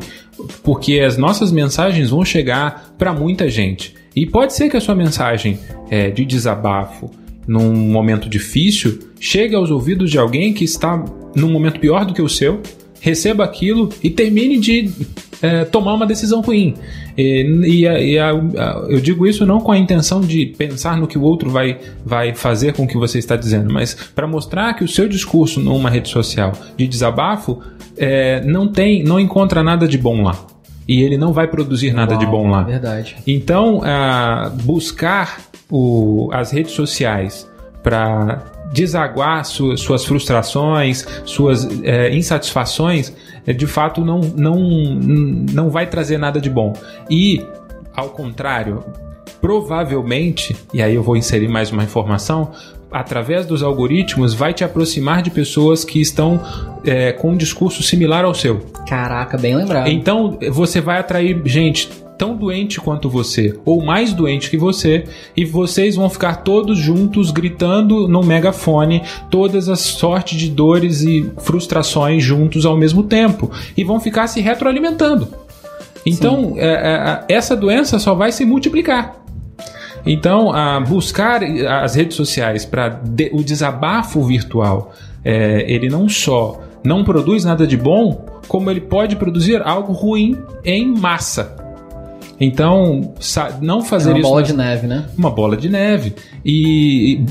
porque 0.62 1.00
as 1.00 1.16
nossas 1.16 1.50
mensagens 1.50 2.11
vão 2.11 2.24
chegar 2.24 2.92
para 2.98 3.14
muita 3.14 3.48
gente. 3.48 3.94
E 4.14 4.27
pode 4.27 4.55
ser 4.55 4.68
que 4.68 4.77
a 4.77 4.81
sua 4.81 4.94
mensagem 4.94 5.59
é, 5.90 6.11
de 6.11 6.25
desabafo 6.25 7.11
num 7.46 7.75
momento 7.75 8.29
difícil 8.29 8.99
chegue 9.18 9.55
aos 9.55 9.70
ouvidos 9.70 10.11
de 10.11 10.18
alguém 10.18 10.53
que 10.53 10.64
está 10.64 11.03
num 11.35 11.51
momento 11.51 11.81
pior 11.81 12.05
do 12.05 12.12
que 12.14 12.23
o 12.23 12.29
seu, 12.29 12.61
receba 13.01 13.44
aquilo 13.44 13.88
e 14.03 14.11
termine 14.11 14.59
de 14.59 14.90
é, 15.42 15.64
tomar 15.64 15.94
uma 15.94 16.07
decisão 16.07 16.40
ruim. 16.40 16.75
E, 17.16 17.42
e, 17.64 17.88
a, 17.88 18.01
e 18.01 18.18
a, 18.18 18.31
a, 18.31 18.87
eu 18.88 19.01
digo 19.01 19.27
isso 19.27 19.44
não 19.46 19.59
com 19.61 19.73
a 19.73 19.79
intenção 19.79 20.20
de 20.20 20.46
pensar 20.46 20.96
no 20.96 21.07
que 21.07 21.18
o 21.18 21.23
outro 21.23 21.51
vai, 21.51 21.79
vai 22.05 22.35
fazer 22.35 22.75
com 22.75 22.85
o 22.85 22.87
que 22.87 22.96
você 22.96 23.18
está 23.18 23.37
dizendo, 23.37 23.73
mas 23.73 23.94
para 24.14 24.27
mostrar 24.27 24.75
que 24.75 24.85
o 24.85 24.88
seu 24.88 25.09
discurso 25.09 25.61
numa 25.61 25.90
rede 25.90 26.09
social 26.09 26.53
de 26.77 26.87
desabafo 26.87 27.61
é, 27.96 28.42
não 28.44 28.68
tem, 28.68 29.03
não 29.03 29.18
encontra 29.18 29.62
nada 29.62 29.88
de 29.88 29.99
bom 29.99 30.23
lá. 30.23 30.46
E 30.88 31.03
ele 31.03 31.16
não 31.16 31.33
vai 31.33 31.47
produzir 31.47 31.93
nada 31.93 32.12
Uau, 32.12 32.21
de 32.21 32.27
bom 32.27 32.51
lá. 32.51 32.62
Verdade. 32.62 33.16
Então, 33.27 33.81
buscar 34.64 35.38
o, 35.71 36.29
as 36.33 36.51
redes 36.51 36.73
sociais 36.73 37.49
para 37.83 38.43
desaguar 38.73 39.45
su, 39.45 39.77
suas 39.77 40.05
frustrações, 40.05 41.07
suas 41.25 41.66
é, 41.83 42.14
insatisfações, 42.14 43.12
é, 43.47 43.53
de 43.53 43.66
fato 43.66 44.05
não, 44.05 44.21
não, 44.21 44.59
não 45.53 45.71
vai 45.71 45.87
trazer 45.87 46.19
nada 46.19 46.40
de 46.40 46.51
bom. 46.51 46.73
E, 47.09 47.45
ao 47.95 48.11
contrário, 48.11 48.85
provavelmente, 49.40 50.57
e 50.72 50.83
aí 50.83 50.94
eu 50.94 51.03
vou 51.03 51.16
inserir 51.16 51.48
mais 51.48 51.70
uma 51.70 51.83
informação, 51.83 52.50
através 52.90 53.46
dos 53.46 53.62
algoritmos 53.62 54.35
vai 54.35 54.53
te 54.53 54.64
aproximar 54.64 55.22
de 55.22 55.31
pessoas 55.31 55.85
que 55.85 56.00
estão 56.00 56.40
é, 56.85 57.12
com 57.12 57.31
um 57.31 57.37
discurso 57.37 57.83
similar 57.83 58.24
ao 58.24 58.35
seu. 58.35 58.61
Caraca, 58.88 59.38
bem 59.38 59.57
lembrado. 59.57 59.88
Então 59.88 60.38
você 60.50 60.81
vai 60.81 60.98
atrair 60.98 61.40
gente 61.44 61.88
tão 62.18 62.37
doente 62.37 62.79
quanto 62.79 63.09
você, 63.09 63.59
ou 63.64 63.83
mais 63.83 64.12
doente 64.12 64.50
que 64.50 64.59
você, 64.59 65.05
e 65.35 65.42
vocês 65.42 65.96
vão 65.96 66.11
ficar 66.11 66.42
todos 66.42 66.76
juntos 66.76 67.31
gritando 67.31 68.07
no 68.07 68.22
megafone 68.22 69.03
todas 69.31 69.70
as 69.70 69.81
sortes 69.81 70.38
de 70.38 70.50
dores 70.50 71.00
e 71.00 71.31
frustrações 71.38 72.22
juntos 72.22 72.66
ao 72.66 72.76
mesmo 72.76 73.05
tempo, 73.05 73.50
e 73.74 73.83
vão 73.83 73.98
ficar 73.98 74.26
se 74.26 74.42
retroalimentando. 74.42 75.29
Então, 76.05 76.55
é, 76.57 77.24
é, 77.29 77.35
essa 77.35 77.57
doença 77.57 77.98
só 77.98 78.14
vai 78.14 78.33
se 78.33 78.44
multiplicar. 78.44 79.19
Então, 80.05 80.53
a 80.53 80.81
buscar 80.81 81.43
as 81.43 81.95
redes 81.95 82.17
sociais 82.17 82.65
para 82.65 82.89
de, 82.89 83.31
o 83.33 83.43
desabafo 83.43 84.23
virtual, 84.23 84.93
é, 85.25 85.71
ele 85.71 85.89
não 85.89 86.09
só 86.09 86.61
não 86.83 87.05
produz 87.05 87.45
nada 87.45 87.67
de 87.67 87.77
bom, 87.77 88.25
como 88.49 88.71
ele 88.71 88.81
pode 88.81 89.17
produzir 89.17 89.63
algo 89.63 89.93
ruim 89.93 90.37
em 90.65 90.87
massa. 90.87 91.57
Então, 92.41 93.13
não 93.61 93.83
fazer 93.83 94.11
é 94.11 94.13
uma 94.15 94.19
isso. 94.21 94.29
Uma 94.29 94.35
bola 94.35 94.43
de 94.43 94.53
neve, 94.55 94.87
né? 94.87 95.07
Uma 95.17 95.31
bola 95.31 95.57
de 95.57 95.69
neve. 95.69 96.15
E 96.45 97.23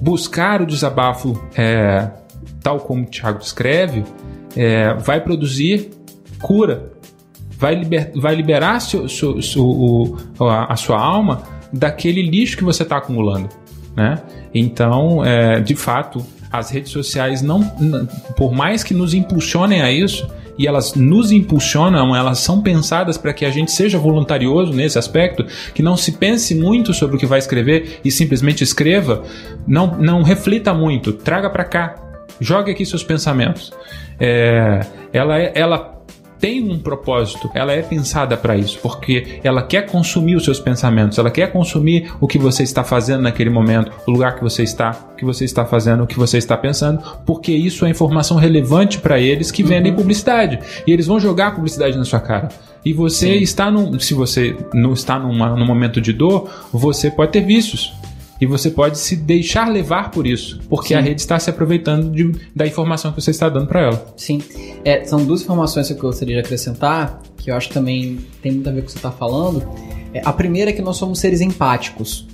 buscar 0.00 0.60
o 0.60 0.66
desabafo, 0.66 1.40
é, 1.56 2.10
tal 2.60 2.80
como 2.80 3.04
o 3.04 3.06
Thiago 3.06 3.38
descreve, 3.38 4.04
é, 4.56 4.94
vai 4.94 5.20
produzir 5.20 5.90
cura. 6.40 6.90
Vai, 7.56 7.74
liber, 7.74 8.12
vai 8.16 8.34
liberar 8.34 8.80
seu, 8.80 9.08
seu, 9.08 9.40
seu, 9.42 9.64
o, 9.64 10.16
a, 10.40 10.72
a 10.72 10.76
sua 10.76 11.00
alma 11.00 11.42
daquele 11.72 12.22
lixo 12.22 12.56
que 12.56 12.64
você 12.64 12.82
está 12.82 12.96
acumulando. 12.96 13.48
Né? 13.96 14.20
Então, 14.54 15.24
é, 15.24 15.60
de 15.60 15.74
fato, 15.74 16.24
as 16.50 16.70
redes 16.70 16.92
sociais 16.92 17.42
não, 17.42 17.62
por 18.36 18.52
mais 18.52 18.82
que 18.82 18.94
nos 18.94 19.14
impulsionem 19.14 19.82
a 19.82 19.90
isso, 19.90 20.26
e 20.58 20.66
elas 20.66 20.94
nos 20.94 21.30
impulsionam, 21.30 22.14
elas 22.16 22.40
são 22.40 22.60
pensadas 22.60 23.16
para 23.16 23.32
que 23.32 23.44
a 23.44 23.50
gente 23.50 23.70
seja 23.70 23.96
voluntarioso 23.96 24.72
nesse 24.72 24.98
aspecto, 24.98 25.46
que 25.72 25.82
não 25.82 25.96
se 25.96 26.12
pense 26.12 26.54
muito 26.54 26.92
sobre 26.92 27.16
o 27.16 27.18
que 27.18 27.26
vai 27.26 27.38
escrever 27.38 28.00
e 28.04 28.10
simplesmente 28.10 28.64
escreva, 28.64 29.22
não, 29.66 29.96
não 29.98 30.22
reflita 30.22 30.74
muito, 30.74 31.12
traga 31.12 31.48
para 31.48 31.64
cá, 31.64 31.94
jogue 32.40 32.72
aqui 32.72 32.84
seus 32.84 33.04
pensamentos. 33.04 33.72
É, 34.18 34.80
ela, 35.12 35.38
é, 35.38 35.52
ela 35.54 35.97
tem 36.38 36.70
um 36.70 36.78
propósito, 36.78 37.50
ela 37.54 37.72
é 37.72 37.82
pensada 37.82 38.36
para 38.36 38.56
isso, 38.56 38.78
porque 38.80 39.40
ela 39.42 39.62
quer 39.62 39.86
consumir 39.86 40.36
os 40.36 40.44
seus 40.44 40.60
pensamentos, 40.60 41.18
ela 41.18 41.30
quer 41.30 41.52
consumir 41.52 42.12
o 42.20 42.26
que 42.26 42.38
você 42.38 42.62
está 42.62 42.84
fazendo 42.84 43.22
naquele 43.22 43.50
momento, 43.50 43.92
o 44.06 44.10
lugar 44.10 44.36
que 44.36 44.42
você 44.42 44.62
está, 44.62 44.96
o 45.12 45.16
que 45.16 45.24
você 45.24 45.44
está 45.44 45.64
fazendo, 45.64 46.04
o 46.04 46.06
que 46.06 46.18
você 46.18 46.38
está 46.38 46.56
pensando, 46.56 47.02
porque 47.26 47.52
isso 47.52 47.84
é 47.84 47.90
informação 47.90 48.36
relevante 48.36 48.98
para 48.98 49.18
eles 49.18 49.50
que 49.50 49.62
vendem 49.62 49.92
uhum. 49.92 49.98
publicidade. 49.98 50.58
E 50.86 50.92
eles 50.92 51.06
vão 51.06 51.18
jogar 51.18 51.54
publicidade 51.54 51.96
na 51.96 52.04
sua 52.04 52.20
cara. 52.20 52.48
E 52.84 52.92
você 52.92 53.26
Sim. 53.26 53.42
está 53.42 53.70
num. 53.70 53.98
Se 53.98 54.14
você 54.14 54.56
não 54.72 54.92
está 54.92 55.18
numa, 55.18 55.56
num 55.56 55.66
momento 55.66 56.00
de 56.00 56.12
dor, 56.12 56.48
você 56.72 57.10
pode 57.10 57.32
ter 57.32 57.40
vícios 57.40 57.92
e 58.40 58.46
você 58.46 58.70
pode 58.70 58.98
se 58.98 59.16
deixar 59.16 59.68
levar 59.68 60.10
por 60.10 60.26
isso, 60.26 60.60
porque 60.68 60.88
Sim. 60.88 60.94
a 60.94 61.00
rede 61.00 61.20
está 61.20 61.38
se 61.38 61.50
aproveitando 61.50 62.10
de, 62.10 62.32
da 62.54 62.66
informação 62.66 63.12
que 63.12 63.20
você 63.20 63.30
está 63.30 63.48
dando 63.48 63.66
para 63.66 63.82
ela. 63.82 64.14
Sim. 64.16 64.40
É, 64.84 65.04
são 65.04 65.24
duas 65.24 65.42
informações 65.42 65.88
que 65.88 65.94
eu 65.94 65.98
gostaria 65.98 66.36
de 66.36 66.40
acrescentar, 66.40 67.20
que 67.36 67.50
eu 67.50 67.56
acho 67.56 67.68
que 67.68 67.74
também 67.74 68.18
tem 68.40 68.52
muito 68.52 68.68
a 68.68 68.72
ver 68.72 68.80
com 68.80 68.84
o 68.84 68.86
que 68.86 68.92
você 68.92 68.98
está 68.98 69.10
falando. 69.10 69.66
É, 70.14 70.22
a 70.24 70.32
primeira 70.32 70.70
é 70.70 70.72
que 70.72 70.82
nós 70.82 70.96
somos 70.96 71.18
seres 71.18 71.40
empáticos. 71.40 72.26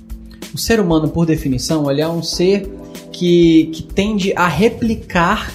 O 0.53 0.57
ser 0.57 0.79
humano, 0.79 1.09
por 1.09 1.25
definição, 1.25 1.89
ele 1.89 2.01
é 2.01 2.07
um 2.07 2.21
ser 2.21 2.71
que, 3.11 3.71
que 3.73 3.83
tende 3.83 4.33
a 4.35 4.47
replicar 4.47 5.51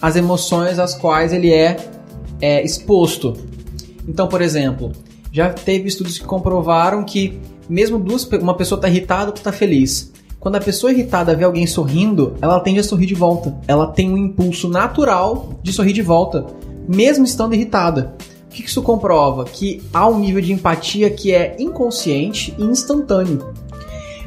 as 0.00 0.16
emoções 0.16 0.78
às 0.78 0.94
quais 0.94 1.32
ele 1.32 1.52
é, 1.52 1.76
é 2.40 2.64
exposto. 2.64 3.36
Então, 4.06 4.26
por 4.26 4.42
exemplo, 4.42 4.92
já 5.32 5.50
teve 5.50 5.88
estudos 5.88 6.18
que 6.18 6.24
comprovaram 6.24 7.04
que 7.04 7.40
mesmo 7.68 7.98
duas, 7.98 8.24
uma 8.24 8.56
pessoa 8.56 8.80
tá 8.80 8.88
irritada, 8.88 9.30
ou 9.30 9.32
tá 9.32 9.52
feliz. 9.52 10.12
Quando 10.38 10.56
a 10.56 10.60
pessoa 10.60 10.92
irritada 10.92 11.36
vê 11.36 11.44
alguém 11.44 11.66
sorrindo, 11.66 12.34
ela 12.40 12.58
tende 12.58 12.80
a 12.80 12.84
sorrir 12.84 13.06
de 13.06 13.14
volta. 13.14 13.56
Ela 13.68 13.86
tem 13.86 14.10
um 14.10 14.16
impulso 14.16 14.68
natural 14.68 15.50
de 15.62 15.72
sorrir 15.72 15.92
de 15.92 16.02
volta, 16.02 16.46
mesmo 16.88 17.24
estando 17.24 17.54
irritada. 17.54 18.14
O 18.46 18.54
que 18.54 18.64
isso 18.64 18.82
comprova? 18.82 19.44
Que 19.44 19.80
há 19.94 20.06
um 20.08 20.18
nível 20.18 20.42
de 20.42 20.52
empatia 20.52 21.08
que 21.10 21.32
é 21.32 21.56
inconsciente 21.60 22.54
e 22.58 22.64
instantâneo. 22.64 23.52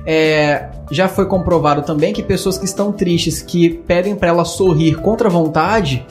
É, 0.06 0.70
já 0.90 1.08
foi 1.08 1.26
comprovado 1.26 1.82
também 1.82 2.14
que 2.14 2.24
pessoas 2.24 2.58
que 2.58 2.66
estão 2.66 2.92
tristes, 2.92 3.42
que 3.42 3.70
pedem 3.70 4.16
para 4.16 4.30
ela 4.30 4.46
sorrir 4.46 5.02
contra 5.02 5.28
a 5.28 5.32
vontade, 5.32 6.06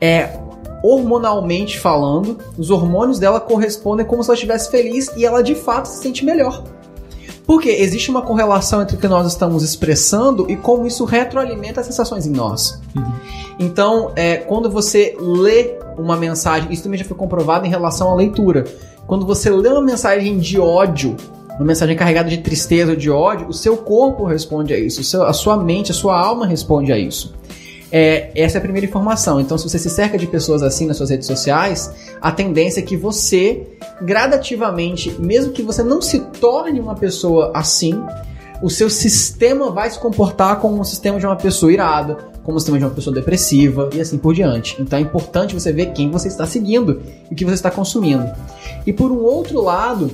é, 0.00 0.40
hormonalmente 0.82 1.78
falando, 1.78 2.38
os 2.56 2.70
hormônios 2.70 3.18
dela 3.18 3.40
correspondem 3.40 4.06
como 4.06 4.22
se 4.22 4.30
ela 4.30 4.34
estivesse 4.34 4.70
feliz 4.70 5.10
e 5.16 5.24
ela 5.24 5.42
de 5.42 5.54
fato 5.54 5.86
se 5.86 6.02
sente 6.02 6.24
melhor. 6.24 6.62
Porque 7.46 7.68
existe 7.68 8.10
uma 8.10 8.22
correlação 8.22 8.80
entre 8.80 8.96
o 8.96 8.98
que 8.98 9.08
nós 9.08 9.26
estamos 9.26 9.64
expressando 9.64 10.48
e 10.48 10.56
como 10.56 10.86
isso 10.86 11.04
retroalimenta 11.04 11.80
as 11.80 11.86
sensações 11.86 12.26
em 12.26 12.30
nós. 12.30 12.80
Uhum. 12.94 13.12
Então, 13.58 14.12
é, 14.14 14.36
quando 14.36 14.70
você 14.70 15.16
lê 15.18 15.74
uma 15.98 16.16
mensagem, 16.16 16.72
isso 16.72 16.84
também 16.84 16.98
já 16.98 17.04
foi 17.04 17.16
comprovado 17.16 17.66
em 17.66 17.68
relação 17.68 18.10
à 18.10 18.14
leitura. 18.14 18.64
Quando 19.06 19.26
você 19.26 19.50
lê 19.50 19.68
uma 19.68 19.82
mensagem 19.82 20.38
de 20.38 20.60
ódio, 20.60 21.16
uma 21.56 21.64
mensagem 21.64 21.96
carregada 21.96 22.30
de 22.30 22.38
tristeza 22.38 22.92
ou 22.92 22.96
de 22.96 23.10
ódio, 23.10 23.48
o 23.48 23.52
seu 23.52 23.76
corpo 23.76 24.24
responde 24.24 24.72
a 24.72 24.78
isso, 24.78 25.00
a 25.24 25.32
sua 25.32 25.56
mente, 25.56 25.90
a 25.90 25.94
sua 25.94 26.18
alma 26.18 26.46
responde 26.46 26.92
a 26.92 26.98
isso. 26.98 27.34
É, 27.92 28.30
essa 28.34 28.56
é 28.56 28.58
a 28.58 28.62
primeira 28.62 28.86
informação. 28.86 29.40
Então, 29.40 29.58
se 29.58 29.68
você 29.68 29.78
se 29.78 29.90
cerca 29.90 30.16
de 30.16 30.26
pessoas 30.26 30.62
assim 30.62 30.86
nas 30.86 30.96
suas 30.96 31.10
redes 31.10 31.26
sociais, 31.26 31.90
a 32.20 32.30
tendência 32.30 32.80
é 32.80 32.82
que 32.82 32.96
você, 32.96 33.66
gradativamente, 34.02 35.10
mesmo 35.18 35.52
que 35.52 35.62
você 35.62 35.82
não 35.82 36.00
se 36.00 36.20
torne 36.20 36.78
uma 36.78 36.94
pessoa 36.94 37.50
assim, 37.54 38.00
o 38.62 38.68
seu 38.68 38.90
sistema 38.90 39.70
vai 39.70 39.90
se 39.90 39.98
comportar 39.98 40.60
como 40.60 40.78
um 40.78 40.84
sistema 40.84 41.18
de 41.18 41.26
uma 41.26 41.36
pessoa 41.36 41.72
irada, 41.72 42.16
como 42.44 42.56
um 42.56 42.60
sistema 42.60 42.78
de 42.78 42.84
uma 42.84 42.90
pessoa 42.90 43.14
depressiva 43.14 43.90
e 43.94 44.00
assim 44.00 44.18
por 44.18 44.34
diante. 44.34 44.76
Então 44.78 44.98
é 44.98 45.02
importante 45.02 45.54
você 45.54 45.72
ver 45.72 45.92
quem 45.92 46.10
você 46.10 46.28
está 46.28 46.46
seguindo 46.46 47.00
e 47.30 47.34
o 47.34 47.36
que 47.36 47.44
você 47.44 47.54
está 47.54 47.70
consumindo. 47.70 48.30
E 48.86 48.92
por 48.92 49.10
um 49.10 49.22
outro 49.22 49.62
lado, 49.62 50.10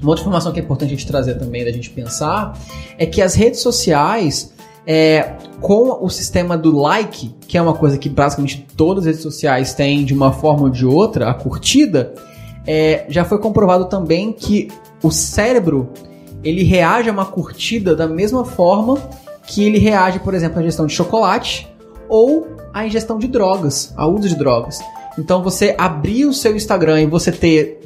uma 0.00 0.10
outra 0.10 0.22
informação 0.22 0.52
que 0.52 0.60
é 0.60 0.62
importante 0.62 0.88
a 0.88 0.96
gente 0.96 1.06
trazer 1.06 1.34
também, 1.34 1.64
da 1.64 1.72
gente 1.72 1.90
pensar, 1.90 2.56
é 2.96 3.04
que 3.04 3.20
as 3.20 3.34
redes 3.34 3.60
sociais, 3.60 4.52
é, 4.86 5.34
com 5.60 6.04
o 6.04 6.08
sistema 6.08 6.56
do 6.56 6.76
like, 6.76 7.34
que 7.46 7.58
é 7.58 7.62
uma 7.62 7.74
coisa 7.74 7.98
que 7.98 8.08
basicamente 8.08 8.66
todas 8.76 9.04
as 9.04 9.06
redes 9.06 9.22
sociais 9.22 9.74
têm 9.74 10.04
de 10.04 10.14
uma 10.14 10.32
forma 10.32 10.62
ou 10.62 10.70
de 10.70 10.86
outra, 10.86 11.28
a 11.28 11.34
curtida, 11.34 12.14
é, 12.66 13.04
já 13.08 13.24
foi 13.24 13.38
comprovado 13.38 13.86
também 13.86 14.32
que 14.32 14.68
o 15.02 15.10
cérebro 15.10 15.88
ele 16.42 16.62
reage 16.62 17.08
a 17.08 17.12
uma 17.12 17.26
curtida 17.26 17.94
da 17.94 18.06
mesma 18.06 18.44
forma 18.44 18.98
que 19.46 19.64
ele 19.64 19.78
reage, 19.78 20.20
por 20.20 20.34
exemplo, 20.34 20.58
à 20.58 20.62
ingestão 20.62 20.86
de 20.86 20.92
chocolate 20.92 21.68
ou 22.08 22.46
à 22.72 22.86
ingestão 22.86 23.18
de 23.18 23.26
drogas, 23.26 23.92
ao 23.96 24.14
uso 24.14 24.28
de 24.28 24.36
drogas. 24.36 24.78
Então 25.18 25.42
você 25.42 25.74
abrir 25.76 26.24
o 26.26 26.32
seu 26.32 26.56
Instagram 26.56 27.02
e 27.02 27.06
você 27.06 27.32
ter 27.32 27.80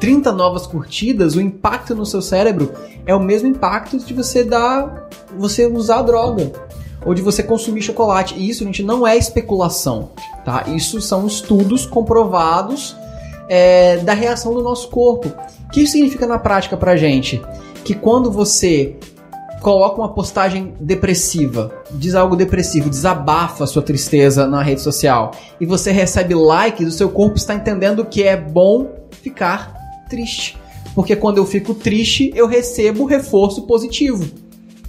30 0.00 0.32
novas 0.32 0.66
curtidas, 0.66 1.34
o 1.34 1.40
impacto 1.40 1.94
no 1.94 2.06
seu 2.06 2.22
cérebro 2.22 2.72
é 3.04 3.14
o 3.14 3.20
mesmo 3.20 3.48
impacto 3.48 3.98
de 3.98 4.14
você 4.14 4.44
dar, 4.44 5.08
você 5.36 5.66
usar 5.66 6.02
droga 6.02 6.52
ou 7.04 7.14
de 7.14 7.22
você 7.22 7.42
consumir 7.42 7.82
chocolate. 7.82 8.34
E 8.36 8.48
isso, 8.48 8.64
gente, 8.64 8.82
não 8.82 9.06
é 9.06 9.16
especulação, 9.16 10.10
tá? 10.44 10.64
Isso 10.68 11.00
são 11.00 11.26
estudos 11.26 11.86
comprovados 11.86 12.96
é, 13.48 13.98
da 13.98 14.14
reação 14.14 14.54
do 14.54 14.62
nosso 14.62 14.88
corpo. 14.88 15.28
O 15.66 15.70
que 15.70 15.82
isso 15.82 15.92
significa 15.92 16.26
na 16.26 16.38
prática 16.38 16.76
pra 16.76 16.96
gente? 16.96 17.42
Que 17.84 17.94
quando 17.94 18.30
você 18.30 18.96
coloca 19.60 20.00
uma 20.00 20.12
postagem 20.12 20.74
depressiva, 20.78 21.72
diz 21.90 22.14
algo 22.14 22.36
depressivo, 22.36 22.88
desabafa 22.88 23.64
a 23.64 23.66
sua 23.66 23.82
tristeza 23.82 24.46
na 24.46 24.62
rede 24.62 24.80
social 24.80 25.32
e 25.60 25.66
você 25.66 25.90
recebe 25.90 26.34
likes, 26.34 26.86
o 26.86 26.96
seu 26.96 27.08
corpo 27.08 27.36
está 27.36 27.54
entendendo 27.54 28.04
que 28.04 28.22
é 28.22 28.36
bom 28.36 28.88
ficar 29.10 29.77
triste. 30.08 30.56
Porque 30.94 31.14
quando 31.14 31.38
eu 31.38 31.46
fico 31.46 31.74
triste, 31.74 32.32
eu 32.34 32.46
recebo 32.46 33.04
reforço 33.04 33.62
positivo. 33.62 34.28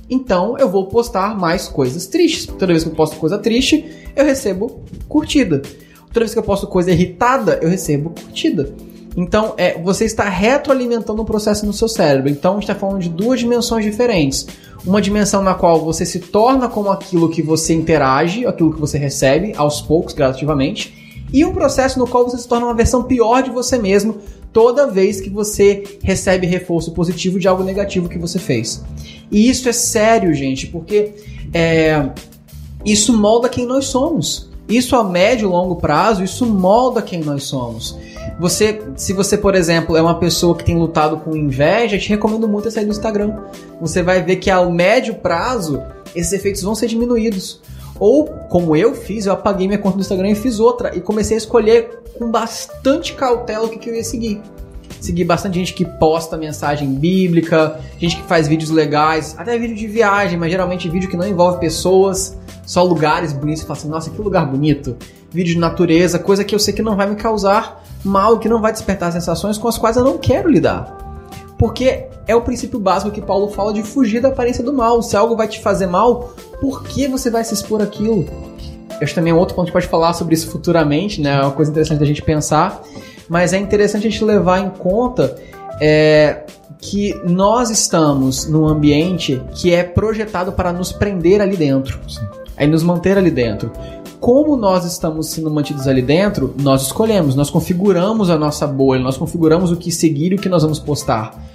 Então 0.09 0.57
eu 0.57 0.69
vou 0.69 0.87
postar 0.87 1.37
mais 1.37 1.67
coisas 1.67 2.07
tristes. 2.07 2.47
Toda 2.47 2.67
vez 2.67 2.83
que 2.83 2.89
eu 2.89 2.95
posto 2.95 3.17
coisa 3.17 3.37
triste, 3.37 3.85
eu 4.15 4.25
recebo 4.25 4.81
curtida. 5.07 5.61
Toda 6.07 6.21
vez 6.21 6.33
que 6.33 6.39
eu 6.39 6.43
posto 6.43 6.65
coisa 6.65 6.91
irritada, 6.91 7.59
eu 7.61 7.69
recebo 7.69 8.09
curtida. 8.09 8.73
Então, 9.15 9.53
é, 9.57 9.79
você 9.81 10.05
está 10.05 10.23
retroalimentando 10.29 11.21
um 11.21 11.25
processo 11.25 11.65
no 11.65 11.73
seu 11.73 11.87
cérebro. 11.87 12.29
Então, 12.29 12.53
a 12.53 12.55
gente 12.55 12.63
está 12.63 12.75
falando 12.75 13.01
de 13.01 13.09
duas 13.09 13.39
dimensões 13.39 13.83
diferentes. 13.83 14.47
Uma 14.85 15.01
dimensão 15.01 15.43
na 15.43 15.53
qual 15.53 15.83
você 15.83 16.05
se 16.05 16.19
torna 16.19 16.69
como 16.69 16.89
aquilo 16.89 17.29
que 17.29 17.41
você 17.41 17.73
interage, 17.73 18.45
aquilo 18.45 18.73
que 18.73 18.79
você 18.79 18.97
recebe, 18.97 19.53
aos 19.57 19.81
poucos, 19.81 20.13
gradativamente. 20.13 21.25
E 21.33 21.43
um 21.45 21.53
processo 21.53 21.99
no 21.99 22.07
qual 22.07 22.23
você 22.23 22.37
se 22.37 22.47
torna 22.47 22.65
uma 22.65 22.73
versão 22.73 23.03
pior 23.03 23.43
de 23.43 23.49
você 23.49 23.77
mesmo, 23.77 24.17
toda 24.51 24.87
vez 24.87 25.21
que 25.21 25.29
você 25.29 25.83
recebe 26.01 26.47
reforço 26.47 26.91
positivo 26.91 27.39
de 27.39 27.47
algo 27.47 27.63
negativo 27.63 28.09
que 28.09 28.17
você 28.17 28.39
fez. 28.39 28.83
E 29.31 29.49
isso 29.49 29.69
é 29.69 29.73
sério, 29.73 30.33
gente, 30.33 30.67
porque 30.67 31.13
é, 31.53 32.09
isso 32.85 33.15
molda 33.15 33.49
quem 33.49 33.65
nós 33.65 33.85
somos. 33.85 34.49
Isso 34.67 34.95
a 34.95 35.03
médio 35.03 35.47
e 35.47 35.51
longo 35.51 35.77
prazo, 35.77 36.23
isso 36.23 36.45
molda 36.45 37.01
quem 37.01 37.21
nós 37.21 37.43
somos. 37.43 37.97
Você, 38.39 38.81
se 38.95 39.13
você, 39.13 39.37
por 39.37 39.55
exemplo, 39.55 39.97
é 39.97 40.01
uma 40.01 40.19
pessoa 40.19 40.55
que 40.55 40.63
tem 40.63 40.77
lutado 40.77 41.17
com 41.17 41.35
inveja, 41.35 41.97
te 41.97 42.09
recomendo 42.09 42.47
muito 42.47 42.69
sair 42.69 42.85
do 42.85 42.91
Instagram. 42.91 43.35
Você 43.81 44.03
vai 44.03 44.21
ver 44.23 44.35
que 44.35 44.51
a 44.51 44.63
médio 44.65 45.15
prazo 45.15 45.81
esses 46.15 46.31
efeitos 46.33 46.61
vão 46.61 46.75
ser 46.75 46.87
diminuídos. 46.87 47.59
Ou, 47.99 48.25
como 48.49 48.75
eu 48.75 48.95
fiz, 48.95 49.25
eu 49.25 49.33
apaguei 49.33 49.67
minha 49.67 49.79
conta 49.79 49.97
do 49.97 50.01
Instagram 50.01 50.29
e 50.29 50.35
fiz 50.35 50.59
outra. 50.59 50.95
E 50.95 51.01
comecei 51.01 51.35
a 51.35 51.37
escolher 51.37 51.99
com 52.17 52.31
bastante 52.31 53.13
cautela 53.13 53.65
o 53.65 53.69
que, 53.69 53.77
que 53.77 53.89
eu 53.89 53.95
ia 53.95 54.03
seguir. 54.03 54.41
Segui 54.99 55.23
bastante 55.23 55.55
gente 55.55 55.73
que 55.73 55.85
posta 55.85 56.35
mensagem 56.35 56.93
bíblica, 56.93 57.79
gente 57.97 58.17
que 58.17 58.23
faz 58.23 58.47
vídeos 58.47 58.69
legais, 58.69 59.35
até 59.37 59.57
vídeo 59.57 59.75
de 59.75 59.87
viagem, 59.87 60.37
mas 60.37 60.51
geralmente 60.51 60.89
vídeo 60.89 61.09
que 61.09 61.15
não 61.15 61.27
envolve 61.27 61.59
pessoas, 61.59 62.37
só 62.65 62.83
lugares 62.83 63.31
bonitos. 63.31 63.61
Você 63.61 63.67
fala 63.67 63.79
assim, 63.79 63.89
nossa, 63.89 64.09
que 64.09 64.21
lugar 64.21 64.45
bonito. 64.45 64.97
Vídeo 65.31 65.53
de 65.53 65.59
natureza, 65.59 66.19
coisa 66.19 66.43
que 66.43 66.53
eu 66.53 66.59
sei 66.59 66.73
que 66.73 66.81
não 66.81 66.95
vai 66.95 67.07
me 67.07 67.15
causar 67.15 67.83
mal 68.03 68.39
que 68.39 68.47
não 68.47 68.61
vai 68.61 68.71
despertar 68.71 69.11
sensações 69.11 69.57
com 69.57 69.67
as 69.67 69.77
quais 69.77 69.97
eu 69.97 70.03
não 70.03 70.17
quero 70.17 70.49
lidar. 70.49 71.08
Porque 71.59 72.05
é 72.25 72.33
o 72.33 72.41
princípio 72.41 72.79
básico 72.79 73.11
que 73.11 73.21
Paulo 73.21 73.49
fala 73.49 73.73
de 73.73 73.83
fugir 73.83 74.21
da 74.21 74.29
aparência 74.29 74.63
do 74.63 74.73
mal. 74.73 75.03
Se 75.03 75.17
algo 75.17 75.35
vai 75.35 75.47
te 75.47 75.59
fazer 75.59 75.87
mal, 75.87 76.33
por 76.61 76.83
que 76.83 77.05
você 77.05 77.29
vai 77.29 77.43
se 77.43 77.53
expor 77.53 77.81
aquilo? 77.81 78.25
Acho 79.01 79.13
também 79.13 79.31
é 79.31 79.35
um 79.35 79.37
outro 79.37 79.55
ponto 79.55 79.67
que 79.67 79.73
pode 79.73 79.87
falar 79.87 80.13
sobre 80.13 80.35
isso 80.35 80.49
futuramente, 80.49 81.21
né? 81.21 81.35
É 81.35 81.41
uma 81.41 81.51
coisa 81.51 81.69
interessante 81.69 81.99
da 81.99 82.05
gente 82.05 82.21
pensar. 82.21 82.81
Mas 83.27 83.51
é 83.51 83.57
interessante 83.57 84.07
a 84.07 84.09
gente 84.09 84.23
levar 84.23 84.59
em 84.59 84.69
conta 84.69 85.37
é, 85.81 86.43
que 86.79 87.13
nós 87.25 87.69
estamos 87.69 88.47
num 88.47 88.67
ambiente 88.67 89.41
que 89.53 89.73
é 89.73 89.83
projetado 89.83 90.53
para 90.53 90.71
nos 90.71 90.93
prender 90.93 91.41
ali 91.41 91.57
dentro. 91.57 91.99
Sim. 92.07 92.25
Aí 92.55 92.67
nos 92.67 92.83
manter 92.83 93.17
ali 93.17 93.31
dentro. 93.31 93.71
Como 94.19 94.55
nós 94.57 94.85
estamos 94.85 95.27
sendo 95.27 95.49
mantidos 95.49 95.87
ali 95.87 96.01
dentro, 96.01 96.53
nós 96.61 96.83
escolhemos, 96.83 97.35
nós 97.35 97.49
configuramos 97.49 98.29
a 98.29 98.37
nossa 98.37 98.67
bolha, 98.67 99.01
nós 99.01 99.17
configuramos 99.17 99.71
o 99.71 99.77
que 99.77 99.91
seguir 99.91 100.33
e 100.33 100.35
o 100.35 100.37
que 100.39 100.49
nós 100.49 100.63
vamos 100.63 100.79
postar 100.79 101.49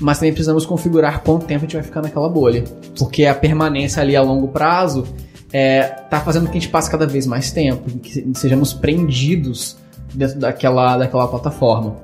mas 0.00 0.18
também 0.18 0.32
precisamos 0.32 0.66
configurar 0.66 1.22
quanto 1.22 1.46
tempo 1.46 1.60
a 1.60 1.66
gente 1.66 1.74
vai 1.74 1.82
ficar 1.82 2.02
naquela 2.02 2.28
bolha. 2.28 2.64
Porque 2.98 3.24
a 3.24 3.34
permanência 3.34 4.02
ali 4.02 4.14
a 4.14 4.22
longo 4.22 4.48
prazo 4.48 5.06
é, 5.52 5.82
tá 5.82 6.20
fazendo 6.20 6.46
com 6.46 6.52
que 6.52 6.58
a 6.58 6.60
gente 6.60 6.70
passe 6.70 6.90
cada 6.90 7.06
vez 7.06 7.26
mais 7.26 7.50
tempo, 7.50 7.98
que 7.98 8.26
sejamos 8.34 8.72
prendidos 8.72 9.76
dentro 10.12 10.38
daquela, 10.38 10.98
daquela 10.98 11.26
plataforma. 11.28 11.96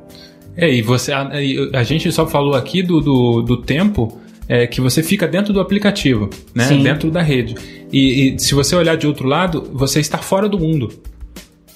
É, 0.56 0.70
e 0.70 0.82
você, 0.82 1.12
a, 1.12 1.30
a 1.74 1.82
gente 1.82 2.10
só 2.12 2.26
falou 2.26 2.54
aqui 2.54 2.82
do, 2.82 3.00
do, 3.00 3.42
do 3.42 3.56
tempo 3.58 4.18
é, 4.52 4.66
que 4.66 4.82
você 4.82 5.02
fica 5.02 5.26
dentro 5.26 5.50
do 5.50 5.60
aplicativo, 5.60 6.28
né? 6.54 6.66
Sim. 6.66 6.82
dentro 6.82 7.10
da 7.10 7.22
rede. 7.22 7.54
E, 7.90 8.34
e 8.34 8.38
se 8.38 8.54
você 8.54 8.76
olhar 8.76 8.98
de 8.98 9.06
outro 9.06 9.26
lado, 9.26 9.70
você 9.72 9.98
está 9.98 10.18
fora 10.18 10.46
do 10.46 10.58
mundo 10.58 10.92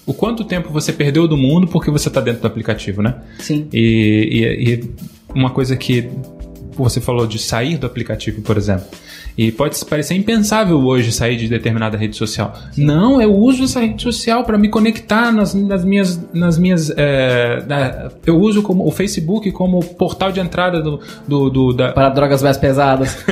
o 0.05 0.13
quanto 0.15 0.45
tempo 0.45 0.71
você 0.71 0.93
perdeu 0.93 1.27
do 1.27 1.37
mundo 1.37 1.67
porque 1.67 1.91
você 1.91 2.09
está 2.09 2.21
dentro 2.21 2.43
do 2.43 2.47
aplicativo, 2.47 3.03
né? 3.03 3.17
Sim. 3.41 3.67
E, 3.73 3.81
e, 4.31 4.75
e, 4.75 4.91
uma 5.35 5.51
coisa 5.51 5.75
que 5.75 6.09
você 6.75 7.01
falou 7.01 7.27
de 7.27 7.39
sair 7.39 7.79
do 7.79 7.87
aplicativo, 7.87 8.43
por 8.43 8.57
exemplo. 8.59 8.87
E 9.37 9.53
pode 9.53 9.85
parecer 9.85 10.15
impensável 10.15 10.79
hoje 10.79 11.13
sair 11.13 11.37
de 11.37 11.47
determinada 11.47 11.97
rede 11.97 12.17
social. 12.17 12.55
Sim. 12.73 12.85
Não, 12.85 13.21
eu 13.21 13.35
uso 13.35 13.65
essa 13.65 13.81
rede 13.81 14.03
social 14.03 14.45
para 14.45 14.57
me 14.57 14.71
conectar 14.71 15.31
nas, 15.31 15.53
nas 15.55 15.85
minhas. 15.85 16.21
Nas 16.33 16.59
minhas 16.59 16.91
é, 16.97 17.61
da, 17.61 18.11
eu 18.25 18.39
uso 18.39 18.63
como 18.63 18.87
o 18.87 18.91
Facebook 18.91 19.51
como 19.53 19.85
portal 19.85 20.33
de 20.33 20.41
entrada 20.41 20.81
do. 20.81 21.01
do, 21.29 21.51
do 21.51 21.73
da... 21.75 21.93
Para 21.93 22.09
drogas 22.09 22.43
mais 22.43 22.57
pesadas. 22.57 23.25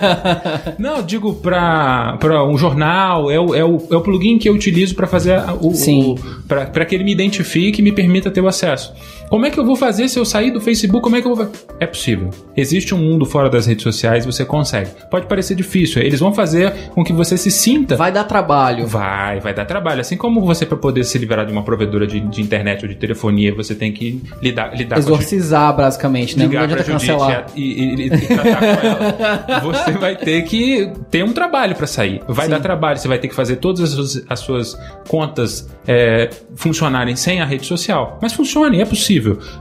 Não, 0.78 1.02
digo 1.02 1.34
para 1.34 2.44
um 2.48 2.56
jornal, 2.56 3.30
é 3.30 3.38
o, 3.38 3.54
é, 3.54 3.64
o, 3.64 3.82
é 3.90 3.96
o 3.96 4.00
plugin 4.00 4.38
que 4.38 4.48
eu 4.48 4.54
utilizo 4.54 4.94
para 4.94 5.06
fazer 5.06 5.42
o. 5.60 5.74
Sim. 5.74 6.14
Para 6.48 6.86
que 6.86 6.94
ele 6.94 7.04
me 7.04 7.12
identifique 7.12 7.82
e 7.82 7.84
me 7.84 7.92
permita 7.92 8.30
ter 8.30 8.40
o 8.40 8.48
acesso. 8.48 8.94
Como 9.28 9.46
é 9.46 9.50
que 9.50 9.58
eu 9.58 9.64
vou 9.64 9.76
fazer 9.76 10.08
se 10.08 10.18
eu 10.18 10.24
sair 10.24 10.50
do 10.50 10.60
Facebook? 10.60 11.02
Como 11.02 11.16
é 11.16 11.22
que 11.22 11.26
eu 11.26 11.34
vou. 11.34 11.50
É 11.80 11.86
possível. 11.86 12.30
Existe 12.56 12.94
um 12.94 12.98
mundo 12.98 13.24
fora 13.24 13.48
das 13.50 13.66
redes 13.66 13.82
sociais, 13.82 14.24
você 14.24 14.44
consegue. 14.44 14.90
Pode 15.10 15.26
parecer 15.26 15.54
difícil. 15.54 16.02
Eles 16.02 16.20
vão 16.20 16.32
fazer 16.32 16.72
com 16.94 17.02
que 17.02 17.12
você 17.12 17.36
se 17.36 17.50
sinta. 17.50 17.96
Vai 17.96 18.12
dar 18.12 18.24
trabalho. 18.24 18.86
Vai, 18.86 19.40
vai 19.40 19.54
dar 19.54 19.64
trabalho. 19.64 20.00
Assim 20.00 20.16
como 20.16 20.40
você, 20.40 20.64
para 20.64 20.76
poder 20.76 21.04
se 21.04 21.18
livrar 21.18 21.46
de 21.46 21.52
uma 21.52 21.62
provedora 21.62 22.06
de, 22.06 22.20
de, 22.20 22.40
internet 22.40 22.82
ou 22.82 22.88
de 22.88 22.94
telefonia, 22.94 23.54
você 23.54 23.74
tem 23.74 23.92
que 23.92 24.22
lidar, 24.40 24.76
lidar 24.76 24.98
Exorcizar, 24.98 25.74
com 25.74 25.80
a, 25.80 25.84
basicamente, 25.84 26.38
né? 26.38 26.46
Não 26.46 26.60
adianta 26.60 26.84
cancelar. 26.84 27.46
E, 27.56 27.62
e, 27.62 28.06
e, 28.06 28.10
tratar 28.10 28.58
com 28.58 28.86
ela. 28.86 29.60
Você 29.74 29.92
vai 29.92 30.16
ter 30.16 30.42
que 30.42 30.92
ter 31.10 31.24
um 31.24 31.32
trabalho 31.32 31.74
para 31.74 31.86
sair. 31.86 32.20
Vai 32.28 32.46
Sim. 32.46 32.50
dar 32.52 32.60
trabalho. 32.60 32.98
Você 32.98 33.08
vai 33.08 33.18
ter 33.18 33.28
que 33.28 33.34
fazer 33.34 33.56
todas 33.56 33.80
as 33.80 33.90
suas, 33.90 34.24
as 34.28 34.40
suas 34.40 34.78
contas 35.08 35.68
é, 35.86 36.30
funcionarem 36.54 37.16
sem 37.16 37.40
a 37.40 37.44
rede 37.44 37.66
social. 37.66 38.18
Mas 38.20 38.32
funcione, 38.32 38.80
é 38.80 38.84
possível. 38.84 39.13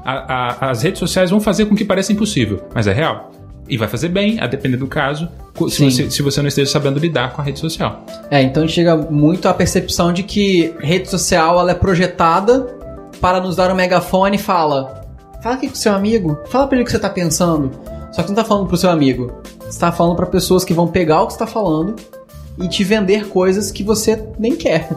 A, 0.04 0.68
a, 0.68 0.72
as 0.72 0.82
redes 0.84 1.00
sociais 1.00 1.30
vão 1.30 1.40
fazer 1.40 1.66
com 1.66 1.76
que 1.76 1.86
pareça 1.86 2.12
impossível, 2.12 2.62
mas 2.74 2.88
é 2.88 2.94
real. 2.94 3.32
e 3.68 3.78
vai 3.78 3.88
fazer 3.88 4.10
bem, 4.10 4.40
a 4.40 4.48
depender 4.48 4.78
do 4.78 4.88
caso, 4.88 5.30
se 5.70 5.84
você, 5.84 6.12
se 6.12 6.22
você 6.22 6.42
não 6.42 6.48
esteja 6.48 6.70
sabendo 6.70 7.00
lidar 7.00 7.32
com 7.34 7.42
a 7.42 7.44
rede 7.46 7.60
social. 7.60 8.06
É, 8.30 8.42
então 8.42 8.68
chega 8.68 8.96
muito 8.96 9.48
a 9.48 9.54
percepção 9.54 10.12
de 10.12 10.24
que 10.24 10.74
rede 10.80 11.10
social 11.10 11.60
ela 11.60 11.72
é 11.72 11.76
projetada 11.76 12.68
para 13.22 13.40
nos 13.40 13.56
dar 13.56 13.72
um 13.72 13.76
megafone 13.76 14.36
e 14.36 14.40
fala: 14.40 15.06
fala 15.42 15.56
aqui 15.56 15.70
com 15.70 15.76
seu 15.76 15.94
amigo, 15.94 16.38
fala 16.50 16.68
pra 16.68 16.76
ele 16.76 16.84
o 16.84 16.86
que 16.86 16.92
você 16.92 17.00
tá 17.00 17.10
pensando. 17.10 17.72
Só 18.12 18.22
que 18.22 18.28
você 18.28 18.34
não 18.36 18.44
tá 18.44 18.46
falando 18.46 18.68
pro 18.68 18.78
seu 18.78 18.90
amigo, 18.90 19.32
você 19.60 19.80
tá 19.80 19.92
falando 19.92 20.16
pra 20.16 20.26
pessoas 20.26 20.64
que 20.64 20.74
vão 20.74 20.88
pegar 20.88 21.22
o 21.22 21.28
que 21.28 21.34
você 21.34 21.40
tá 21.40 21.48
falando 21.48 21.96
e 22.60 22.68
te 22.68 22.84
vender 22.84 23.28
coisas 23.30 23.72
que 23.72 23.84
você 23.84 24.22
nem 24.38 24.56
quer. 24.56 24.88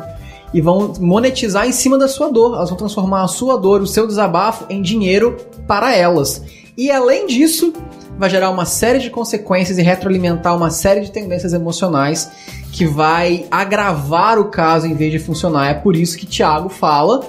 E 0.55 0.61
vão 0.61 0.93
monetizar 1.01 1.67
em 1.67 1.73
cima 1.73 1.99
da 1.99 2.09
sua 2.09 2.31
dor. 2.31 2.55
Elas 2.55 2.69
vão 2.69 2.79
transformar 2.79 3.25
a 3.25 3.29
sua 3.29 3.57
dor, 3.57 3.83
o 3.83 3.87
seu 3.87 4.07
desabafo, 4.07 4.65
em 4.71 4.81
dinheiro 4.81 5.37
para 5.67 5.95
elas. 5.95 6.43
E 6.77 6.91
além 6.91 7.27
disso, 7.27 7.73
vai 8.19 8.31
gerar 8.31 8.51
uma 8.51 8.65
série 8.65 8.99
de 8.99 9.11
consequências 9.11 9.79
e 9.79 9.83
retroalimentar 9.83 10.57
uma 10.57 10.71
série 10.71 11.01
de 11.01 11.11
tendências 11.11 11.53
emocionais 11.53 12.31
que 12.73 12.87
vai 12.87 13.47
agravar 13.51 14.39
o 14.39 14.47
caso 14.47 14.87
em 14.87 14.95
vez 14.95 15.13
de 15.13 15.19
funcionar. 15.19 15.71
É 15.71 15.75
por 15.75 15.97
isso 15.97 16.17
que 16.17 16.27
Tiago 16.27 16.69
fala 16.69 17.21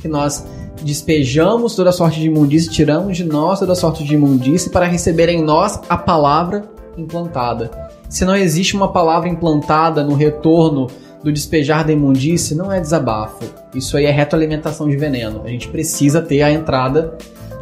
que 0.00 0.08
nós 0.08 0.44
despejamos 0.82 1.74
toda 1.74 1.92
sorte 1.92 2.20
de 2.20 2.26
imundície, 2.26 2.70
tiramos 2.70 3.16
de 3.16 3.24
nós 3.24 3.60
toda 3.60 3.74
sorte 3.74 4.04
de 4.04 4.14
imundície 4.14 4.70
para 4.70 4.86
receber 4.86 5.28
em 5.28 5.42
nós 5.42 5.80
a 5.88 5.96
palavra 5.96 6.68
implantada. 6.96 7.70
Se 8.08 8.24
não 8.24 8.36
existe 8.36 8.76
uma 8.76 8.92
palavra 8.92 9.28
implantada 9.28 10.04
no 10.04 10.14
retorno 10.14 10.88
do 11.26 11.32
despejar 11.32 11.84
da 11.84 11.92
imundície, 11.92 12.54
não 12.54 12.70
é 12.70 12.80
desabafo. 12.80 13.42
Isso 13.74 13.96
aí 13.96 14.04
é 14.04 14.12
retroalimentação 14.12 14.88
de 14.88 14.96
veneno. 14.96 15.42
A 15.44 15.48
gente 15.48 15.66
precisa 15.66 16.22
ter 16.22 16.40
a 16.40 16.52
entrada 16.52 17.18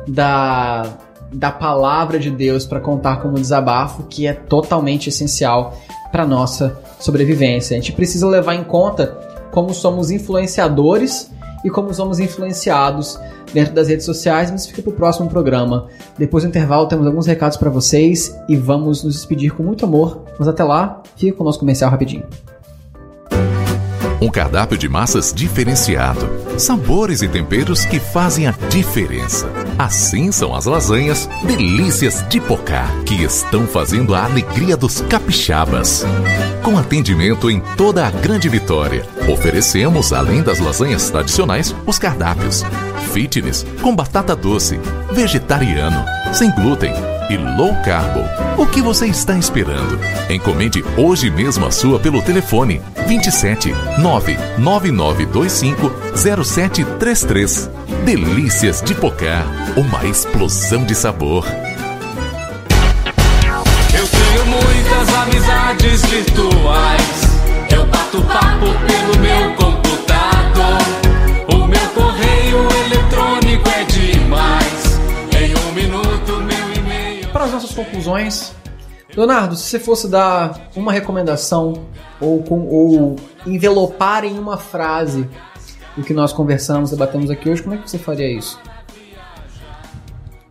da, 0.06 0.98
da 1.32 1.50
palavra 1.50 2.18
de 2.18 2.30
Deus 2.30 2.66
para 2.66 2.78
contar 2.78 3.22
como 3.22 3.36
desabafo, 3.36 4.02
que 4.02 4.26
é 4.26 4.34
totalmente 4.34 5.08
essencial 5.08 5.78
para 6.12 6.26
nossa 6.26 6.78
sobrevivência. 7.00 7.74
A 7.74 7.80
gente 7.80 7.92
precisa 7.92 8.28
levar 8.28 8.54
em 8.54 8.64
conta 8.64 9.18
como 9.50 9.72
somos 9.72 10.10
influenciadores 10.10 11.30
e 11.64 11.70
como 11.70 11.94
somos 11.94 12.18
influenciados 12.18 13.18
dentro 13.54 13.72
das 13.72 13.88
redes 13.88 14.04
sociais, 14.04 14.50
mas 14.50 14.66
fica 14.66 14.82
para 14.82 14.90
o 14.90 14.94
próximo 14.94 15.30
programa. 15.30 15.86
Depois 16.18 16.44
do 16.44 16.48
intervalo 16.48 16.86
temos 16.86 17.06
alguns 17.06 17.26
recados 17.26 17.56
para 17.56 17.70
vocês 17.70 18.38
e 18.46 18.56
vamos 18.56 19.02
nos 19.02 19.14
despedir 19.14 19.54
com 19.54 19.62
muito 19.62 19.86
amor. 19.86 20.22
Mas 20.38 20.48
até 20.48 20.62
lá, 20.62 21.02
fica 21.16 21.34
com 21.34 21.44
o 21.44 21.46
nosso 21.46 21.60
comercial 21.60 21.90
rapidinho. 21.90 22.24
Um 24.24 24.30
cardápio 24.30 24.78
de 24.78 24.88
massas 24.88 25.34
diferenciado, 25.34 26.26
sabores 26.58 27.20
e 27.20 27.28
temperos 27.28 27.84
que 27.84 28.00
fazem 28.00 28.46
a 28.46 28.52
diferença. 28.70 29.46
Assim 29.78 30.30
são 30.30 30.54
as 30.54 30.66
lasanhas 30.66 31.28
Delícias 31.42 32.24
de 32.28 32.40
Pocá, 32.40 32.86
que 33.04 33.22
estão 33.22 33.66
fazendo 33.66 34.14
a 34.14 34.24
alegria 34.24 34.76
dos 34.76 35.00
capixabas. 35.02 36.04
Com 36.62 36.78
atendimento 36.78 37.50
em 37.50 37.60
toda 37.76 38.06
a 38.06 38.10
Grande 38.10 38.48
Vitória, 38.48 39.06
oferecemos, 39.28 40.12
além 40.12 40.42
das 40.42 40.60
lasanhas 40.60 41.10
tradicionais, 41.10 41.74
os 41.86 41.98
cardápios 41.98 42.64
fitness 43.14 43.64
com 43.80 43.94
batata 43.94 44.34
doce, 44.34 44.78
vegetariano, 45.12 46.04
sem 46.34 46.50
glúten 46.50 46.92
e 47.30 47.36
low 47.36 47.72
carbo. 47.84 48.20
O 48.60 48.66
que 48.66 48.82
você 48.82 49.06
está 49.06 49.38
esperando? 49.38 49.98
Encomende 50.28 50.84
hoje 50.96 51.30
mesmo 51.30 51.64
a 51.64 51.70
sua 51.70 52.00
pelo 52.00 52.20
telefone 52.20 52.82
27 53.06 53.72
99925 54.00 55.92
0733. 56.16 57.70
Delícias 58.02 58.82
de 58.82 58.94
Pocá, 58.94 59.44
uma 59.76 60.04
explosão 60.04 60.84
de 60.84 60.94
sabor. 60.94 61.46
Eu 63.96 64.08
tenho 64.08 64.46
muitas 64.46 65.14
amizades 65.14 66.04
virtuais. 66.06 67.22
Eu 67.70 67.86
bato 67.86 68.20
papo 68.22 68.66
pelo 68.86 69.18
meu 69.20 69.54
computador. 69.56 70.78
O 71.54 71.66
meu 71.66 71.88
correio 71.94 72.58
eletrônico 72.84 73.68
é 73.70 73.84
demais. 73.84 74.98
Em 75.40 75.54
um 75.56 75.72
minuto, 75.72 76.42
meu 76.42 76.74
e-mail. 76.74 77.28
Para 77.28 77.44
as 77.44 77.52
nossas 77.52 77.72
conclusões, 77.72 78.52
Leonardo, 79.16 79.56
se 79.56 79.70
você 79.70 79.78
fosse 79.78 80.08
dar 80.08 80.68
uma 80.74 80.92
recomendação 80.92 81.84
ou, 82.20 82.42
com, 82.42 82.66
ou 82.66 83.16
envelopar 83.46 84.24
em 84.24 84.38
uma 84.38 84.58
frase 84.58 85.28
o 85.96 86.02
que 86.02 86.12
nós 86.12 86.32
conversamos, 86.32 86.90
debatemos 86.90 87.30
aqui 87.30 87.48
hoje, 87.48 87.62
como 87.62 87.74
é 87.74 87.78
que 87.78 87.88
você 87.90 87.98
faria 87.98 88.30
isso? 88.30 88.58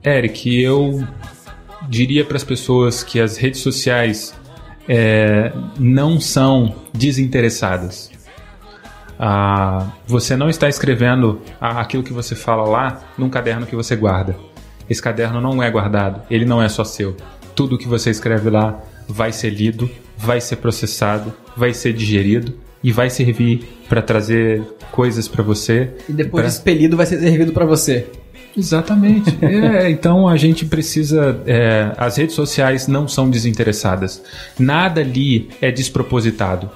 Eric, 0.06 0.62
eu 0.62 1.06
diria 1.88 2.26
para 2.26 2.38
as 2.38 2.44
pessoas 2.44 3.04
que 3.04 3.20
as 3.20 3.38
redes 3.38 3.62
sociais 3.62 4.34
é, 4.88 5.52
não 5.80 6.20
são 6.20 6.76
desinteressadas. 6.94 8.12
Ah, 9.18 9.92
você 10.06 10.36
não 10.36 10.50
está 10.50 10.68
escrevendo 10.68 11.42
a- 11.62 11.80
aquilo 11.80 12.04
que 12.04 12.12
você 12.12 12.36
fala 12.36 12.64
lá 12.68 13.02
num 13.18 13.30
caderno 13.30 13.66
que 13.66 13.76
você 13.76 13.96
guarda. 13.96 14.36
Esse 14.90 15.02
caderno 15.02 15.40
não 15.40 15.64
é 15.64 15.70
guardado, 15.72 16.22
ele 16.30 16.44
não 16.46 16.62
é 16.62 16.68
só 16.68 16.84
seu. 16.84 17.16
Tudo 17.56 17.78
que 17.78 17.88
você 17.88 18.10
escreve 18.10 18.50
lá 18.50 18.82
vai 19.08 19.32
ser 19.32 19.52
lido, 19.52 19.90
vai 20.18 20.42
ser 20.42 20.58
processado, 20.58 21.32
vai 21.56 21.74
ser 21.74 21.94
digerido 21.94 22.54
e 22.84 22.92
vai 22.92 23.10
servir 23.10 23.64
para 23.88 24.02
trazer 24.02 24.62
coisas 24.92 25.28
para 25.28 25.42
você. 25.44 25.90
E 26.10 26.14
depois 26.14 26.44
pra- 26.44 26.50
expelido 26.50 26.98
vai 26.98 27.06
ser 27.06 27.20
servido 27.20 27.52
para 27.54 27.66
você. 27.66 28.08
Exatamente. 28.56 29.36
É, 29.42 29.90
então 29.90 30.28
a 30.28 30.38
gente 30.38 30.66
precisa. 30.66 31.42
é, 31.48 31.92
as 31.98 32.18
redes 32.18 32.36
sociais 32.36 32.88
não 32.88 33.08
são 33.08 33.28
desinteressadas. 33.30 34.22
Nada 34.60 35.02
ali 35.02 35.50
é 35.60 35.72
despropositado. 35.72 36.70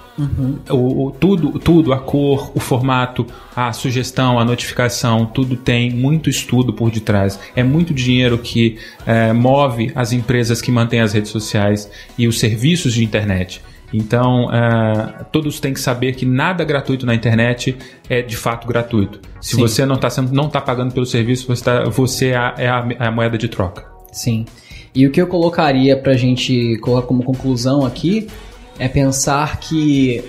O, 0.71 1.05
o- 1.07 1.11
tudo, 1.11 1.59
tudo, 1.59 1.93
a 1.93 1.99
cor, 1.99 2.51
o 2.55 2.59
formato, 2.59 3.27
a 3.55 3.71
sugestão, 3.73 4.39
a 4.39 4.45
notificação, 4.45 5.25
tudo 5.27 5.55
tem 5.55 5.91
muito 5.91 6.29
estudo 6.31 6.73
por 6.73 6.89
detrás. 6.89 7.39
É 7.55 7.61
muito 7.63 7.93
dinheiro 7.93 8.39
que 8.39 8.77
é, 9.05 9.31
move 9.31 9.91
as 9.93 10.11
empresas 10.11 10.59
que 10.61 10.71
mantêm 10.71 11.01
as 11.01 11.13
redes 11.13 11.29
sociais 11.31 11.89
e 12.17 12.27
os 12.27 12.39
serviços 12.39 12.93
de 12.93 13.03
internet. 13.03 13.61
Então, 13.93 14.51
é, 14.53 15.23
todos 15.31 15.59
têm 15.59 15.73
que 15.73 15.79
saber 15.79 16.13
que 16.13 16.25
nada 16.25 16.63
gratuito 16.65 17.05
na 17.05 17.15
internet 17.15 17.77
é 18.09 18.21
de 18.21 18.35
fato 18.35 18.67
gratuito. 18.67 19.21
Se 19.39 19.55
Sim. 19.55 19.61
você 19.61 19.85
não 19.85 19.95
está 19.95 20.09
não 20.31 20.49
tá 20.49 20.59
pagando 20.59 20.93
pelo 20.93 21.05
serviço, 21.05 21.47
você, 21.47 21.63
tá- 21.63 21.83
você 21.85 22.27
é, 22.27 22.35
a, 22.37 22.55
é 22.57 22.67
a- 22.67 22.87
é 22.99 23.07
a 23.07 23.11
moeda 23.11 23.37
de 23.37 23.47
troca. 23.47 23.85
Sim. 24.11 24.45
E 24.93 25.05
o 25.07 25.11
que 25.11 25.21
eu 25.21 25.27
colocaria 25.27 25.95
pra 25.95 26.13
gente 26.15 26.77
colocar 26.79 27.07
como 27.07 27.23
conclusão 27.23 27.85
aqui 27.85 28.27
é 28.79 28.87
pensar 28.89 29.57
que 29.59 30.23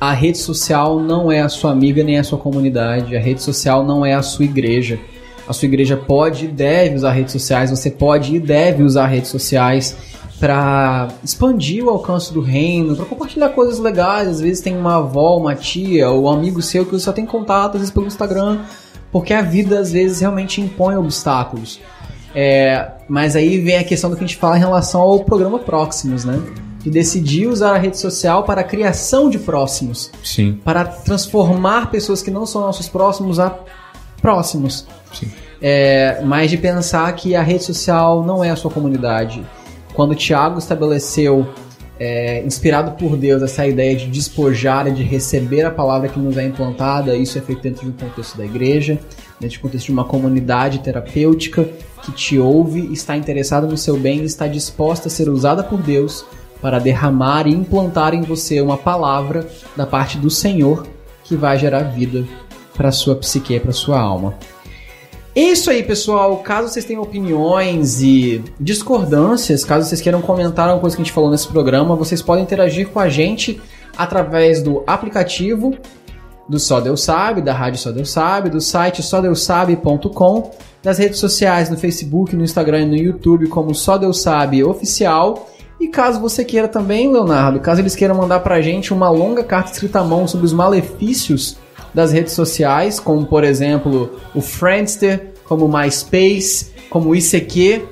a 0.00 0.12
rede 0.12 0.38
social 0.38 0.98
não 0.98 1.30
é 1.30 1.40
a 1.42 1.48
sua 1.48 1.72
amiga 1.72 2.02
nem 2.02 2.18
a 2.18 2.24
sua 2.24 2.38
comunidade, 2.38 3.14
a 3.16 3.20
rede 3.20 3.42
social 3.42 3.84
não 3.84 4.04
é 4.06 4.14
a 4.14 4.22
sua 4.22 4.44
igreja. 4.46 4.98
A 5.46 5.52
sua 5.52 5.66
igreja 5.66 5.96
pode 5.96 6.44
e 6.46 6.48
deve 6.48 6.94
usar 6.94 7.10
redes 7.12 7.32
sociais, 7.32 7.70
você 7.70 7.90
pode 7.90 8.34
e 8.36 8.40
deve 8.40 8.82
usar 8.82 9.06
redes 9.08 9.30
sociais 9.30 9.96
para 10.40 11.08
expandir 11.22 11.84
o 11.84 11.90
alcance 11.90 12.32
do 12.32 12.40
reino, 12.40 12.96
para 12.96 13.04
compartilhar 13.04 13.50
coisas 13.50 13.78
legais. 13.78 14.26
Às 14.26 14.40
vezes 14.40 14.62
tem 14.62 14.74
uma 14.74 14.96
avó, 14.96 15.36
uma 15.36 15.54
tia 15.54 16.08
ou 16.08 16.24
um 16.24 16.30
amigo 16.30 16.62
seu 16.62 16.86
que 16.86 16.92
você 16.92 17.04
só 17.04 17.12
tem 17.12 17.26
contato, 17.26 17.74
às 17.74 17.80
vezes 17.80 17.90
pelo 17.90 18.06
Instagram, 18.06 18.60
porque 19.12 19.34
a 19.34 19.42
vida 19.42 19.78
às 19.78 19.92
vezes 19.92 20.20
realmente 20.20 20.60
impõe 20.60 20.96
obstáculos. 20.96 21.78
É, 22.34 22.92
mas 23.06 23.36
aí 23.36 23.60
vem 23.60 23.76
a 23.76 23.84
questão 23.84 24.08
do 24.08 24.16
que 24.16 24.24
a 24.24 24.26
gente 24.26 24.38
fala 24.38 24.56
em 24.56 24.60
relação 24.60 25.00
ao 25.02 25.24
programa 25.24 25.58
Próximos, 25.58 26.24
né? 26.24 26.40
De 26.78 26.88
decidir 26.88 27.46
usar 27.46 27.74
a 27.74 27.78
rede 27.78 27.98
social 27.98 28.44
para 28.44 28.62
a 28.62 28.64
criação 28.64 29.28
de 29.28 29.38
próximos, 29.38 30.10
Sim, 30.24 30.58
para 30.64 30.86
transformar 30.86 31.90
pessoas 31.90 32.22
que 32.22 32.30
não 32.30 32.46
são 32.46 32.62
nossos 32.62 32.88
próximos 32.88 33.38
a 33.38 33.54
próximos. 34.22 34.86
sim. 35.12 35.30
É, 35.62 36.22
mas 36.24 36.50
de 36.50 36.56
pensar 36.56 37.12
que 37.14 37.36
a 37.36 37.42
rede 37.42 37.64
social 37.64 38.24
não 38.24 38.42
é 38.42 38.48
a 38.48 38.56
sua 38.56 38.70
comunidade. 38.70 39.44
Quando 39.92 40.14
Tiago 40.14 40.58
estabeleceu, 40.58 41.46
é, 41.98 42.42
inspirado 42.44 42.92
por 42.92 43.16
Deus, 43.16 43.42
essa 43.42 43.66
ideia 43.66 43.94
de 43.94 44.06
despojar 44.06 44.86
e 44.86 44.92
de 44.92 45.02
receber 45.02 45.64
a 45.64 45.70
palavra 45.70 46.08
que 46.08 46.18
nos 46.18 46.36
é 46.36 46.44
implantada, 46.44 47.14
isso 47.16 47.36
é 47.36 47.40
feito 47.40 47.60
dentro 47.60 47.82
de 47.82 47.90
um 47.90 47.92
contexto 47.92 48.38
da 48.38 48.44
igreja, 48.44 48.98
dentro 49.38 49.58
do 49.58 49.62
contexto 49.62 49.86
de 49.86 49.92
uma 49.92 50.04
comunidade 50.04 50.78
terapêutica 50.78 51.68
que 52.02 52.12
te 52.12 52.38
ouve, 52.38 52.90
está 52.92 53.16
interessada 53.16 53.66
no 53.66 53.76
seu 53.76 53.98
bem 53.98 54.22
está 54.22 54.46
disposta 54.46 55.08
a 55.08 55.10
ser 55.10 55.28
usada 55.28 55.62
por 55.62 55.82
Deus 55.82 56.24
para 56.60 56.78
derramar 56.78 57.46
e 57.46 57.54
implantar 57.54 58.14
em 58.14 58.22
você 58.22 58.60
uma 58.60 58.76
palavra 58.76 59.46
da 59.76 59.86
parte 59.86 60.18
do 60.18 60.30
Senhor 60.30 60.86
que 61.24 61.36
vai 61.36 61.58
gerar 61.58 61.82
vida 61.84 62.24
para 62.74 62.92
sua 62.92 63.14
psique, 63.16 63.58
para 63.60 63.72
sua 63.72 64.00
alma. 64.00 64.34
É 65.34 65.40
Isso 65.40 65.70
aí, 65.70 65.82
pessoal. 65.82 66.38
Caso 66.38 66.68
vocês 66.68 66.84
tenham 66.84 67.02
opiniões 67.02 68.02
e 68.02 68.42
discordâncias, 68.58 69.64
caso 69.64 69.88
vocês 69.88 70.00
queiram 70.00 70.20
comentar 70.20 70.66
alguma 70.66 70.80
coisa 70.80 70.96
que 70.96 71.02
a 71.02 71.04
gente 71.04 71.14
falou 71.14 71.30
nesse 71.30 71.46
programa, 71.46 71.94
vocês 71.94 72.20
podem 72.20 72.42
interagir 72.42 72.88
com 72.88 72.98
a 72.98 73.08
gente 73.08 73.60
através 73.96 74.62
do 74.62 74.82
aplicativo 74.86 75.74
do 76.48 76.58
Só 76.58 76.80
Deus 76.80 77.04
Sabe, 77.04 77.40
da 77.40 77.52
Rádio 77.52 77.78
Só 77.78 77.92
Deus 77.92 78.10
Sabe, 78.10 78.50
do 78.50 78.60
site 78.60 79.04
sódeusabe.com, 79.04 80.50
das 80.82 80.98
redes 80.98 81.20
sociais, 81.20 81.70
no 81.70 81.76
Facebook, 81.76 82.34
no 82.34 82.42
Instagram 82.42 82.82
e 82.82 82.86
no 82.86 82.96
YouTube, 82.96 83.46
como 83.46 83.72
Só 83.72 83.96
Deus 83.96 84.20
Sabe 84.20 84.64
Oficial. 84.64 85.48
E 85.78 85.86
caso 85.86 86.20
você 86.20 86.44
queira 86.44 86.66
também, 86.66 87.10
Leonardo, 87.10 87.60
caso 87.60 87.80
eles 87.80 87.94
queiram 87.94 88.16
mandar 88.16 88.40
pra 88.40 88.60
gente 88.60 88.92
uma 88.92 89.08
longa 89.08 89.44
carta 89.44 89.70
escrita 89.70 90.00
à 90.00 90.04
mão 90.04 90.26
sobre 90.26 90.44
os 90.44 90.52
malefícios 90.52 91.56
das 91.94 92.12
redes 92.12 92.32
sociais, 92.32 92.98
como 93.00 93.26
por 93.26 93.44
exemplo 93.44 94.18
o 94.34 94.40
Friendster, 94.40 95.32
como 95.44 95.64
o 95.66 95.68
MySpace, 95.72 96.72
como 96.88 97.10
o 97.10 97.14
ICQ, 97.16 97.82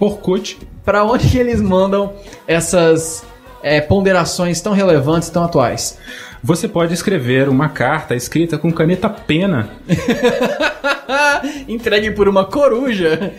Orkut. 0.00 0.58
para 0.84 1.04
onde 1.04 1.36
eles 1.38 1.60
mandam 1.60 2.12
essas 2.46 3.24
é, 3.62 3.80
ponderações 3.80 4.60
tão 4.60 4.72
relevantes, 4.72 5.28
tão 5.28 5.42
atuais? 5.44 5.98
Você 6.42 6.68
pode 6.68 6.94
escrever 6.94 7.48
uma 7.48 7.68
carta 7.68 8.14
escrita 8.14 8.56
com 8.56 8.70
caneta 8.72 9.08
pena 9.10 9.70
Entregue 11.68 12.10
por 12.12 12.28
uma 12.28 12.44
coruja. 12.44 13.32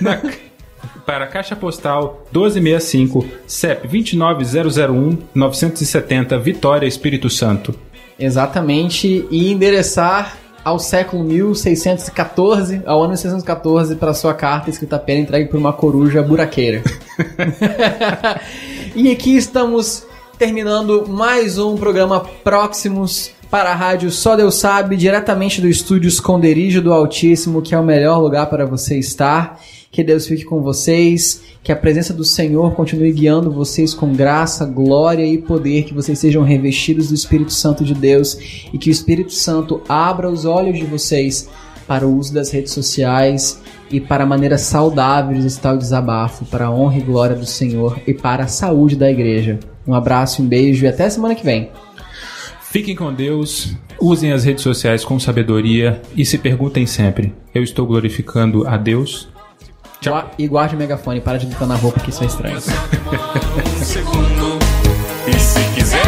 na- 0.00 0.20
para 1.04 1.24
a 1.24 1.28
Caixa 1.28 1.54
Postal 1.54 2.26
1265, 2.32 3.24
CEP 3.46 3.86
29001 3.86 5.18
970, 5.34 6.36
Vitória, 6.38 6.86
Espírito 6.86 7.30
Santo. 7.30 7.72
Exatamente, 8.18 9.26
e 9.30 9.52
endereçar 9.52 10.38
ao 10.64 10.78
século 10.78 11.22
1614, 11.22 12.82
ao 12.86 13.00
ano 13.00 13.10
1614, 13.10 13.94
para 13.96 14.14
sua 14.14 14.34
carta 14.34 14.70
escrita 14.70 14.96
a 14.96 14.98
pena 14.98 15.20
entregue 15.20 15.50
por 15.50 15.58
uma 15.58 15.72
coruja 15.72 16.22
buraqueira. 16.22 16.82
e 18.96 19.10
aqui 19.10 19.36
estamos 19.36 20.04
terminando 20.38 21.06
mais 21.08 21.58
um 21.58 21.76
programa 21.76 22.20
Próximos 22.42 23.30
para 23.50 23.70
a 23.70 23.74
rádio 23.74 24.10
Só 24.10 24.34
Deus 24.34 24.56
Sabe, 24.56 24.96
diretamente 24.96 25.60
do 25.60 25.68
estúdio 25.68 26.08
Esconderijo 26.08 26.82
do 26.82 26.92
Altíssimo, 26.92 27.62
que 27.62 27.74
é 27.74 27.78
o 27.78 27.84
melhor 27.84 28.18
lugar 28.18 28.46
para 28.46 28.66
você 28.66 28.98
estar. 28.98 29.60
Que 29.96 30.04
Deus 30.04 30.26
fique 30.26 30.44
com 30.44 30.60
vocês, 30.60 31.40
que 31.62 31.72
a 31.72 31.74
presença 31.74 32.12
do 32.12 32.22
Senhor 32.22 32.74
continue 32.74 33.10
guiando 33.10 33.50
vocês 33.50 33.94
com 33.94 34.12
graça, 34.12 34.66
glória 34.66 35.24
e 35.24 35.38
poder, 35.38 35.84
que 35.84 35.94
vocês 35.94 36.18
sejam 36.18 36.42
revestidos 36.42 37.08
do 37.08 37.14
Espírito 37.14 37.54
Santo 37.54 37.82
de 37.82 37.94
Deus 37.94 38.38
e 38.74 38.76
que 38.76 38.90
o 38.90 38.92
Espírito 38.92 39.32
Santo 39.32 39.80
abra 39.88 40.28
os 40.28 40.44
olhos 40.44 40.78
de 40.78 40.84
vocês 40.84 41.48
para 41.88 42.06
o 42.06 42.14
uso 42.14 42.34
das 42.34 42.50
redes 42.50 42.74
sociais 42.74 43.58
e 43.90 43.98
para 43.98 44.26
maneiras 44.26 44.60
saudáveis 44.60 45.42
desse 45.42 45.60
tal 45.60 45.78
desabafo, 45.78 46.44
para 46.44 46.66
a 46.66 46.70
honra 46.70 46.98
e 46.98 47.00
glória 47.00 47.34
do 47.34 47.46
Senhor 47.46 47.98
e 48.06 48.12
para 48.12 48.44
a 48.44 48.48
saúde 48.48 48.96
da 48.96 49.10
igreja. 49.10 49.58
Um 49.86 49.94
abraço, 49.94 50.42
um 50.42 50.46
beijo 50.46 50.84
e 50.84 50.88
até 50.88 51.08
semana 51.08 51.34
que 51.34 51.42
vem. 51.42 51.70
Fiquem 52.70 52.94
com 52.94 53.14
Deus, 53.14 53.74
usem 53.98 54.30
as 54.30 54.44
redes 54.44 54.62
sociais 54.62 55.06
com 55.06 55.18
sabedoria 55.18 56.02
e 56.14 56.26
se 56.26 56.36
perguntem 56.36 56.84
sempre: 56.84 57.32
eu 57.54 57.62
estou 57.62 57.86
glorificando 57.86 58.68
a 58.68 58.76
Deus? 58.76 59.34
Gua- 60.04 60.30
E 60.38 60.46
guarde 60.46 60.74
o 60.74 60.78
megafone, 60.78 61.20
para 61.20 61.38
de 61.38 61.46
gritar 61.46 61.66
na 61.66 61.74
roupa 61.76 62.00
que 62.00 62.10
isso 62.10 62.22
é 62.22 62.26
estranho. 62.26 62.56
um 62.56 62.60
segundo. 63.84 64.58
E 65.26 65.38
se 65.38 65.60
quiser 65.74 66.05